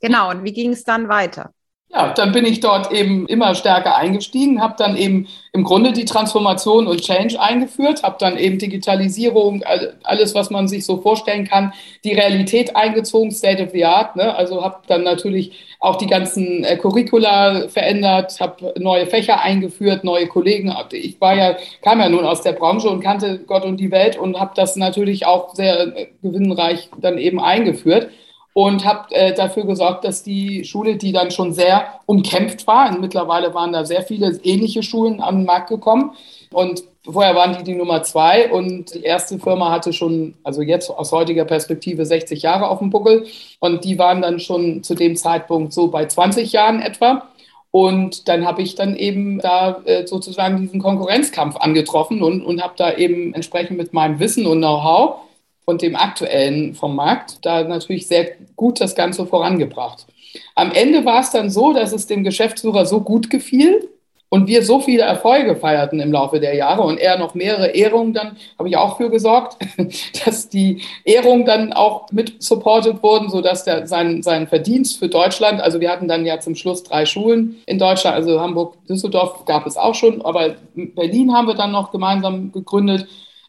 genau, 0.00 0.30
und 0.30 0.44
wie 0.44 0.52
ging 0.52 0.70
es 0.70 0.84
dann 0.84 1.08
weiter? 1.08 1.50
Ja, 1.96 2.12
dann 2.12 2.32
bin 2.32 2.44
ich 2.44 2.60
dort 2.60 2.92
eben 2.92 3.26
immer 3.26 3.54
stärker 3.54 3.96
eingestiegen, 3.96 4.60
habe 4.60 4.74
dann 4.76 4.98
eben 4.98 5.28
im 5.52 5.64
Grunde 5.64 5.92
die 5.94 6.04
Transformation 6.04 6.86
und 6.86 7.00
Change 7.00 7.40
eingeführt, 7.40 8.02
habe 8.02 8.16
dann 8.18 8.36
eben 8.36 8.58
Digitalisierung, 8.58 9.64
alles, 10.02 10.34
was 10.34 10.50
man 10.50 10.68
sich 10.68 10.84
so 10.84 10.98
vorstellen 10.98 11.46
kann, 11.46 11.72
die 12.04 12.12
Realität 12.12 12.76
eingezogen, 12.76 13.30
State 13.30 13.62
of 13.62 13.70
the 13.72 13.86
Art. 13.86 14.14
Ne? 14.14 14.34
Also 14.34 14.62
habe 14.62 14.80
dann 14.88 15.04
natürlich 15.04 15.52
auch 15.80 15.96
die 15.96 16.06
ganzen 16.06 16.64
äh, 16.64 16.76
Curricula 16.76 17.68
verändert, 17.68 18.38
habe 18.40 18.74
neue 18.78 19.06
Fächer 19.06 19.40
eingeführt, 19.40 20.04
neue 20.04 20.26
Kollegen. 20.26 20.74
Ich 20.92 21.18
war 21.22 21.34
ja, 21.34 21.56
kam 21.80 22.00
ja 22.00 22.10
nun 22.10 22.26
aus 22.26 22.42
der 22.42 22.52
Branche 22.52 22.90
und 22.90 23.00
kannte 23.00 23.38
Gott 23.38 23.64
und 23.64 23.78
die 23.78 23.90
Welt 23.90 24.18
und 24.18 24.38
habe 24.38 24.52
das 24.54 24.76
natürlich 24.76 25.24
auch 25.24 25.54
sehr 25.54 25.96
äh, 25.96 26.08
gewinnreich 26.20 26.90
dann 27.00 27.16
eben 27.16 27.40
eingeführt 27.40 28.10
und 28.56 28.86
habe 28.86 29.14
äh, 29.14 29.34
dafür 29.34 29.66
gesorgt, 29.66 30.02
dass 30.04 30.22
die 30.22 30.64
Schule, 30.64 30.96
die 30.96 31.12
dann 31.12 31.30
schon 31.30 31.52
sehr 31.52 32.00
umkämpft 32.06 32.66
war, 32.66 32.88
und 32.88 33.02
mittlerweile 33.02 33.52
waren 33.52 33.74
da 33.74 33.84
sehr 33.84 34.00
viele 34.00 34.40
ähnliche 34.44 34.82
Schulen 34.82 35.20
am 35.20 35.44
Markt 35.44 35.68
gekommen 35.68 36.12
und 36.54 36.82
vorher 37.04 37.34
waren 37.34 37.58
die 37.58 37.64
die 37.64 37.74
Nummer 37.74 38.02
zwei 38.02 38.50
und 38.50 38.94
die 38.94 39.02
erste 39.02 39.38
Firma 39.38 39.70
hatte 39.70 39.92
schon, 39.92 40.36
also 40.42 40.62
jetzt 40.62 40.88
aus 40.88 41.12
heutiger 41.12 41.44
Perspektive 41.44 42.06
60 42.06 42.40
Jahre 42.40 42.68
auf 42.70 42.78
dem 42.78 42.88
Buckel 42.88 43.26
und 43.60 43.84
die 43.84 43.98
waren 43.98 44.22
dann 44.22 44.40
schon 44.40 44.82
zu 44.82 44.94
dem 44.94 45.16
Zeitpunkt 45.16 45.74
so 45.74 45.88
bei 45.88 46.06
20 46.06 46.50
Jahren 46.52 46.80
etwa. 46.80 47.28
Und 47.72 48.26
dann 48.26 48.46
habe 48.46 48.62
ich 48.62 48.74
dann 48.74 48.96
eben 48.96 49.38
da 49.38 49.82
äh, 49.84 50.06
sozusagen 50.06 50.56
diesen 50.62 50.80
Konkurrenzkampf 50.80 51.56
angetroffen 51.56 52.22
und, 52.22 52.42
und 52.42 52.62
habe 52.62 52.72
da 52.78 52.94
eben 52.94 53.34
entsprechend 53.34 53.76
mit 53.76 53.92
meinem 53.92 54.18
Wissen 54.18 54.46
und 54.46 54.60
Know-how 54.60 55.25
und 55.66 55.82
dem 55.82 55.96
aktuellen 55.96 56.74
vom 56.74 56.96
Markt 56.96 57.44
da 57.44 57.64
natürlich 57.64 58.06
sehr 58.06 58.30
gut 58.54 58.80
das 58.80 58.94
Ganze 58.94 59.26
vorangebracht. 59.26 60.06
Am 60.54 60.72
Ende 60.72 61.04
war 61.04 61.20
es 61.20 61.30
dann 61.30 61.50
so, 61.50 61.72
dass 61.72 61.92
es 61.92 62.06
dem 62.06 62.24
Geschäftsführer 62.24 62.86
so 62.86 63.00
gut 63.00 63.28
gefiel 63.30 63.88
und 64.28 64.48
wir 64.48 64.62
so 64.62 64.80
viele 64.80 65.02
Erfolge 65.02 65.56
feierten 65.56 66.00
im 66.00 66.12
Laufe 66.12 66.40
der 66.40 66.54
Jahre 66.54 66.82
und 66.82 66.98
er 66.98 67.18
noch 67.18 67.34
mehrere 67.34 67.68
Ehrungen 67.68 68.12
dann, 68.12 68.36
habe 68.58 68.68
ich 68.68 68.76
auch 68.76 68.96
für 68.96 69.10
gesorgt, 69.10 69.56
dass 70.24 70.48
die 70.48 70.82
Ehrungen 71.04 71.46
dann 71.46 71.72
auch 71.72 72.10
mit 72.12 72.42
supported 72.42 73.02
wurden, 73.02 73.28
sodass 73.28 73.64
der, 73.64 73.86
sein, 73.86 74.22
sein 74.22 74.46
Verdienst 74.46 74.98
für 74.98 75.08
Deutschland, 75.08 75.60
also 75.60 75.80
wir 75.80 75.90
hatten 75.90 76.08
dann 76.08 76.26
ja 76.26 76.38
zum 76.38 76.54
Schluss 76.54 76.82
drei 76.82 77.06
Schulen 77.06 77.56
in 77.66 77.78
Deutschland, 77.78 78.16
also 78.16 78.40
Hamburg, 78.40 78.74
Düsseldorf 78.88 79.44
gab 79.46 79.66
es 79.66 79.76
auch 79.76 79.94
schon, 79.94 80.22
aber 80.22 80.56
Berlin 80.74 81.32
haben 81.32 81.46
wir 81.46 81.54
dann 81.54 81.72
noch 81.72 81.90
gemeinsam 81.90 82.52
gegründet 82.52 83.06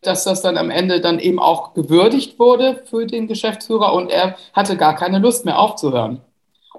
dass 0.07 0.23
das 0.23 0.41
dann 0.41 0.57
am 0.57 0.69
Ende 0.69 1.01
dann 1.01 1.19
eben 1.19 1.39
auch 1.39 1.73
gewürdigt 1.73 2.39
wurde 2.39 2.83
für 2.85 3.05
den 3.05 3.27
Geschäftsführer 3.27 3.93
und 3.93 4.09
er 4.09 4.37
hatte 4.53 4.77
gar 4.77 4.95
keine 4.95 5.19
Lust 5.19 5.45
mehr 5.45 5.59
aufzuhören. 5.59 6.21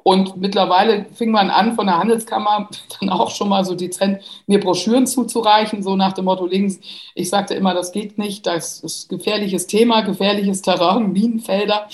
Und 0.03 0.39
mittlerweile 0.39 1.05
fing 1.15 1.31
man 1.31 1.51
an, 1.51 1.75
von 1.75 1.87
der 1.87 1.99
Handelskammer 1.99 2.71
dann 3.01 3.11
auch 3.11 3.31
schon 3.31 3.51
mal 3.51 3.65
so 3.65 3.75
dezent 3.75 4.23
mir 4.47 4.59
Broschüren 4.59 5.07
zuzureichen, 5.07 5.83
so 5.83 5.97
nach 5.97 6.15
dem 6.15 6.25
Motto, 6.25 6.47
links, 6.47 6.81
ich 7.15 7.29
sagte 7.29 7.55
immer, 7.55 7.75
das 7.75 7.93
geht 7.93 8.17
nicht, 8.17 8.47
das 8.47 8.81
ist 8.81 9.09
gefährliches 9.09 9.67
Thema, 9.67 10.01
gefährliches 10.01 10.63
Terrain, 10.63 11.13
Minenfelder. 11.13 11.89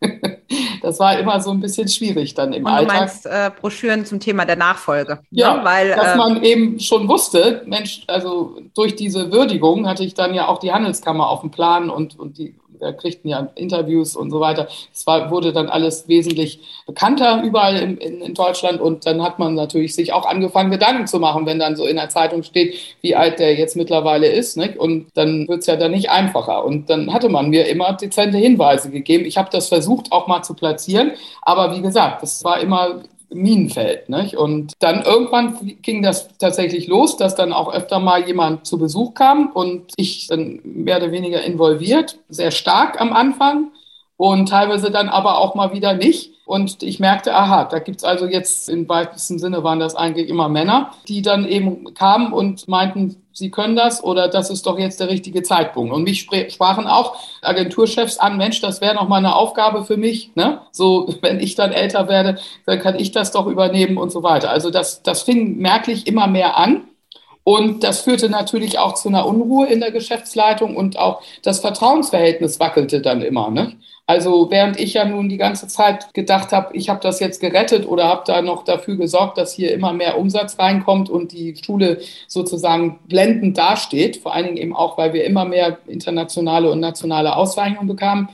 das 0.82 0.98
war 1.00 1.18
immer 1.18 1.40
so 1.40 1.50
ein 1.50 1.60
bisschen 1.60 1.88
schwierig 1.88 2.34
dann 2.34 2.52
im 2.52 2.64
Und 2.64 2.70
Alltag. 2.70 2.94
Du 2.94 3.00
meinst 3.00 3.26
äh, 3.26 3.50
Broschüren 3.60 4.04
zum 4.04 4.20
Thema 4.20 4.44
der 4.44 4.56
Nachfolge. 4.56 5.14
Ne? 5.14 5.22
Ja, 5.30 5.56
ne? 5.56 5.64
weil 5.64 5.90
dass 5.90 6.14
äh, 6.14 6.16
man 6.16 6.42
eben 6.42 6.78
schon 6.80 7.08
wusste, 7.08 7.62
Mensch, 7.66 8.04
also 8.06 8.60
durch 8.74 8.96
diese 8.96 9.32
Würdigung 9.32 9.88
hatte 9.88 10.04
ich 10.04 10.14
dann 10.14 10.34
ja 10.34 10.48
auch 10.48 10.58
die 10.58 10.72
Handelskammer 10.72 11.28
auf 11.28 11.40
dem 11.40 11.50
Plan 11.50 11.90
und, 11.90 12.18
und 12.18 12.38
die 12.38 12.54
kriegten 12.98 13.30
ja 13.30 13.48
Interviews 13.54 14.16
und 14.16 14.30
so 14.30 14.40
weiter. 14.40 14.68
Es 14.92 15.06
war, 15.06 15.30
wurde 15.30 15.52
dann 15.52 15.68
alles 15.68 16.08
wesentlich 16.08 16.60
bekannter 16.86 17.42
überall 17.42 17.76
in, 17.76 17.98
in, 17.98 18.20
in, 18.20 18.34
Deutschland 18.34 18.80
und 18.80 19.06
dann 19.06 19.22
hat 19.22 19.38
man 19.38 19.54
natürlich 19.54 19.94
sich 19.94 20.12
auch 20.12 20.26
angefangen, 20.26 20.70
Gedanken 20.70 21.06
zu 21.06 21.18
machen, 21.18 21.46
wenn 21.46 21.58
dann 21.58 21.76
so 21.76 21.86
in 21.86 21.96
der 21.96 22.08
Zeitung 22.08 22.42
steht, 22.42 22.74
wie 23.00 23.14
alt 23.14 23.38
der 23.38 23.54
jetzt 23.54 23.76
mittlerweile 23.76 24.28
ist. 24.28 24.56
Nicht? 24.56 24.76
Und 24.76 25.08
dann 25.14 25.48
wird 25.48 25.60
es 25.60 25.66
ja 25.66 25.76
dann 25.76 25.92
nicht 25.92 26.10
einfacher. 26.10 26.64
Und 26.64 26.90
dann 26.90 27.12
hatte 27.12 27.28
man 27.28 27.50
mir 27.50 27.66
immer 27.66 27.92
dezente 27.94 28.38
Hinweise 28.38 28.90
gegeben. 28.90 29.24
Ich 29.24 29.36
habe 29.36 29.50
das 29.50 29.68
versucht 29.68 30.12
auch 30.12 30.26
mal 30.26 30.42
zu 30.42 30.54
platzieren, 30.54 31.12
aber 31.42 31.76
wie 31.76 31.82
gesagt, 31.82 32.22
das 32.22 32.44
war 32.44 32.60
immer 32.60 33.02
Minenfeld. 33.30 34.08
Nicht? 34.08 34.36
Und 34.36 34.72
dann 34.78 35.02
irgendwann 35.02 35.58
ging 35.82 36.02
das 36.02 36.28
tatsächlich 36.38 36.86
los, 36.86 37.16
dass 37.16 37.34
dann 37.34 37.52
auch 37.52 37.72
öfter 37.72 37.98
mal 37.98 38.26
jemand 38.26 38.66
zu 38.66 38.78
Besuch 38.78 39.14
kam 39.14 39.50
und 39.52 39.92
ich 39.96 40.26
dann 40.28 40.60
mehr 40.64 40.98
oder 40.98 41.12
weniger 41.12 41.42
involviert, 41.42 42.18
sehr 42.28 42.50
stark 42.50 43.00
am 43.00 43.12
Anfang 43.12 43.72
und 44.16 44.48
teilweise 44.48 44.90
dann 44.90 45.08
aber 45.08 45.38
auch 45.38 45.54
mal 45.54 45.72
wieder 45.72 45.94
nicht. 45.94 46.35
Und 46.46 46.84
ich 46.84 47.00
merkte, 47.00 47.34
aha, 47.34 47.64
da 47.64 47.80
gibt 47.80 47.98
es 47.98 48.04
also 48.04 48.24
jetzt 48.24 48.68
im 48.68 48.88
weitesten 48.88 49.40
Sinne 49.40 49.64
waren 49.64 49.80
das 49.80 49.96
eigentlich 49.96 50.28
immer 50.28 50.48
Männer, 50.48 50.92
die 51.08 51.20
dann 51.20 51.44
eben 51.44 51.92
kamen 51.92 52.32
und 52.32 52.68
meinten, 52.68 53.20
sie 53.32 53.50
können 53.50 53.74
das 53.74 54.02
oder 54.02 54.28
das 54.28 54.48
ist 54.48 54.64
doch 54.64 54.78
jetzt 54.78 55.00
der 55.00 55.08
richtige 55.08 55.42
Zeitpunkt. 55.42 55.92
Und 55.92 56.04
mich 56.04 56.28
sprachen 56.48 56.86
auch 56.86 57.16
Agenturchefs 57.42 58.18
an, 58.18 58.36
Mensch, 58.36 58.60
das 58.60 58.80
wäre 58.80 58.94
noch 58.94 59.08
mal 59.08 59.16
eine 59.16 59.34
Aufgabe 59.34 59.84
für 59.84 59.96
mich. 59.96 60.30
Ne? 60.36 60.60
So, 60.70 61.12
wenn 61.20 61.40
ich 61.40 61.56
dann 61.56 61.72
älter 61.72 62.06
werde, 62.06 62.38
dann 62.64 62.78
kann 62.78 62.96
ich 62.96 63.10
das 63.10 63.32
doch 63.32 63.48
übernehmen 63.48 63.98
und 63.98 64.12
so 64.12 64.22
weiter. 64.22 64.50
Also 64.50 64.70
das, 64.70 65.02
das 65.02 65.22
fing 65.22 65.56
merklich 65.56 66.06
immer 66.06 66.28
mehr 66.28 66.56
an. 66.56 66.84
Und 67.48 67.84
das 67.84 68.00
führte 68.00 68.28
natürlich 68.28 68.80
auch 68.80 68.94
zu 68.94 69.08
einer 69.08 69.24
Unruhe 69.24 69.68
in 69.68 69.78
der 69.78 69.92
Geschäftsleitung 69.92 70.74
und 70.76 70.98
auch 70.98 71.22
das 71.42 71.60
Vertrauensverhältnis 71.60 72.58
wackelte 72.58 73.00
dann 73.00 73.22
immer. 73.22 73.50
Ne? 73.50 73.74
Also 74.04 74.50
während 74.50 74.80
ich 74.80 74.94
ja 74.94 75.04
nun 75.04 75.28
die 75.28 75.36
ganze 75.36 75.68
Zeit 75.68 76.12
gedacht 76.12 76.50
habe, 76.50 76.76
ich 76.76 76.88
habe 76.88 76.98
das 77.00 77.20
jetzt 77.20 77.40
gerettet 77.40 77.86
oder 77.86 78.08
habe 78.08 78.24
da 78.26 78.42
noch 78.42 78.64
dafür 78.64 78.96
gesorgt, 78.96 79.38
dass 79.38 79.52
hier 79.52 79.72
immer 79.72 79.92
mehr 79.92 80.18
Umsatz 80.18 80.58
reinkommt 80.58 81.08
und 81.08 81.30
die 81.30 81.54
Schule 81.64 82.00
sozusagen 82.26 82.98
blendend 83.06 83.56
dasteht, 83.56 84.16
vor 84.16 84.34
allen 84.34 84.46
Dingen 84.46 84.56
eben 84.56 84.74
auch, 84.74 84.98
weil 84.98 85.12
wir 85.12 85.24
immer 85.24 85.44
mehr 85.44 85.78
internationale 85.86 86.68
und 86.68 86.80
nationale 86.80 87.36
Auszeichnungen 87.36 87.86
bekamen, 87.86 88.28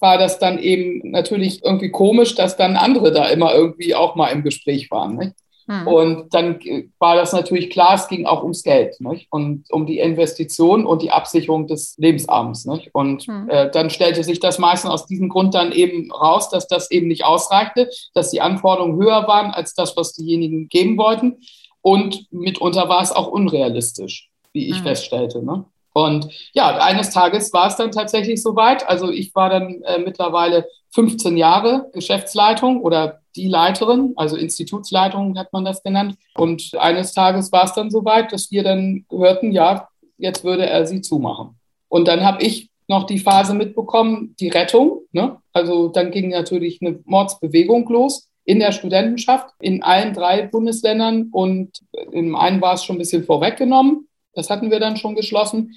war 0.00 0.16
das 0.16 0.38
dann 0.38 0.58
eben 0.58 1.10
natürlich 1.10 1.62
irgendwie 1.62 1.90
komisch, 1.90 2.34
dass 2.34 2.56
dann 2.56 2.76
andere 2.76 3.12
da 3.12 3.26
immer 3.28 3.54
irgendwie 3.54 3.94
auch 3.94 4.14
mal 4.14 4.28
im 4.28 4.42
Gespräch 4.42 4.90
waren. 4.90 5.18
Nicht? 5.18 5.34
Hm. 5.66 5.86
Und 5.86 6.34
dann 6.34 6.60
war 6.98 7.16
das 7.16 7.32
natürlich 7.32 7.70
klar, 7.70 7.94
es 7.94 8.08
ging 8.08 8.26
auch 8.26 8.42
ums 8.42 8.62
Geld 8.62 9.00
nicht? 9.00 9.28
und 9.30 9.64
um 9.70 9.86
die 9.86 9.98
Investition 9.98 10.84
und 10.84 11.02
die 11.02 11.10
Absicherung 11.10 11.66
des 11.66 11.94
Lebensabends. 11.96 12.66
Nicht? 12.66 12.90
Und 12.92 13.22
hm. 13.22 13.48
äh, 13.48 13.70
dann 13.70 13.90
stellte 13.90 14.22
sich 14.24 14.40
das 14.40 14.58
meistens 14.58 14.90
aus 14.90 15.06
diesem 15.06 15.28
Grund 15.28 15.54
dann 15.54 15.72
eben 15.72 16.12
raus, 16.12 16.50
dass 16.50 16.66
das 16.66 16.90
eben 16.90 17.08
nicht 17.08 17.24
ausreichte, 17.24 17.88
dass 18.14 18.30
die 18.30 18.40
Anforderungen 18.40 19.00
höher 19.00 19.26
waren 19.26 19.52
als 19.52 19.74
das, 19.74 19.96
was 19.96 20.12
diejenigen 20.12 20.68
geben 20.68 20.98
wollten. 20.98 21.38
Und 21.80 22.26
mitunter 22.30 22.88
war 22.88 23.02
es 23.02 23.12
auch 23.12 23.28
unrealistisch, 23.28 24.30
wie 24.52 24.68
ich 24.68 24.78
hm. 24.78 24.84
feststellte. 24.84 25.44
Ne? 25.44 25.64
Und 25.94 26.28
ja, 26.52 26.76
eines 26.78 27.10
Tages 27.10 27.52
war 27.52 27.68
es 27.68 27.76
dann 27.76 27.92
tatsächlich 27.92 28.42
soweit. 28.42 28.86
Also 28.86 29.10
ich 29.10 29.34
war 29.34 29.48
dann 29.48 29.80
äh, 29.82 29.98
mittlerweile 29.98 30.66
15 30.90 31.36
Jahre 31.36 31.88
Geschäftsleitung 31.92 32.82
oder 32.82 33.20
die 33.36 33.48
Leiterin, 33.48 34.12
also 34.16 34.36
Institutsleitung 34.36 35.38
hat 35.38 35.52
man 35.52 35.64
das 35.64 35.82
genannt. 35.82 36.16
Und 36.34 36.74
eines 36.78 37.12
Tages 37.12 37.52
war 37.52 37.64
es 37.64 37.72
dann 37.72 37.90
soweit, 37.90 38.32
dass 38.32 38.50
wir 38.50 38.62
dann 38.62 39.04
hörten, 39.10 39.52
ja, 39.52 39.88
jetzt 40.18 40.44
würde 40.44 40.66
er 40.66 40.86
sie 40.86 41.00
zumachen. 41.00 41.58
Und 41.88 42.08
dann 42.08 42.24
habe 42.24 42.42
ich 42.42 42.70
noch 42.88 43.04
die 43.04 43.18
Phase 43.18 43.54
mitbekommen, 43.54 44.34
die 44.38 44.48
Rettung. 44.48 45.00
Ne? 45.12 45.36
Also 45.52 45.88
dann 45.88 46.10
ging 46.10 46.28
natürlich 46.30 46.80
eine 46.82 47.00
Mordsbewegung 47.04 47.88
los 47.88 48.28
in 48.44 48.60
der 48.60 48.72
Studentenschaft 48.72 49.54
in 49.60 49.82
allen 49.82 50.12
drei 50.12 50.42
Bundesländern 50.42 51.30
und 51.32 51.70
im 52.12 52.36
einen 52.36 52.60
war 52.60 52.74
es 52.74 52.84
schon 52.84 52.96
ein 52.96 52.98
bisschen 52.98 53.24
vorweggenommen. 53.24 54.08
Das 54.34 54.50
hatten 54.50 54.70
wir 54.70 54.80
dann 54.80 54.96
schon 54.96 55.14
geschlossen. 55.14 55.74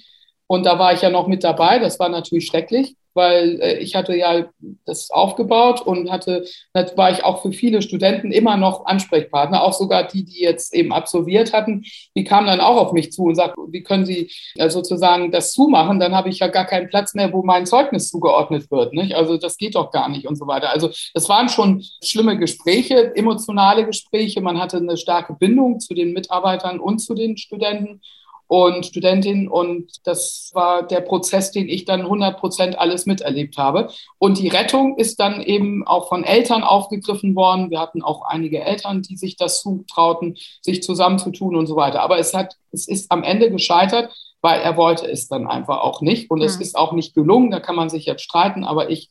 Und 0.48 0.66
da 0.66 0.78
war 0.80 0.92
ich 0.92 1.02
ja 1.02 1.10
noch 1.10 1.28
mit 1.28 1.44
dabei. 1.44 1.78
Das 1.78 2.00
war 2.00 2.08
natürlich 2.08 2.46
schrecklich 2.46 2.96
weil 3.18 3.60
äh, 3.60 3.78
ich 3.78 3.96
hatte 3.96 4.16
ja 4.16 4.46
das 4.86 5.10
aufgebaut 5.10 5.80
und 5.80 6.08
hatte, 6.10 6.46
das 6.72 6.96
war 6.96 7.10
ich 7.10 7.24
auch 7.24 7.42
für 7.42 7.50
viele 7.50 7.82
Studenten 7.82 8.30
immer 8.30 8.56
noch 8.56 8.86
Ansprechpartner, 8.86 9.62
auch 9.62 9.72
sogar 9.72 10.04
die, 10.04 10.24
die 10.24 10.40
jetzt 10.40 10.72
eben 10.72 10.92
absolviert 10.92 11.52
hatten, 11.52 11.84
die 12.16 12.22
kamen 12.22 12.46
dann 12.46 12.60
auch 12.60 12.76
auf 12.76 12.92
mich 12.92 13.10
zu 13.10 13.24
und 13.24 13.34
sagten, 13.34 13.72
wie 13.72 13.82
können 13.82 14.06
Sie 14.06 14.30
äh, 14.54 14.70
sozusagen 14.70 15.32
das 15.32 15.52
zumachen? 15.52 15.98
Dann 15.98 16.14
habe 16.14 16.28
ich 16.28 16.38
ja 16.38 16.46
gar 16.46 16.64
keinen 16.64 16.88
Platz 16.88 17.14
mehr, 17.14 17.32
wo 17.32 17.42
mein 17.42 17.66
Zeugnis 17.66 18.08
zugeordnet 18.08 18.70
wird. 18.70 18.94
Nicht? 18.94 19.14
Also 19.14 19.36
das 19.36 19.56
geht 19.56 19.74
doch 19.74 19.90
gar 19.90 20.08
nicht 20.08 20.28
und 20.28 20.36
so 20.36 20.46
weiter. 20.46 20.70
Also 20.70 20.90
das 21.12 21.28
waren 21.28 21.48
schon 21.48 21.82
schlimme 22.02 22.38
Gespräche, 22.38 23.16
emotionale 23.16 23.84
Gespräche. 23.84 24.40
Man 24.40 24.60
hatte 24.60 24.76
eine 24.76 24.96
starke 24.96 25.34
Bindung 25.34 25.80
zu 25.80 25.92
den 25.92 26.12
Mitarbeitern 26.12 26.78
und 26.78 27.00
zu 27.00 27.14
den 27.14 27.36
Studenten 27.36 28.00
und 28.48 28.86
Studentin. 28.86 29.46
Und 29.46 29.92
das 30.04 30.50
war 30.54 30.84
der 30.84 31.02
Prozess, 31.02 31.52
den 31.52 31.68
ich 31.68 31.84
dann 31.84 32.00
100 32.00 32.40
Prozent 32.40 32.78
alles 32.78 33.06
miterlebt 33.06 33.56
habe. 33.58 33.88
Und 34.18 34.38
die 34.38 34.48
Rettung 34.48 34.96
ist 34.96 35.20
dann 35.20 35.40
eben 35.42 35.86
auch 35.86 36.08
von 36.08 36.24
Eltern 36.24 36.64
aufgegriffen 36.64 37.36
worden. 37.36 37.70
Wir 37.70 37.78
hatten 37.78 38.02
auch 38.02 38.22
einige 38.22 38.60
Eltern, 38.60 39.02
die 39.02 39.16
sich 39.16 39.36
das 39.36 39.60
zutrauten, 39.62 40.36
sich 40.62 40.82
zusammenzutun 40.82 41.54
und 41.54 41.66
so 41.66 41.76
weiter. 41.76 42.00
Aber 42.00 42.18
es 42.18 42.34
hat, 42.34 42.56
es 42.72 42.88
ist 42.88 43.12
am 43.12 43.22
Ende 43.22 43.50
gescheitert, 43.50 44.12
weil 44.40 44.60
er 44.60 44.76
wollte 44.76 45.06
es 45.06 45.28
dann 45.28 45.46
einfach 45.46 45.80
auch 45.80 46.00
nicht. 46.00 46.30
Und 46.30 46.38
mhm. 46.38 46.46
es 46.46 46.56
ist 46.56 46.76
auch 46.76 46.92
nicht 46.92 47.14
gelungen. 47.14 47.50
Da 47.50 47.60
kann 47.60 47.76
man 47.76 47.90
sich 47.90 48.06
jetzt 48.06 48.22
streiten. 48.22 48.64
Aber 48.64 48.88
ich 48.88 49.10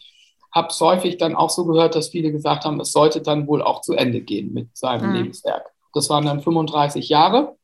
habe 0.51 0.69
es 0.69 0.81
häufig 0.81 1.17
dann 1.17 1.35
auch 1.35 1.51
so 1.51 1.65
gehört, 1.65 1.93
dass 1.93 2.09
viele 2.09 2.31
gesagt 2.31 2.65
haben, 2.65 2.79
es 2.79 2.91
sollte 2.91 3.21
dann 3.21 3.47
wohl 3.47 3.61
auch 3.61 3.81
zu 3.81 3.93
Ende 3.93 4.21
gehen 4.21 4.51
mit 4.53 4.75
seinem 4.75 5.09
mhm. 5.09 5.15
Lebenswerk. 5.15 5.71
Das 5.93 6.09
waren 6.09 6.25
dann 6.25 6.41
35 6.41 7.09
Jahre. 7.09 7.55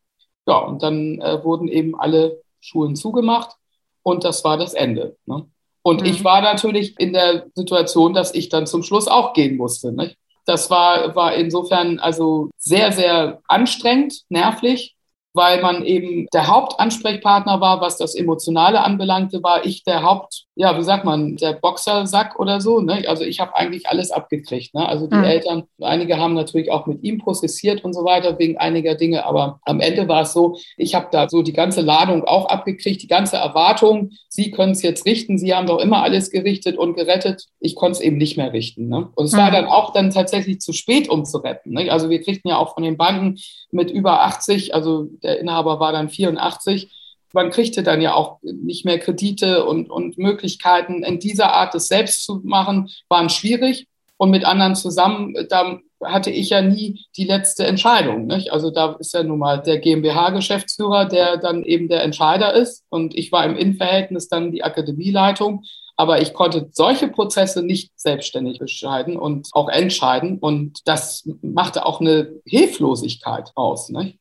Ja, 0.46 0.58
und 0.58 0.84
dann 0.84 1.20
äh, 1.22 1.44
wurden 1.44 1.68
eben 1.68 2.00
alle 2.00 2.42
Schulen 2.60 2.96
zugemacht 2.96 3.56
und 4.04 4.24
das 4.24 4.44
war 4.44 4.58
das 4.58 4.74
Ende. 4.74 5.18
Ne? 5.26 5.46
Und 5.82 6.02
mhm. 6.02 6.08
ich 6.08 6.24
war 6.24 6.42
natürlich 6.42 7.00
in 7.00 7.14
der 7.14 7.48
Situation, 7.56 8.14
dass 8.14 8.34
ich 8.34 8.50
dann 8.50 8.68
zum 8.68 8.84
Schluss 8.84 9.08
auch 9.08 9.34
gehen 9.34 9.58
musste. 9.58 9.92
Nicht? 9.92 10.18
Das 10.46 10.70
war, 10.70 11.16
war 11.16 11.34
insofern 11.36 12.00
also 12.00 12.50
sehr, 12.58 12.92
sehr 12.92 13.42
anstrengend, 13.48 14.24
nervlich 14.30 14.93
weil 15.34 15.62
man 15.62 15.84
eben 15.84 16.28
der 16.34 16.48
Hauptansprechpartner 16.48 17.60
war, 17.60 17.82
was 17.82 17.98
das 17.98 18.16
Emotionale 18.16 18.84
anbelangte, 18.84 19.42
war 19.44 19.66
ich 19.66 19.84
der 19.84 20.04
Haupt, 20.04 20.46
ja, 20.56 20.78
wie 20.78 20.84
sagt 20.84 21.06
man, 21.06 21.36
der 21.38 21.54
Boxersack 21.54 22.40
oder 22.40 22.62
so. 22.62 22.80
Ne? 22.80 23.04
Also 23.08 23.24
ich 23.24 23.40
habe 23.40 23.56
eigentlich 23.56 23.88
alles 23.90 24.12
abgekriegt. 24.12 24.74
Ne? 24.76 24.88
Also 24.88 25.08
die 25.08 25.16
mhm. 25.16 25.24
Eltern, 25.24 25.64
einige 25.82 26.18
haben 26.18 26.36
natürlich 26.36 26.72
auch 26.72 26.86
mit 26.86 27.04
ihm 27.04 27.18
prozessiert 27.18 27.84
und 27.84 27.94
so 27.94 28.04
weiter 28.06 28.38
wegen 28.38 28.58
einiger 28.58 28.96
Dinge, 28.96 29.26
aber 29.26 29.60
am 29.64 29.80
Ende 29.80 30.08
war 30.08 30.22
es 30.22 30.34
so, 30.34 30.58
ich 30.78 30.94
habe 30.96 31.08
da 31.12 31.28
so 31.28 31.42
die 31.42 31.54
ganze 31.54 31.82
Ladung 31.82 32.24
auch 32.26 32.46
abgekriegt, 32.48 33.02
die 33.02 33.08
ganze 33.08 33.38
Erwartung, 33.38 34.12
Sie 34.30 34.52
können 34.52 34.72
es 34.72 34.82
jetzt 34.82 35.06
richten, 35.06 35.38
Sie 35.38 35.54
haben 35.54 35.68
doch 35.68 35.80
immer 35.80 36.02
alles 36.02 36.32
gerichtet 36.32 36.78
und 36.78 36.96
gerettet. 36.96 37.46
Ich 37.60 37.76
konnte 37.76 37.98
es 37.98 38.02
eben 38.02 38.18
nicht 38.18 38.36
mehr 38.36 38.52
richten. 38.52 38.88
Ne? 38.88 39.10
Und 39.16 39.26
es 39.26 39.34
mhm. 39.34 39.38
war 39.38 39.52
dann 39.52 39.66
auch 39.66 39.94
dann 39.94 40.10
tatsächlich 40.10 40.60
zu 40.60 40.74
spät, 40.74 41.10
um 41.10 41.26
zu 41.26 41.38
retten. 41.38 41.72
Ne? 41.72 41.92
Also 41.92 42.10
wir 42.10 42.22
kriegten 42.22 42.50
ja 42.50 42.58
auch 42.58 42.74
von 42.74 42.84
den 42.84 42.98
Banken 42.98 43.38
mit 43.72 43.92
über 43.92 44.24
80, 44.24 44.74
also 44.74 45.08
der 45.24 45.40
Inhaber 45.40 45.80
war 45.80 45.92
dann 45.92 46.10
84. 46.10 46.92
Man 47.34 47.50
kriegte 47.50 47.82
dann 47.82 48.02
ja 48.02 48.14
auch 48.14 48.40
nicht 48.44 48.86
mehr 48.86 49.00
Kredite 49.00 49.66
und, 49.66 49.90
und 49.90 50.18
Möglichkeiten 50.18 51.04
in 51.04 51.20
dieser 51.20 51.54
Art, 51.54 51.74
das 51.74 51.88
selbst 51.88 52.24
zu 52.24 52.42
machen, 52.44 52.90
waren 53.10 53.30
schwierig. 53.30 53.88
Und 54.18 54.30
mit 54.30 54.46
anderen 54.46 54.76
zusammen, 54.76 55.36
da 55.50 55.80
hatte 56.04 56.30
ich 56.30 56.50
ja 56.50 56.62
nie 56.62 57.06
die 57.18 57.26
letzte 57.26 57.66
Entscheidung. 57.66 58.28
Nicht? 58.28 58.52
Also 58.52 58.72
da 58.72 58.96
ist 59.00 59.14
ja 59.14 59.24
nun 59.24 59.40
mal 59.40 59.62
der 59.62 59.80
GmbH-Geschäftsführer, 59.80 61.06
der 61.06 61.38
dann 61.38 61.64
eben 61.64 61.88
der 61.88 62.04
Entscheider 62.04 62.54
ist. 62.54 62.84
Und 62.90 63.16
ich 63.16 63.32
war 63.32 63.46
im 63.46 63.58
Innenverhältnis 63.58 64.28
dann 64.28 64.52
die 64.52 64.64
Akademieleitung. 64.64 65.64
Aber 65.96 66.22
ich 66.22 66.34
konnte 66.34 66.70
solche 66.72 67.08
Prozesse 67.08 67.64
nicht 67.64 67.92
selbstständig 67.96 68.60
entscheiden 68.60 69.18
und 69.18 69.50
auch 69.52 69.70
entscheiden. 69.70 70.40
Und 70.40 70.80
das 70.86 71.30
machte 71.42 71.86
auch 71.86 72.02
eine 72.02 72.32
Hilflosigkeit 72.46 73.52
aus. 73.56 73.90
Nicht? 73.90 74.20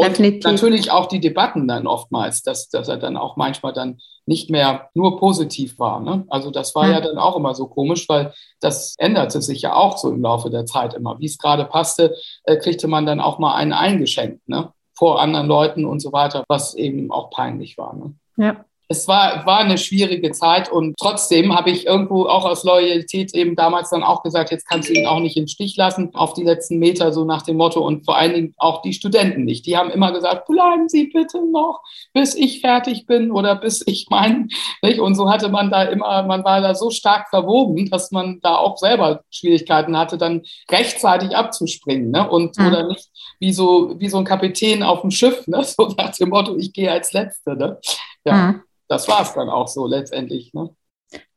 Und 0.00 0.08
Definitiv. 0.08 0.44
natürlich 0.44 0.90
auch 0.90 1.06
die 1.06 1.20
Debatten 1.20 1.68
dann 1.68 1.86
oftmals, 1.86 2.42
dass, 2.42 2.68
dass 2.68 2.88
er 2.88 2.96
dann 2.96 3.16
auch 3.16 3.36
manchmal 3.36 3.72
dann 3.72 3.98
nicht 4.24 4.48
mehr 4.48 4.88
nur 4.94 5.18
positiv 5.18 5.78
war. 5.78 6.00
Ne? 6.00 6.24
Also 6.28 6.50
das 6.50 6.74
war 6.74 6.84
hm. 6.84 6.92
ja 6.92 7.00
dann 7.00 7.18
auch 7.18 7.36
immer 7.36 7.54
so 7.54 7.66
komisch, 7.66 8.08
weil 8.08 8.32
das 8.60 8.94
änderte 8.98 9.42
sich 9.42 9.62
ja 9.62 9.74
auch 9.74 9.98
so 9.98 10.10
im 10.10 10.22
Laufe 10.22 10.48
der 10.48 10.66
Zeit 10.66 10.94
immer. 10.94 11.18
Wie 11.20 11.26
es 11.26 11.38
gerade 11.38 11.64
passte, 11.64 12.16
äh, 12.44 12.56
kriegte 12.56 12.88
man 12.88 13.04
dann 13.04 13.20
auch 13.20 13.38
mal 13.38 13.54
einen 13.54 13.72
eingeschenkt, 13.72 14.48
ne? 14.48 14.72
vor 14.94 15.20
anderen 15.20 15.46
Leuten 15.46 15.84
und 15.84 16.00
so 16.00 16.12
weiter, 16.12 16.44
was 16.48 16.74
eben 16.74 17.10
auch 17.10 17.30
peinlich 17.30 17.76
war. 17.78 17.94
Ne? 17.94 18.14
Ja 18.36 18.64
es 18.90 19.06
war, 19.06 19.46
war 19.46 19.58
eine 19.58 19.78
schwierige 19.78 20.32
Zeit 20.32 20.68
und 20.68 20.96
trotzdem 20.98 21.54
habe 21.56 21.70
ich 21.70 21.86
irgendwo 21.86 22.24
auch 22.24 22.44
aus 22.44 22.64
Loyalität 22.64 23.32
eben 23.34 23.54
damals 23.54 23.90
dann 23.90 24.02
auch 24.02 24.24
gesagt, 24.24 24.50
jetzt 24.50 24.68
kannst 24.68 24.88
du 24.88 24.94
ihn 24.94 25.06
auch 25.06 25.20
nicht 25.20 25.36
im 25.36 25.46
Stich 25.46 25.76
lassen 25.76 26.12
auf 26.12 26.34
die 26.34 26.42
letzten 26.42 26.80
Meter, 26.80 27.12
so 27.12 27.24
nach 27.24 27.42
dem 27.42 27.56
Motto 27.56 27.86
und 27.86 28.04
vor 28.04 28.16
allen 28.16 28.34
Dingen 28.34 28.54
auch 28.58 28.82
die 28.82 28.92
Studenten 28.92 29.44
nicht. 29.44 29.64
Die 29.66 29.76
haben 29.76 29.90
immer 29.90 30.10
gesagt, 30.10 30.48
bleiben 30.48 30.88
Sie 30.88 31.04
bitte 31.04 31.38
noch, 31.52 31.82
bis 32.14 32.34
ich 32.34 32.62
fertig 32.62 33.06
bin 33.06 33.30
oder 33.30 33.54
bis 33.54 33.80
ich 33.86 34.08
mein, 34.10 34.48
nicht? 34.82 34.98
Und 34.98 35.14
so 35.14 35.30
hatte 35.30 35.50
man 35.50 35.70
da 35.70 35.84
immer, 35.84 36.24
man 36.24 36.42
war 36.42 36.60
da 36.60 36.74
so 36.74 36.90
stark 36.90 37.28
verwoben, 37.28 37.88
dass 37.90 38.10
man 38.10 38.40
da 38.42 38.56
auch 38.56 38.76
selber 38.76 39.22
Schwierigkeiten 39.30 39.96
hatte, 39.96 40.18
dann 40.18 40.42
rechtzeitig 40.68 41.36
abzuspringen, 41.36 42.10
ne? 42.10 42.28
Und 42.28 42.58
mhm. 42.58 42.66
oder 42.66 42.88
nicht 42.88 43.08
wie 43.38 43.52
so, 43.52 43.94
wie 44.00 44.08
so 44.08 44.18
ein 44.18 44.24
Kapitän 44.24 44.82
auf 44.82 45.02
dem 45.02 45.12
Schiff, 45.12 45.46
ne? 45.46 45.62
So 45.70 45.94
nach 45.96 46.10
dem 46.16 46.30
Motto, 46.30 46.56
ich 46.56 46.72
gehe 46.72 46.90
als 46.90 47.12
Letzte, 47.12 47.54
ne? 47.54 47.78
Ja. 48.24 48.34
Mhm 48.34 48.62
das 48.90 49.06
war 49.06 49.22
es 49.22 49.32
dann 49.32 49.48
auch 49.48 49.68
so 49.68 49.86
letztendlich. 49.86 50.52
Ne? 50.52 50.68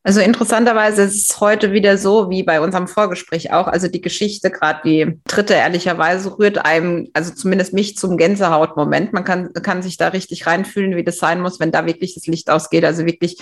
Also 0.01 0.19
interessanterweise 0.19 1.03
ist 1.03 1.29
es 1.31 1.39
heute 1.39 1.71
wieder 1.71 1.97
so, 1.97 2.29
wie 2.29 2.43
bei 2.43 2.59
unserem 2.59 2.87
Vorgespräch 2.87 3.53
auch. 3.53 3.67
Also 3.67 3.87
die 3.87 4.01
Geschichte, 4.01 4.49
gerade 4.51 4.81
die 4.83 5.21
dritte 5.25 5.53
ehrlicherweise, 5.53 6.37
rührt 6.37 6.65
einem, 6.65 7.09
also 7.13 7.33
zumindest 7.33 7.73
mich 7.73 7.95
zum 7.95 8.17
Gänsehautmoment. 8.17 9.13
Man 9.13 9.23
kann, 9.23 9.53
kann 9.53 9.83
sich 9.83 9.97
da 9.97 10.09
richtig 10.09 10.47
reinfühlen, 10.47 10.97
wie 10.97 11.05
das 11.05 11.19
sein 11.19 11.41
muss, 11.41 11.59
wenn 11.59 11.71
da 11.71 11.85
wirklich 11.85 12.15
das 12.15 12.25
Licht 12.25 12.49
ausgeht. 12.49 12.83
Also 12.83 13.05
wirklich 13.05 13.37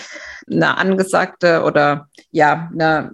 eine 0.48 0.76
angesagte 0.76 1.62
oder 1.62 2.08
ja, 2.30 2.70
eine 2.72 3.12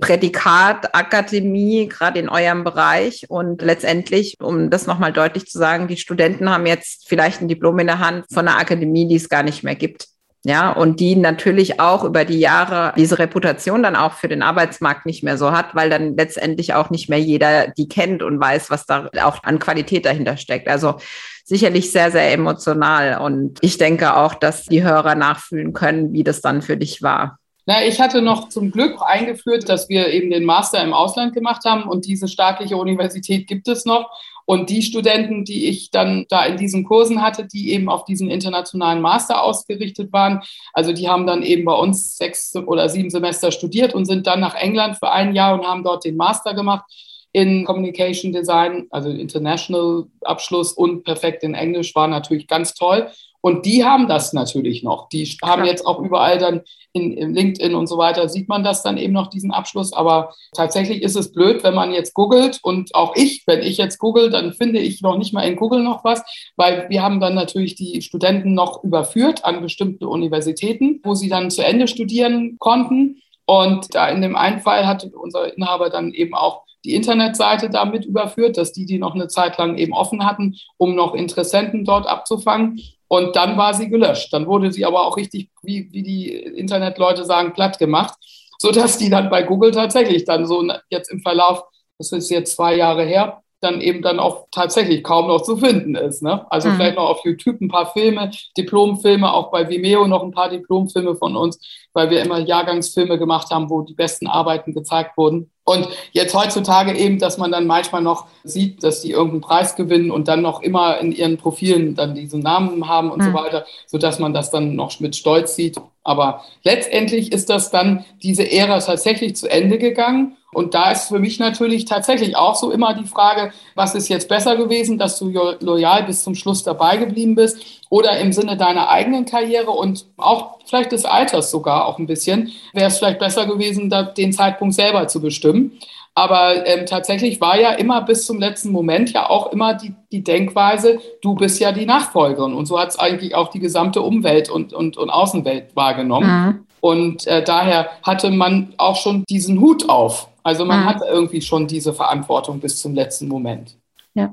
Prädikatakademie, 0.00 1.88
gerade 1.88 2.18
in 2.18 2.28
eurem 2.28 2.64
Bereich. 2.64 3.26
Und 3.30 3.62
letztendlich, 3.62 4.36
um 4.40 4.70
das 4.70 4.86
nochmal 4.86 5.12
deutlich 5.12 5.46
zu 5.46 5.56
sagen, 5.56 5.88
die 5.88 5.96
Studenten 5.96 6.50
haben 6.50 6.66
jetzt 6.66 7.08
vielleicht 7.08 7.40
ein 7.40 7.48
Diplom 7.48 7.78
in 7.78 7.86
der 7.86 8.00
Hand 8.00 8.26
von 8.30 8.46
einer 8.46 8.58
Akademie, 8.58 9.08
die 9.08 9.16
es 9.16 9.28
gar 9.28 9.44
nicht 9.44 9.62
mehr 9.62 9.76
gibt. 9.76 10.08
Ja, 10.48 10.70
und 10.70 11.00
die 11.00 11.16
natürlich 11.16 11.80
auch 11.80 12.04
über 12.04 12.24
die 12.24 12.38
Jahre 12.38 12.92
diese 12.96 13.18
Reputation 13.18 13.82
dann 13.82 13.96
auch 13.96 14.12
für 14.12 14.28
den 14.28 14.42
Arbeitsmarkt 14.42 15.04
nicht 15.04 15.24
mehr 15.24 15.36
so 15.38 15.50
hat, 15.50 15.74
weil 15.74 15.90
dann 15.90 16.16
letztendlich 16.16 16.72
auch 16.72 16.88
nicht 16.88 17.08
mehr 17.08 17.18
jeder 17.18 17.66
die 17.66 17.88
kennt 17.88 18.22
und 18.22 18.38
weiß, 18.38 18.70
was 18.70 18.86
da 18.86 19.10
auch 19.24 19.42
an 19.42 19.58
Qualität 19.58 20.06
dahinter 20.06 20.36
steckt. 20.36 20.68
Also 20.68 20.98
sicherlich 21.44 21.90
sehr, 21.90 22.12
sehr 22.12 22.32
emotional. 22.32 23.20
Und 23.20 23.58
ich 23.60 23.76
denke 23.76 24.16
auch, 24.16 24.34
dass 24.34 24.66
die 24.66 24.84
Hörer 24.84 25.16
nachfühlen 25.16 25.72
können, 25.72 26.12
wie 26.12 26.22
das 26.22 26.42
dann 26.42 26.62
für 26.62 26.76
dich 26.76 27.02
war. 27.02 27.40
Na, 27.68 27.84
ich 27.84 28.00
hatte 28.00 28.22
noch 28.22 28.48
zum 28.48 28.70
Glück 28.70 29.00
eingeführt, 29.04 29.68
dass 29.68 29.88
wir 29.88 30.06
eben 30.12 30.30
den 30.30 30.44
Master 30.44 30.80
im 30.80 30.92
Ausland 30.92 31.34
gemacht 31.34 31.64
haben 31.64 31.88
und 31.88 32.06
diese 32.06 32.28
staatliche 32.28 32.76
Universität 32.76 33.48
gibt 33.48 33.66
es 33.66 33.84
noch. 33.84 34.08
Und 34.46 34.70
die 34.70 34.82
Studenten, 34.82 35.44
die 35.44 35.66
ich 35.68 35.90
dann 35.90 36.24
da 36.28 36.46
in 36.46 36.56
diesen 36.56 36.84
Kursen 36.84 37.20
hatte, 37.20 37.46
die 37.46 37.72
eben 37.72 37.88
auf 37.88 38.04
diesen 38.04 38.30
internationalen 38.30 39.02
Master 39.02 39.42
ausgerichtet 39.42 40.12
waren, 40.12 40.40
also 40.72 40.92
die 40.92 41.08
haben 41.08 41.26
dann 41.26 41.42
eben 41.42 41.64
bei 41.64 41.74
uns 41.74 42.16
sechs 42.16 42.54
oder 42.56 42.88
sieben 42.88 43.10
Semester 43.10 43.50
studiert 43.50 43.94
und 43.94 44.06
sind 44.06 44.26
dann 44.26 44.40
nach 44.40 44.54
England 44.54 44.96
für 44.98 45.10
ein 45.10 45.34
Jahr 45.34 45.54
und 45.54 45.66
haben 45.66 45.84
dort 45.84 46.04
den 46.04 46.16
Master 46.16 46.54
gemacht 46.54 46.84
in 47.32 47.66
Communication 47.66 48.32
Design, 48.32 48.86
also 48.90 49.10
International 49.10 50.04
Abschluss 50.22 50.72
und 50.72 51.04
perfekt 51.04 51.42
in 51.42 51.54
Englisch, 51.54 51.94
war 51.94 52.08
natürlich 52.08 52.46
ganz 52.46 52.72
toll. 52.72 53.10
Und 53.46 53.64
die 53.64 53.84
haben 53.84 54.08
das 54.08 54.32
natürlich 54.32 54.82
noch. 54.82 55.08
Die 55.08 55.24
haben 55.40 55.64
jetzt 55.64 55.86
auch 55.86 56.00
überall 56.00 56.38
dann 56.38 56.62
in, 56.92 57.12
in, 57.12 57.32
LinkedIn 57.32 57.76
und 57.76 57.86
so 57.86 57.96
weiter, 57.96 58.28
sieht 58.28 58.48
man 58.48 58.64
das 58.64 58.82
dann 58.82 58.96
eben 58.96 59.12
noch, 59.12 59.28
diesen 59.28 59.52
Abschluss. 59.52 59.92
Aber 59.92 60.34
tatsächlich 60.52 61.00
ist 61.00 61.14
es 61.14 61.30
blöd, 61.30 61.62
wenn 61.62 61.76
man 61.76 61.92
jetzt 61.92 62.12
googelt 62.12 62.58
und 62.64 62.92
auch 62.96 63.14
ich, 63.14 63.44
wenn 63.46 63.62
ich 63.62 63.76
jetzt 63.76 64.00
google, 64.00 64.30
dann 64.30 64.52
finde 64.52 64.80
ich 64.80 65.00
noch 65.00 65.16
nicht 65.16 65.32
mal 65.32 65.42
in 65.42 65.54
Google 65.54 65.84
noch 65.84 66.02
was, 66.02 66.24
weil 66.56 66.88
wir 66.88 67.04
haben 67.04 67.20
dann 67.20 67.36
natürlich 67.36 67.76
die 67.76 68.02
Studenten 68.02 68.52
noch 68.52 68.82
überführt 68.82 69.44
an 69.44 69.62
bestimmte 69.62 70.08
Universitäten, 70.08 70.98
wo 71.04 71.14
sie 71.14 71.28
dann 71.28 71.52
zu 71.52 71.64
Ende 71.64 71.86
studieren 71.86 72.56
konnten. 72.58 73.22
Und 73.44 73.94
da 73.94 74.08
in 74.08 74.22
dem 74.22 74.34
einen 74.34 74.58
Fall 74.58 74.88
hat 74.88 75.08
unser 75.14 75.56
Inhaber 75.56 75.88
dann 75.88 76.12
eben 76.12 76.34
auch 76.34 76.64
die 76.84 76.96
Internetseite 76.96 77.70
damit 77.70 78.06
überführt, 78.06 78.58
dass 78.58 78.72
die 78.72 78.86
die 78.86 78.98
noch 78.98 79.14
eine 79.14 79.28
Zeit 79.28 79.56
lang 79.56 79.78
eben 79.78 79.92
offen 79.92 80.26
hatten, 80.26 80.56
um 80.78 80.96
noch 80.96 81.14
Interessenten 81.14 81.84
dort 81.84 82.08
abzufangen. 82.08 82.80
Und 83.08 83.36
dann 83.36 83.56
war 83.56 83.74
sie 83.74 83.88
gelöscht. 83.88 84.32
Dann 84.32 84.46
wurde 84.46 84.72
sie 84.72 84.84
aber 84.84 85.06
auch 85.06 85.16
richtig, 85.16 85.50
wie, 85.62 85.88
wie 85.92 86.02
die 86.02 86.32
Internetleute 86.32 87.24
sagen, 87.24 87.52
platt 87.52 87.78
gemacht, 87.78 88.14
sodass 88.58 88.98
die 88.98 89.10
dann 89.10 89.30
bei 89.30 89.42
Google 89.42 89.70
tatsächlich 89.70 90.24
dann 90.24 90.46
so 90.46 90.66
jetzt 90.90 91.10
im 91.10 91.20
Verlauf, 91.20 91.64
das 91.98 92.12
ist 92.12 92.30
jetzt 92.30 92.56
zwei 92.56 92.76
Jahre 92.76 93.04
her, 93.04 93.42
dann 93.60 93.80
eben 93.80 94.02
dann 94.02 94.18
auch 94.18 94.46
tatsächlich 94.50 95.02
kaum 95.02 95.28
noch 95.28 95.42
zu 95.42 95.56
finden 95.56 95.94
ist. 95.94 96.22
Ne? 96.22 96.46
Also 96.50 96.68
mhm. 96.68 96.74
vielleicht 96.74 96.96
noch 96.96 97.08
auf 97.08 97.24
YouTube 97.24 97.60
ein 97.60 97.68
paar 97.68 97.92
Filme, 97.92 98.30
Diplomfilme, 98.56 99.32
auch 99.32 99.50
bei 99.50 99.68
Vimeo 99.68 100.06
noch 100.06 100.22
ein 100.22 100.30
paar 100.30 100.50
Diplomfilme 100.50 101.16
von 101.16 101.36
uns, 101.36 101.58
weil 101.92 102.10
wir 102.10 102.22
immer 102.22 102.38
Jahrgangsfilme 102.38 103.18
gemacht 103.18 103.50
haben, 103.50 103.70
wo 103.70 103.82
die 103.82 103.94
besten 103.94 104.26
Arbeiten 104.26 104.74
gezeigt 104.74 105.16
wurden. 105.16 105.50
Und 105.68 105.88
jetzt 106.12 106.32
heutzutage 106.32 106.96
eben, 106.96 107.18
dass 107.18 107.38
man 107.38 107.50
dann 107.50 107.66
manchmal 107.66 108.00
noch 108.00 108.26
sieht, 108.44 108.84
dass 108.84 109.00
die 109.00 109.10
irgendeinen 109.10 109.40
Preis 109.40 109.74
gewinnen 109.74 110.12
und 110.12 110.28
dann 110.28 110.40
noch 110.40 110.62
immer 110.62 110.98
in 111.00 111.10
ihren 111.10 111.38
Profilen 111.38 111.96
dann 111.96 112.14
diesen 112.14 112.40
Namen 112.40 112.88
haben 112.88 113.10
und 113.10 113.18
mhm. 113.20 113.24
so 113.24 113.32
weiter, 113.34 113.66
sodass 113.84 114.20
man 114.20 114.32
das 114.32 114.52
dann 114.52 114.76
noch 114.76 115.00
mit 115.00 115.16
Stolz 115.16 115.56
sieht. 115.56 115.76
Aber 116.06 116.44
letztendlich 116.62 117.32
ist 117.32 117.50
das 117.50 117.72
dann 117.72 118.04
diese 118.22 118.48
Ära 118.48 118.78
tatsächlich 118.78 119.34
zu 119.34 119.50
Ende 119.50 119.76
gegangen. 119.76 120.36
Und 120.52 120.72
da 120.72 120.92
ist 120.92 121.08
für 121.08 121.18
mich 121.18 121.40
natürlich 121.40 121.84
tatsächlich 121.84 122.36
auch 122.36 122.54
so 122.54 122.70
immer 122.70 122.94
die 122.94 123.08
Frage, 123.08 123.52
was 123.74 123.96
ist 123.96 124.08
jetzt 124.08 124.28
besser 124.28 124.56
gewesen, 124.56 124.98
dass 124.98 125.18
du 125.18 125.30
loyal 125.60 126.04
bis 126.04 126.22
zum 126.22 126.36
Schluss 126.36 126.62
dabei 126.62 126.96
geblieben 126.96 127.34
bist 127.34 127.58
oder 127.90 128.18
im 128.20 128.32
Sinne 128.32 128.56
deiner 128.56 128.88
eigenen 128.88 129.24
Karriere 129.26 129.72
und 129.72 130.06
auch 130.16 130.58
vielleicht 130.64 130.92
des 130.92 131.04
Alters 131.04 131.50
sogar 131.50 131.86
auch 131.86 131.98
ein 131.98 132.06
bisschen, 132.06 132.52
wäre 132.72 132.86
es 132.86 132.98
vielleicht 132.98 133.18
besser 133.18 133.46
gewesen, 133.46 133.92
den 134.16 134.32
Zeitpunkt 134.32 134.74
selber 134.74 135.08
zu 135.08 135.20
bestimmen. 135.20 135.72
Aber 136.18 136.66
ähm, 136.66 136.86
tatsächlich 136.86 137.42
war 137.42 137.60
ja 137.60 137.72
immer 137.72 138.00
bis 138.00 138.24
zum 138.24 138.38
letzten 138.38 138.72
Moment 138.72 139.12
ja 139.12 139.28
auch 139.28 139.52
immer 139.52 139.74
die, 139.74 139.94
die 140.10 140.24
Denkweise, 140.24 140.98
du 141.20 141.34
bist 141.34 141.60
ja 141.60 141.72
die 141.72 141.84
Nachfolgerin. 141.84 142.54
Und 142.54 142.64
so 142.64 142.80
hat 142.80 142.88
es 142.88 142.98
eigentlich 142.98 143.34
auch 143.34 143.50
die 143.50 143.58
gesamte 143.58 144.00
Umwelt 144.00 144.48
und, 144.48 144.72
und, 144.72 144.96
und 144.96 145.10
Außenwelt 145.10 145.76
wahrgenommen. 145.76 146.28
Mhm. 146.28 146.66
Und 146.80 147.26
äh, 147.26 147.44
daher 147.44 147.90
hatte 148.02 148.30
man 148.30 148.72
auch 148.78 148.96
schon 148.96 149.24
diesen 149.28 149.60
Hut 149.60 149.90
auf. 149.90 150.28
Also 150.42 150.64
man 150.64 150.80
mhm. 150.80 150.84
hatte 150.86 151.04
irgendwie 151.04 151.42
schon 151.42 151.66
diese 151.66 151.92
Verantwortung 151.92 152.60
bis 152.60 152.80
zum 152.80 152.94
letzten 152.94 153.28
Moment. 153.28 153.76
Ja. 154.14 154.32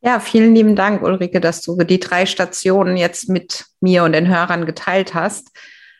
Ja, 0.00 0.20
vielen 0.20 0.54
lieben 0.54 0.76
Dank, 0.76 1.02
Ulrike, 1.02 1.40
dass 1.40 1.60
du 1.60 1.76
die 1.82 2.00
drei 2.00 2.24
Stationen 2.24 2.96
jetzt 2.96 3.28
mit 3.28 3.66
mir 3.80 4.04
und 4.04 4.12
den 4.12 4.28
Hörern 4.28 4.64
geteilt 4.64 5.12
hast. 5.12 5.48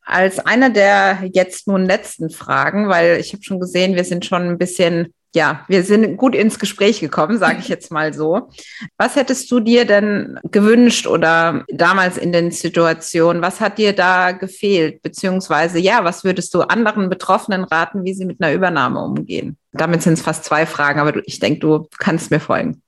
Als 0.06 0.38
eine 0.38 0.72
der 0.72 1.18
jetzt 1.34 1.66
nun 1.66 1.84
letzten 1.84 2.30
Fragen, 2.30 2.88
weil 2.88 3.18
ich 3.20 3.34
habe 3.34 3.42
schon 3.42 3.60
gesehen, 3.60 3.94
wir 3.94 4.04
sind 4.04 4.24
schon 4.24 4.48
ein 4.48 4.56
bisschen 4.56 5.12
ja, 5.34 5.64
wir 5.68 5.82
sind 5.82 6.16
gut 6.16 6.34
ins 6.34 6.58
Gespräch 6.58 7.00
gekommen, 7.00 7.38
sage 7.38 7.58
ich 7.60 7.68
jetzt 7.68 7.92
mal 7.92 8.14
so. 8.14 8.48
Was 8.96 9.16
hättest 9.16 9.50
du 9.50 9.60
dir 9.60 9.84
denn 9.84 10.38
gewünscht 10.50 11.06
oder 11.06 11.64
damals 11.68 12.16
in 12.16 12.32
den 12.32 12.50
Situationen, 12.50 13.42
was 13.42 13.60
hat 13.60 13.78
dir 13.78 13.92
da 13.92 14.32
gefehlt? 14.32 15.02
Beziehungsweise, 15.02 15.78
ja, 15.78 16.04
was 16.04 16.24
würdest 16.24 16.54
du 16.54 16.62
anderen 16.62 17.10
Betroffenen 17.10 17.64
raten, 17.64 18.04
wie 18.04 18.14
sie 18.14 18.24
mit 18.24 18.40
einer 18.40 18.54
Übernahme 18.54 19.00
umgehen? 19.00 19.58
Damit 19.72 20.02
sind 20.02 20.14
es 20.14 20.22
fast 20.22 20.44
zwei 20.44 20.64
Fragen, 20.64 20.98
aber 20.98 21.20
ich 21.26 21.38
denke, 21.40 21.60
du 21.60 21.86
kannst 21.98 22.30
mir 22.30 22.40
folgen. 22.40 22.82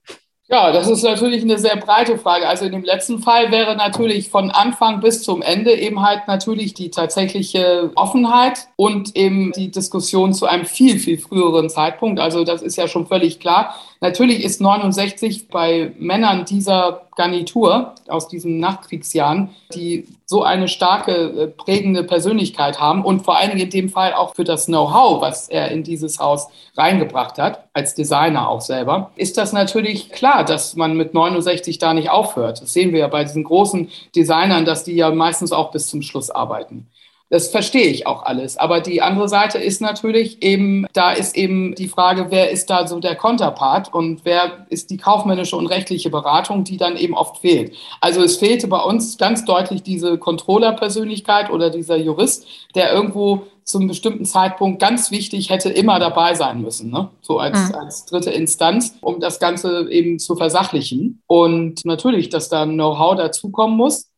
Ja, 0.53 0.73
das 0.73 0.89
ist 0.89 1.05
natürlich 1.05 1.43
eine 1.43 1.59
sehr 1.59 1.77
breite 1.77 2.19
Frage. 2.19 2.49
Also 2.49 2.65
in 2.65 2.73
dem 2.73 2.83
letzten 2.83 3.21
Fall 3.21 3.53
wäre 3.53 3.77
natürlich 3.77 4.31
von 4.31 4.51
Anfang 4.51 4.99
bis 4.99 5.23
zum 5.23 5.43
Ende 5.43 5.73
eben 5.73 6.03
halt 6.03 6.27
natürlich 6.27 6.75
die 6.75 6.91
tatsächliche 6.91 7.93
Offenheit 7.95 8.67
und 8.75 9.15
eben 9.15 9.53
die 9.53 9.71
Diskussion 9.71 10.35
zu 10.35 10.47
einem 10.47 10.65
viel, 10.65 10.99
viel 10.99 11.19
früheren 11.19 11.71
Zeitpunkt. 11.71 12.19
Also 12.19 12.43
das 12.43 12.63
ist 12.63 12.75
ja 12.75 12.89
schon 12.89 13.07
völlig 13.07 13.39
klar. 13.39 13.77
Natürlich 14.03 14.43
ist 14.43 14.63
69 14.63 15.49
bei 15.49 15.93
Männern 15.99 16.47
dieser 16.47 17.03
Garnitur 17.17 17.95
aus 18.09 18.29
diesen 18.29 18.59
Nachkriegsjahren, 18.59 19.51
die 19.75 20.09
so 20.25 20.43
eine 20.43 20.69
starke 20.69 21.13
äh, 21.13 21.47
prägende 21.49 22.03
Persönlichkeit 22.03 22.81
haben 22.81 23.05
und 23.05 23.27
vor 23.27 23.37
allen 23.37 23.51
Dingen 23.51 23.65
in 23.65 23.71
dem 23.71 23.89
Fall 23.91 24.15
auch 24.15 24.35
für 24.35 24.45
das 24.45 24.67
Know-how, 24.67 25.21
was 25.21 25.51
er 25.51 25.71
in 25.71 25.83
dieses 25.83 26.19
Haus 26.19 26.49
reingebracht 26.79 27.37
hat, 27.37 27.69
als 27.75 27.95
Designer 27.95 28.49
auch 28.49 28.63
selber, 28.63 29.11
ist 29.17 29.37
das 29.37 29.53
natürlich 29.53 30.09
klar, 30.09 30.47
dass 30.47 30.77
man 30.77 30.97
mit 30.97 31.13
69 31.13 31.77
da 31.77 31.93
nicht 31.93 32.09
aufhört. 32.09 32.63
Das 32.63 32.73
sehen 32.73 32.93
wir 32.93 33.01
ja 33.01 33.09
bei 33.09 33.25
diesen 33.25 33.45
großen 33.45 33.91
Designern, 34.17 34.65
dass 34.65 34.83
die 34.85 34.95
ja 34.95 35.11
meistens 35.11 35.53
auch 35.53 35.73
bis 35.73 35.89
zum 35.89 36.01
Schluss 36.01 36.31
arbeiten. 36.31 36.87
Das 37.31 37.49
verstehe 37.49 37.87
ich 37.87 38.09
auch 38.09 38.25
alles. 38.25 38.57
Aber 38.57 38.81
die 38.81 39.03
andere 39.03 39.29
Seite 39.29 39.59
ist 39.59 39.81
natürlich 39.81 40.43
eben, 40.43 40.85
da 40.93 41.13
ist 41.13 41.37
eben 41.37 41.77
die 41.77 41.87
Frage, 41.87 42.27
wer 42.31 42.51
ist 42.51 42.69
da 42.71 42.89
so 42.89 42.99
der 42.99 43.15
Konterpart 43.15 43.95
und 43.95 44.25
wer 44.25 44.67
ist 44.69 44.91
die 44.91 44.97
kaufmännische 44.97 45.57
und 45.57 45.69
rechtliche 45.69 46.11
Beratung, 46.11 46.65
die 46.65 46.77
dann 46.77 46.97
eben 46.97 47.15
oft 47.15 47.39
fehlt. 47.39 47.75
Also 48.01 48.21
es 48.23 48.37
fehlte 48.37 48.67
bei 48.67 48.81
uns 48.81 49.17
ganz 49.17 49.45
deutlich 49.45 49.85
diese 49.85 50.19
Controller-Persönlichkeit 50.19 51.51
oder 51.51 51.71
dieser 51.71 51.97
Jurist, 51.97 52.47
der 52.75 52.93
irgendwo 52.93 53.47
zum 53.71 53.87
bestimmten 53.87 54.25
Zeitpunkt 54.25 54.81
ganz 54.81 55.13
wichtig 55.13 55.51
hätte 55.51 55.71
immer 55.71 56.01
dabei 56.01 56.35
sein 56.35 56.61
müssen, 56.61 56.91
ne? 56.91 57.11
so 57.21 57.39
als, 57.39 57.69
mhm. 57.69 57.75
als 57.77 58.05
dritte 58.07 58.31
Instanz, 58.31 58.97
um 59.01 59.21
das 59.21 59.39
Ganze 59.39 59.89
eben 59.91 60.19
zu 60.19 60.35
versachlichen. 60.35 61.23
Und 61.29 61.85
natürlich, 61.85 62.29
dass 62.29 62.49
da 62.49 62.65
Know-how 62.65 63.15
dazukommen 63.17 63.77
muss. 63.77 64.10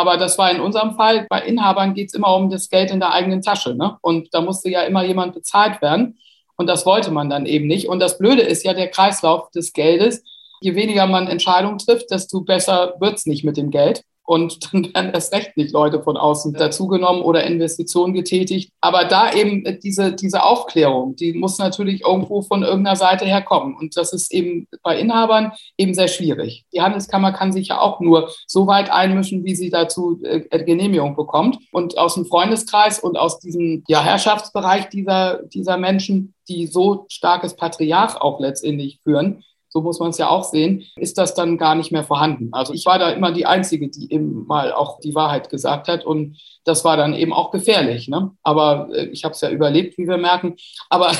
Aber 0.00 0.16
das 0.16 0.38
war 0.38 0.50
in 0.50 0.60
unserem 0.60 0.94
Fall, 0.94 1.26
bei 1.28 1.42
Inhabern 1.42 1.92
geht 1.92 2.08
es 2.08 2.14
immer 2.14 2.34
um 2.34 2.48
das 2.48 2.70
Geld 2.70 2.90
in 2.90 3.00
der 3.00 3.12
eigenen 3.12 3.42
Tasche. 3.42 3.74
Ne? 3.74 3.98
Und 4.00 4.32
da 4.32 4.40
musste 4.40 4.70
ja 4.70 4.80
immer 4.82 5.04
jemand 5.04 5.34
bezahlt 5.34 5.82
werden. 5.82 6.18
Und 6.56 6.68
das 6.68 6.86
wollte 6.86 7.10
man 7.10 7.28
dann 7.28 7.44
eben 7.44 7.66
nicht. 7.66 7.86
Und 7.86 8.00
das 8.00 8.16
Blöde 8.16 8.40
ist 8.40 8.64
ja 8.64 8.72
der 8.72 8.88
Kreislauf 8.88 9.50
des 9.50 9.74
Geldes. 9.74 10.24
Je 10.62 10.74
weniger 10.74 11.06
man 11.06 11.26
Entscheidungen 11.26 11.76
trifft, 11.76 12.10
desto 12.10 12.40
besser 12.40 12.94
wird 12.98 13.18
es 13.18 13.26
nicht 13.26 13.44
mit 13.44 13.58
dem 13.58 13.70
Geld 13.70 14.04
und 14.30 14.60
dann 14.72 14.94
werden 14.94 15.10
erst 15.12 15.34
recht 15.34 15.56
nicht 15.56 15.72
Leute 15.72 16.04
von 16.04 16.16
außen 16.16 16.54
dazugenommen 16.54 17.22
oder 17.22 17.42
Investitionen 17.44 18.14
getätigt. 18.14 18.72
Aber 18.80 19.04
da 19.04 19.32
eben 19.32 19.64
diese, 19.82 20.12
diese 20.12 20.44
Aufklärung, 20.44 21.16
die 21.16 21.32
muss 21.32 21.58
natürlich 21.58 22.02
irgendwo 22.02 22.40
von 22.40 22.62
irgendeiner 22.62 22.94
Seite 22.94 23.24
herkommen. 23.24 23.74
Und 23.74 23.96
das 23.96 24.12
ist 24.12 24.32
eben 24.32 24.68
bei 24.84 25.00
Inhabern 25.00 25.50
eben 25.76 25.94
sehr 25.94 26.06
schwierig. 26.06 26.64
Die 26.72 26.80
Handelskammer 26.80 27.32
kann 27.32 27.52
sich 27.52 27.68
ja 27.68 27.80
auch 27.80 27.98
nur 27.98 28.30
so 28.46 28.68
weit 28.68 28.92
einmischen, 28.92 29.44
wie 29.44 29.56
sie 29.56 29.68
dazu 29.68 30.20
äh, 30.22 30.62
Genehmigung 30.64 31.16
bekommt. 31.16 31.58
Und 31.72 31.98
aus 31.98 32.14
dem 32.14 32.24
Freundeskreis 32.24 33.00
und 33.00 33.18
aus 33.18 33.40
diesem 33.40 33.82
ja, 33.88 34.04
Herrschaftsbereich 34.04 34.90
dieser, 34.90 35.42
dieser 35.42 35.76
Menschen, 35.76 36.34
die 36.48 36.68
so 36.68 37.06
starkes 37.08 37.56
Patriarch 37.56 38.20
auch 38.20 38.38
letztendlich 38.38 39.00
führen, 39.02 39.42
so 39.70 39.80
muss 39.80 40.00
man 40.00 40.10
es 40.10 40.18
ja 40.18 40.28
auch 40.28 40.44
sehen, 40.44 40.84
ist 40.96 41.16
das 41.16 41.34
dann 41.34 41.56
gar 41.56 41.74
nicht 41.74 41.92
mehr 41.92 42.04
vorhanden. 42.04 42.50
Also 42.52 42.74
ich 42.74 42.84
war 42.86 42.98
da 42.98 43.10
immer 43.10 43.32
die 43.32 43.46
Einzige, 43.46 43.88
die 43.88 44.12
eben 44.12 44.46
mal 44.46 44.72
auch 44.72 45.00
die 45.00 45.14
Wahrheit 45.14 45.48
gesagt 45.48 45.88
hat 45.88 46.04
und 46.04 46.36
das 46.64 46.84
war 46.84 46.96
dann 46.96 47.14
eben 47.14 47.32
auch 47.32 47.50
gefährlich. 47.50 48.08
Ne? 48.08 48.32
Aber 48.42 48.88
äh, 48.92 49.06
ich 49.06 49.24
habe 49.24 49.32
es 49.32 49.40
ja 49.40 49.50
überlebt, 49.50 49.96
wie 49.96 50.08
wir 50.08 50.18
merken. 50.18 50.56
Aber, 50.88 51.12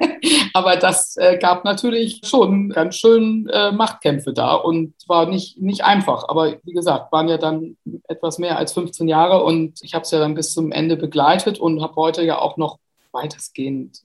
aber 0.54 0.76
das 0.76 1.16
äh, 1.16 1.38
gab 1.38 1.64
natürlich 1.64 2.20
schon 2.24 2.70
ganz 2.70 2.96
schön 2.96 3.48
äh, 3.52 3.72
Machtkämpfe 3.72 4.32
da 4.32 4.54
und 4.54 4.94
war 5.06 5.26
nicht, 5.26 5.60
nicht 5.60 5.84
einfach. 5.84 6.28
Aber 6.28 6.56
wie 6.64 6.72
gesagt, 6.72 7.12
waren 7.12 7.28
ja 7.28 7.38
dann 7.38 7.76
etwas 8.08 8.38
mehr 8.38 8.58
als 8.58 8.72
15 8.72 9.08
Jahre 9.08 9.44
und 9.44 9.80
ich 9.82 9.94
habe 9.94 10.02
es 10.02 10.10
ja 10.10 10.18
dann 10.18 10.34
bis 10.34 10.52
zum 10.52 10.72
Ende 10.72 10.96
begleitet 10.96 11.58
und 11.58 11.80
habe 11.82 11.96
heute 11.96 12.22
ja 12.22 12.38
auch 12.38 12.56
noch 12.56 12.78
weitestgehend 13.12 14.02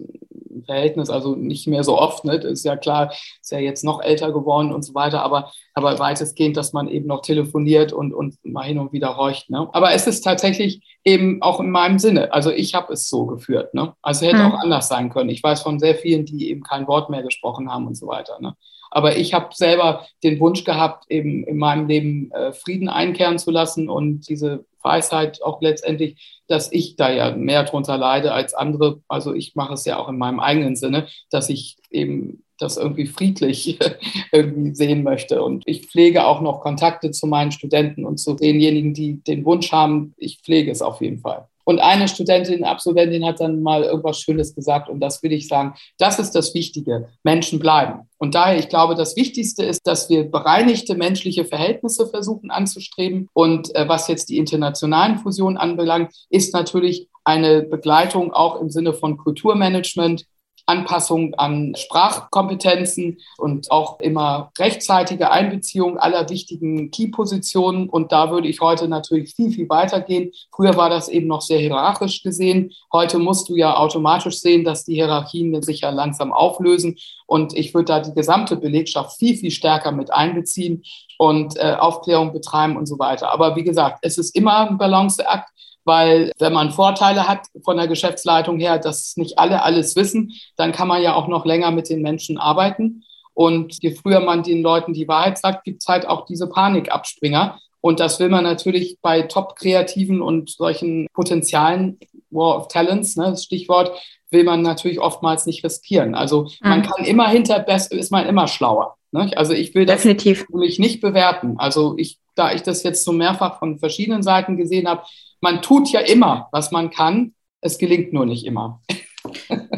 Verhältnis, 0.64 1.10
also 1.10 1.36
nicht 1.36 1.68
mehr 1.68 1.84
so 1.84 1.98
oft, 1.98 2.26
ne? 2.26 2.36
Ist 2.36 2.66
ja 2.66 2.76
klar, 2.76 3.12
ist 3.42 3.52
ja 3.52 3.60
jetzt 3.60 3.84
noch 3.84 4.02
älter 4.02 4.32
geworden 4.32 4.74
und 4.74 4.84
so 4.84 4.94
weiter, 4.94 5.22
aber, 5.22 5.52
aber 5.74 6.00
weitestgehend, 6.00 6.58
dass 6.58 6.74
man 6.74 6.88
eben 6.88 7.08
noch 7.08 7.22
telefoniert 7.22 7.94
und, 7.94 8.14
und 8.14 8.36
mal 8.44 8.64
hin 8.64 8.80
und 8.80 8.94
wieder 8.94 9.18
horcht. 9.18 9.50
Ne? 9.50 9.68
Aber 9.74 9.94
es 9.94 10.08
ist 10.08 10.22
tatsächlich 10.22 10.82
eben 11.04 11.42
auch 11.42 11.60
in 11.60 11.70
meinem 11.70 12.00
Sinne. 12.00 12.34
Also 12.34 12.52
ich 12.52 12.74
habe 12.74 12.94
es 12.94 13.08
so 13.08 13.26
geführt. 13.26 13.74
Ne? 13.74 13.94
Also 14.02 14.26
hätte 14.26 14.44
hm. 14.44 14.52
auch 14.52 14.60
anders 14.60 14.88
sein 14.88 15.10
können. 15.10 15.30
Ich 15.30 15.44
weiß 15.44 15.62
von 15.62 15.80
sehr 15.80 15.96
vielen, 15.96 16.26
die 16.26 16.50
eben 16.50 16.64
kein 16.64 16.88
Wort 16.88 17.10
mehr 17.10 17.24
gesprochen 17.24 17.72
haben 17.72 17.88
und 17.88 17.96
so 17.96 18.08
weiter. 18.08 18.38
Ne? 18.40 18.56
Aber 18.92 19.18
ich 19.18 19.34
habe 19.34 19.50
selber 19.54 20.06
den 20.24 20.40
Wunsch 20.40 20.64
gehabt, 20.64 21.06
eben 21.10 21.44
in 21.44 21.58
meinem 21.58 21.88
Leben 21.88 22.32
äh, 22.32 22.54
Frieden 22.54 22.90
einkehren 22.90 23.40
zu 23.40 23.52
lassen 23.52 23.90
und 23.90 24.28
diese 24.30 24.66
Weisheit 24.82 25.44
auch 25.44 25.62
letztendlich, 25.62 26.42
dass 26.48 26.72
ich 26.72 26.96
da 26.96 27.12
ja 27.12 27.36
mehr 27.36 27.64
drunter 27.64 27.98
leide 27.98 28.32
als 28.32 28.54
andere. 28.54 29.02
Also 29.08 29.34
ich 29.34 29.56
mache 29.56 29.74
es 29.74 29.86
ja 29.86 29.98
auch 29.98 30.10
in 30.10 30.18
meinem 30.18 30.40
eigenen 30.40 30.76
Sinne, 30.76 31.08
dass 31.30 31.50
ich 31.50 31.78
eben 31.90 32.44
das 32.58 32.78
irgendwie 32.78 33.06
friedlich 33.06 33.80
irgendwie 34.32 34.74
sehen 34.74 35.04
möchte. 35.04 35.44
Und 35.44 35.64
ich 35.68 35.88
pflege 35.88 36.26
auch 36.26 36.42
noch 36.42 36.62
Kontakte 36.62 37.12
zu 37.12 37.28
meinen 37.28 37.52
Studenten 37.52 38.06
und 38.06 38.18
zu 38.18 38.34
denjenigen, 38.34 38.94
die 38.94 39.22
den 39.24 39.46
Wunsch 39.46 39.72
haben. 39.72 40.14
Ich 40.18 40.40
pflege 40.40 40.72
es 40.72 40.82
auf 40.82 41.02
jeden 41.02 41.20
Fall. 41.20 41.48
Und 41.68 41.80
eine 41.80 42.08
Studentin, 42.08 42.64
Absolventin 42.64 43.26
hat 43.26 43.42
dann 43.42 43.62
mal 43.62 43.84
irgendwas 43.84 44.22
Schönes 44.22 44.56
gesagt 44.56 44.88
und 44.88 45.02
das 45.02 45.22
will 45.22 45.34
ich 45.34 45.50
sagen, 45.50 45.74
das 45.98 46.18
ist 46.18 46.32
das 46.32 46.54
Wichtige. 46.54 47.10
Menschen 47.24 47.60
bleiben. 47.60 48.08
Und 48.20 48.36
daher, 48.36 48.58
ich 48.58 48.70
glaube, 48.70 48.96
das 48.96 49.18
Wichtigste 49.18 49.66
ist, 49.66 49.86
dass 49.86 50.10
wir 50.10 50.32
bereinigte 50.32 50.96
menschliche 50.96 51.44
Verhältnisse 51.44 52.08
versuchen 52.08 52.52
anzustreben. 52.52 53.28
Und 53.34 53.76
äh, 53.76 53.86
was 53.86 54.08
jetzt 54.08 54.30
die 54.30 54.38
internationalen 54.38 55.18
Fusionen 55.18 55.58
anbelangt, 55.58 56.14
ist 56.30 56.54
natürlich 56.54 57.10
eine 57.26 57.64
Begleitung 57.64 58.32
auch 58.32 58.62
im 58.62 58.70
Sinne 58.70 58.94
von 58.94 59.18
Kulturmanagement, 59.18 60.26
Anpassung 60.68 61.34
an 61.36 61.74
Sprachkompetenzen 61.76 63.20
und 63.38 63.72
auch 63.72 64.00
immer 64.02 64.52
rechtzeitige 64.60 65.32
Einbeziehung 65.32 65.98
aller 65.98 66.30
wichtigen 66.30 66.92
Key-Positionen. 66.92 67.90
Und 67.90 68.12
da 68.12 68.30
würde 68.32 68.50
ich 68.50 68.60
heute 68.60 68.88
natürlich 68.88 69.34
viel, 69.34 69.52
viel 69.52 69.70
weiter 69.70 70.02
gehen. 70.02 70.32
Früher 70.54 70.76
war 70.76 70.90
das 70.90 71.08
eben 71.08 71.28
noch 71.28 71.42
sehr 71.42 71.60
hierarchisch 71.60 72.22
gesehen. 72.22 72.74
Heute 72.92 73.18
musst 73.18 73.48
du 73.48 73.56
ja 73.56 73.78
automatisch 73.78 74.40
sehen, 74.40 74.66
dass 74.66 74.84
die 74.84 74.96
Hierarchien 74.96 75.62
sich 75.62 75.82
ja 75.82 75.90
langsam 75.90 76.34
auflösen. 76.34 76.98
Und 77.26 77.56
ich 77.56 77.74
würde 77.74 77.86
da 77.86 78.00
die 78.02 78.14
gesamte 78.14 78.58
Belegschaft 78.58 79.18
viel, 79.18 79.38
viel 79.38 79.52
stärker 79.52 79.94
mit 79.94 80.14
einbeziehen 80.14 80.84
und 81.18 81.58
äh, 81.58 81.76
Aufklärung 81.80 82.34
betreiben 82.34 82.76
und 82.76 82.88
so 82.88 83.00
weiter. 83.00 83.32
Aber 83.32 83.56
wie 83.56 83.64
gesagt, 83.64 84.00
es 84.02 84.18
ist 84.18 84.36
immer 84.36 84.70
ein 84.70 84.78
Balanceakt 84.78 85.50
weil 85.88 86.32
wenn 86.38 86.54
man 86.54 86.72
Vorteile 86.72 87.28
hat 87.28 87.48
von 87.64 87.78
der 87.78 87.88
Geschäftsleitung 87.88 88.60
her, 88.60 88.78
dass 88.78 89.16
nicht 89.16 89.40
alle 89.40 89.64
alles 89.64 89.96
wissen, 89.96 90.34
dann 90.58 90.74
kann 90.74 90.88
man 90.88 91.02
ja 91.02 91.16
auch 91.16 91.28
noch 91.28 91.46
länger 91.46 91.72
mit 91.72 91.90
den 91.90 92.02
Menschen 92.02 92.38
arbeiten. 92.38 93.04
Und 93.34 93.82
je 93.82 93.92
früher 93.92 94.20
man 94.20 94.44
den 94.44 94.62
Leuten 94.62 94.94
die 94.94 95.08
Wahrheit 95.08 95.38
sagt, 95.38 95.64
gibt 95.64 95.82
es 95.82 95.88
halt 95.88 96.08
auch 96.08 96.26
diese 96.26 96.48
Panikabspringer. 96.48 97.58
Und 97.82 98.00
das 98.00 98.20
will 98.20 98.30
man 98.30 98.44
natürlich 98.44 98.98
bei 99.02 99.22
Top-Kreativen 99.22 100.22
und 100.22 100.50
solchen 100.50 101.08
Potenzialen, 101.14 102.00
War 102.32 102.58
of 102.58 102.68
Talents, 102.68 103.16
ne, 103.16 103.26
das 103.30 103.46
Stichwort, 103.46 103.98
will 104.32 104.44
man 104.44 104.62
natürlich 104.62 105.00
oftmals 105.00 105.46
nicht 105.46 105.64
riskieren. 105.64 106.16
Also 106.16 106.44
mhm. 106.62 106.70
man 106.70 106.82
kann 106.84 107.06
immer 107.06 107.28
hinter 107.30 107.60
Best, 107.60 107.92
ist 107.94 108.12
man 108.12 108.26
immer 108.26 108.48
schlauer. 108.48 108.98
Ne? 109.12 109.32
Also 109.36 109.54
ich 109.54 109.74
will 109.76 109.86
das 109.86 110.02
Definitiv. 110.02 110.48
mich 110.50 110.80
nicht 110.80 111.02
bewerten. 111.02 111.56
Also 111.58 111.96
ich, 111.98 112.20
da 112.36 112.54
ich 112.54 112.64
das 112.64 112.84
jetzt 112.84 113.04
so 113.04 113.12
mehrfach 113.12 113.60
von 113.60 113.80
verschiedenen 113.80 114.24
Seiten 114.24 114.58
gesehen 114.58 114.88
habe, 114.88 115.04
man 115.42 115.62
tut 115.62 115.92
ja 115.92 116.00
immer, 116.00 116.50
was 116.52 116.72
man 116.72 116.90
kann. 116.90 117.34
Es 117.62 117.78
gelingt 117.78 118.14
nur 118.14 118.26
nicht 118.26 118.46
immer. 118.46 118.82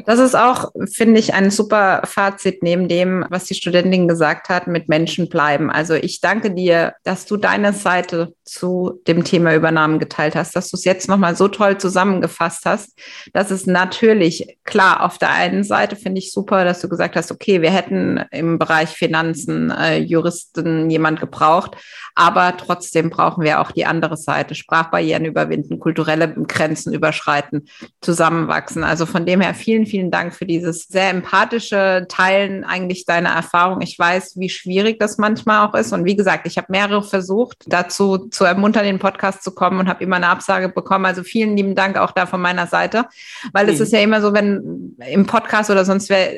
Das 0.05 0.19
ist 0.19 0.35
auch, 0.35 0.71
finde 0.91 1.19
ich, 1.19 1.33
ein 1.33 1.51
super 1.51 2.01
Fazit 2.05 2.63
neben 2.63 2.87
dem, 2.87 3.25
was 3.29 3.45
die 3.45 3.53
Studentin 3.53 4.07
gesagt 4.07 4.49
hat, 4.49 4.67
mit 4.67 4.89
Menschen 4.89 5.29
bleiben. 5.29 5.69
Also 5.69 5.93
ich 5.93 6.21
danke 6.21 6.51
dir, 6.51 6.93
dass 7.03 7.25
du 7.25 7.37
deine 7.37 7.73
Seite 7.73 8.33
zu 8.43 9.01
dem 9.07 9.23
Thema 9.23 9.53
Übernahmen 9.53 9.99
geteilt 9.99 10.35
hast, 10.35 10.55
dass 10.55 10.71
du 10.71 10.77
es 10.77 10.83
jetzt 10.83 11.07
nochmal 11.07 11.35
so 11.35 11.47
toll 11.47 11.77
zusammengefasst 11.77 12.65
hast. 12.65 12.97
Das 13.33 13.51
ist 13.51 13.67
natürlich 13.67 14.57
klar. 14.63 15.03
Auf 15.03 15.19
der 15.19 15.31
einen 15.31 15.63
Seite 15.63 15.95
finde 15.95 16.19
ich 16.19 16.31
super, 16.31 16.65
dass 16.65 16.81
du 16.81 16.89
gesagt 16.89 17.15
hast, 17.15 17.31
okay, 17.31 17.61
wir 17.61 17.71
hätten 17.71 18.23
im 18.31 18.57
Bereich 18.57 18.89
Finanzen, 18.89 19.69
äh, 19.69 19.97
Juristen 19.97 20.89
jemand 20.89 21.19
gebraucht, 21.19 21.77
aber 22.15 22.57
trotzdem 22.57 23.09
brauchen 23.09 23.43
wir 23.43 23.61
auch 23.61 23.71
die 23.71 23.85
andere 23.85 24.17
Seite. 24.17 24.55
Sprachbarrieren 24.55 25.25
überwinden, 25.25 25.79
kulturelle 25.79 26.33
Grenzen 26.33 26.93
überschreiten, 26.93 27.67
zusammenwachsen. 28.01 28.83
Also 28.83 29.05
von 29.05 29.25
dem 29.25 29.38
her 29.41 29.53
vielen, 29.53 29.85
vielen 29.85 30.11
Dank 30.11 30.33
für 30.33 30.45
dieses 30.45 30.87
sehr 30.87 31.09
empathische 31.09 32.05
Teilen 32.09 32.63
eigentlich 32.63 33.05
deiner 33.05 33.29
Erfahrung. 33.29 33.81
Ich 33.81 33.97
weiß, 33.97 34.37
wie 34.37 34.49
schwierig 34.49 34.99
das 34.99 35.17
manchmal 35.17 35.67
auch 35.67 35.73
ist. 35.73 35.93
Und 35.93 36.05
wie 36.05 36.15
gesagt, 36.15 36.47
ich 36.47 36.57
habe 36.57 36.67
mehrere 36.69 37.03
versucht, 37.03 37.63
dazu 37.67 38.29
zu 38.29 38.45
ermuntern, 38.45 38.85
in 38.85 38.95
den 38.95 38.99
Podcast 38.99 39.43
zu 39.43 39.51
kommen 39.51 39.79
und 39.79 39.87
habe 39.87 40.03
immer 40.03 40.17
eine 40.17 40.29
Absage 40.29 40.69
bekommen. 40.69 41.05
Also 41.05 41.23
vielen 41.23 41.55
lieben 41.57 41.75
Dank 41.75 41.97
auch 41.97 42.11
da 42.11 42.25
von 42.25 42.41
meiner 42.41 42.67
Seite, 42.67 43.05
weil 43.53 43.65
mhm. 43.65 43.73
es 43.73 43.79
ist 43.79 43.93
ja 43.93 43.99
immer 43.99 44.21
so, 44.21 44.33
wenn 44.33 44.95
im 45.07 45.25
Podcast 45.25 45.69
oder 45.69 45.85
sonst 45.85 46.09
wer 46.09 46.31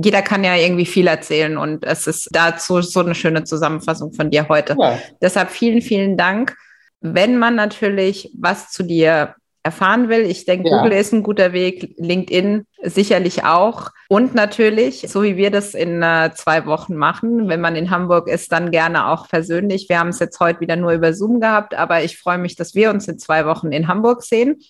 jeder 0.00 0.22
kann 0.22 0.44
ja 0.44 0.54
irgendwie 0.54 0.86
viel 0.86 1.08
erzählen 1.08 1.56
und 1.56 1.84
es 1.84 2.06
ist 2.06 2.28
dazu 2.30 2.80
so 2.82 3.00
eine 3.00 3.16
schöne 3.16 3.42
Zusammenfassung 3.42 4.12
von 4.12 4.30
dir 4.30 4.48
heute. 4.48 4.76
Ja. 4.78 4.98
Deshalb 5.20 5.50
vielen, 5.50 5.82
vielen 5.82 6.16
Dank. 6.16 6.56
Wenn 7.00 7.36
man 7.36 7.56
natürlich 7.56 8.30
was 8.38 8.70
zu 8.70 8.84
dir 8.84 9.34
erfahren 9.68 10.08
will. 10.08 10.22
Ich 10.22 10.46
denke, 10.46 10.70
ja. 10.70 10.78
Google 10.78 10.98
ist 10.98 11.12
ein 11.12 11.22
guter 11.22 11.52
Weg, 11.52 11.94
LinkedIn 11.98 12.64
sicherlich 12.82 13.44
auch. 13.44 13.90
Und 14.08 14.34
natürlich, 14.34 15.04
so 15.08 15.22
wie 15.22 15.36
wir 15.36 15.50
das 15.50 15.74
in 15.74 16.02
äh, 16.02 16.30
zwei 16.34 16.64
Wochen 16.64 16.94
machen, 16.94 17.48
wenn 17.48 17.60
man 17.60 17.76
in 17.76 17.90
Hamburg 17.90 18.28
ist, 18.28 18.50
dann 18.52 18.70
gerne 18.70 19.08
auch 19.08 19.28
persönlich. 19.28 19.88
Wir 19.88 19.98
haben 19.98 20.08
es 20.08 20.20
jetzt 20.20 20.40
heute 20.40 20.60
wieder 20.60 20.76
nur 20.76 20.92
über 20.92 21.12
Zoom 21.12 21.40
gehabt, 21.40 21.74
aber 21.74 22.02
ich 22.02 22.18
freue 22.18 22.38
mich, 22.38 22.56
dass 22.56 22.74
wir 22.74 22.88
uns 22.90 23.06
in 23.08 23.18
zwei 23.18 23.44
Wochen 23.44 23.72
in 23.72 23.88
Hamburg 23.88 24.22
sehen. 24.22 24.60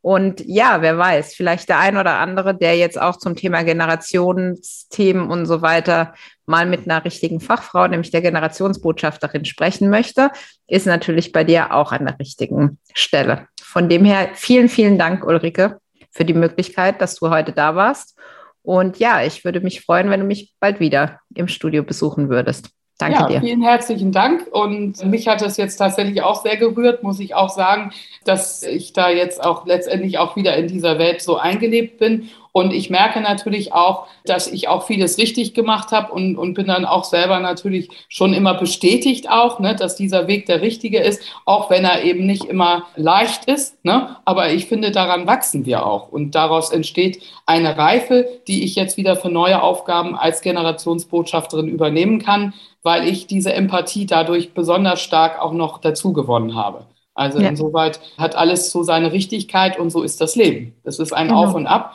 Und 0.00 0.42
ja, 0.46 0.82
wer 0.82 0.98
weiß, 0.98 1.34
vielleicht 1.34 1.68
der 1.68 1.78
ein 1.78 1.96
oder 1.96 2.18
andere, 2.18 2.54
der 2.54 2.76
jetzt 2.76 3.00
auch 3.00 3.16
zum 3.16 3.34
Thema 3.34 3.64
Generationsthemen 3.64 5.28
und 5.30 5.46
so 5.46 5.62
weiter 5.62 6.14
mal 6.46 6.66
mit 6.66 6.84
einer 6.84 7.04
richtigen 7.04 7.40
Fachfrau, 7.40 7.88
nämlich 7.88 8.10
der 8.10 8.22
Generationsbotschafterin, 8.22 9.44
sprechen 9.44 9.88
möchte, 9.88 10.30
ist 10.66 10.86
natürlich 10.86 11.32
bei 11.32 11.44
dir 11.44 11.72
auch 11.72 11.92
an 11.92 12.04
der 12.06 12.18
richtigen 12.18 12.78
Stelle. 12.92 13.48
Von 13.74 13.88
dem 13.88 14.04
her 14.04 14.28
vielen, 14.34 14.68
vielen 14.68 15.00
Dank, 15.00 15.26
Ulrike, 15.26 15.80
für 16.12 16.24
die 16.24 16.32
Möglichkeit, 16.32 17.02
dass 17.02 17.16
du 17.16 17.30
heute 17.30 17.50
da 17.50 17.74
warst. 17.74 18.16
Und 18.62 19.00
ja, 19.00 19.24
ich 19.24 19.44
würde 19.44 19.58
mich 19.58 19.80
freuen, 19.80 20.10
wenn 20.10 20.20
du 20.20 20.26
mich 20.26 20.54
bald 20.60 20.78
wieder 20.78 21.18
im 21.34 21.48
Studio 21.48 21.82
besuchen 21.82 22.28
würdest. 22.28 22.70
Danke 22.98 23.18
ja, 23.18 23.26
dir. 23.26 23.40
Vielen 23.40 23.62
herzlichen 23.62 24.12
Dank. 24.12 24.46
Und 24.52 25.04
mich 25.04 25.26
hat 25.26 25.42
es 25.42 25.56
jetzt 25.56 25.78
tatsächlich 25.78 26.22
auch 26.22 26.40
sehr 26.40 26.56
gerührt, 26.56 27.02
muss 27.02 27.18
ich 27.18 27.34
auch 27.34 27.48
sagen, 27.48 27.90
dass 28.24 28.62
ich 28.62 28.92
da 28.92 29.10
jetzt 29.10 29.42
auch 29.42 29.66
letztendlich 29.66 30.18
auch 30.18 30.36
wieder 30.36 30.56
in 30.56 30.68
dieser 30.68 31.00
Welt 31.00 31.20
so 31.20 31.36
eingelebt 31.36 31.98
bin 31.98 32.28
und 32.56 32.72
ich 32.72 32.88
merke 32.88 33.20
natürlich 33.20 33.72
auch, 33.72 34.06
dass 34.24 34.46
ich 34.46 34.68
auch 34.68 34.86
vieles 34.86 35.18
richtig 35.18 35.54
gemacht 35.54 35.90
habe 35.90 36.12
und, 36.12 36.36
und 36.36 36.54
bin 36.54 36.68
dann 36.68 36.84
auch 36.84 37.02
selber 37.02 37.40
natürlich 37.40 37.90
schon 38.08 38.32
immer 38.32 38.54
bestätigt 38.54 39.28
auch, 39.28 39.58
ne, 39.58 39.74
dass 39.74 39.96
dieser 39.96 40.28
Weg 40.28 40.46
der 40.46 40.62
richtige 40.62 41.00
ist, 41.00 41.20
auch 41.46 41.68
wenn 41.68 41.84
er 41.84 42.04
eben 42.04 42.26
nicht 42.26 42.44
immer 42.44 42.84
leicht 42.94 43.46
ist. 43.46 43.84
Ne? 43.84 44.18
Aber 44.24 44.52
ich 44.52 44.66
finde, 44.66 44.92
daran 44.92 45.26
wachsen 45.26 45.66
wir 45.66 45.84
auch. 45.84 46.12
Und 46.12 46.36
daraus 46.36 46.70
entsteht 46.70 47.20
eine 47.44 47.76
Reife, 47.76 48.28
die 48.46 48.62
ich 48.62 48.76
jetzt 48.76 48.96
wieder 48.96 49.16
für 49.16 49.30
neue 49.30 49.60
Aufgaben 49.60 50.14
als 50.14 50.40
Generationsbotschafterin 50.40 51.66
übernehmen 51.66 52.20
kann, 52.20 52.54
weil 52.84 53.08
ich 53.08 53.26
diese 53.26 53.52
Empathie 53.52 54.06
dadurch 54.06 54.54
besonders 54.54 55.00
stark 55.00 55.42
auch 55.42 55.52
noch 55.52 55.78
dazu 55.78 56.12
gewonnen 56.12 56.54
habe. 56.54 56.86
Also 57.14 57.40
ja. 57.40 57.48
insoweit 57.48 58.00
hat 58.18 58.36
alles 58.36 58.70
so 58.70 58.82
seine 58.82 59.12
Richtigkeit 59.12 59.78
und 59.78 59.90
so 59.90 60.02
ist 60.02 60.20
das 60.20 60.36
Leben. 60.36 60.74
Das 60.84 60.98
ist 60.98 61.12
ein 61.12 61.28
genau. 61.28 61.46
Auf 61.46 61.54
und 61.54 61.66
Ab. 61.66 61.94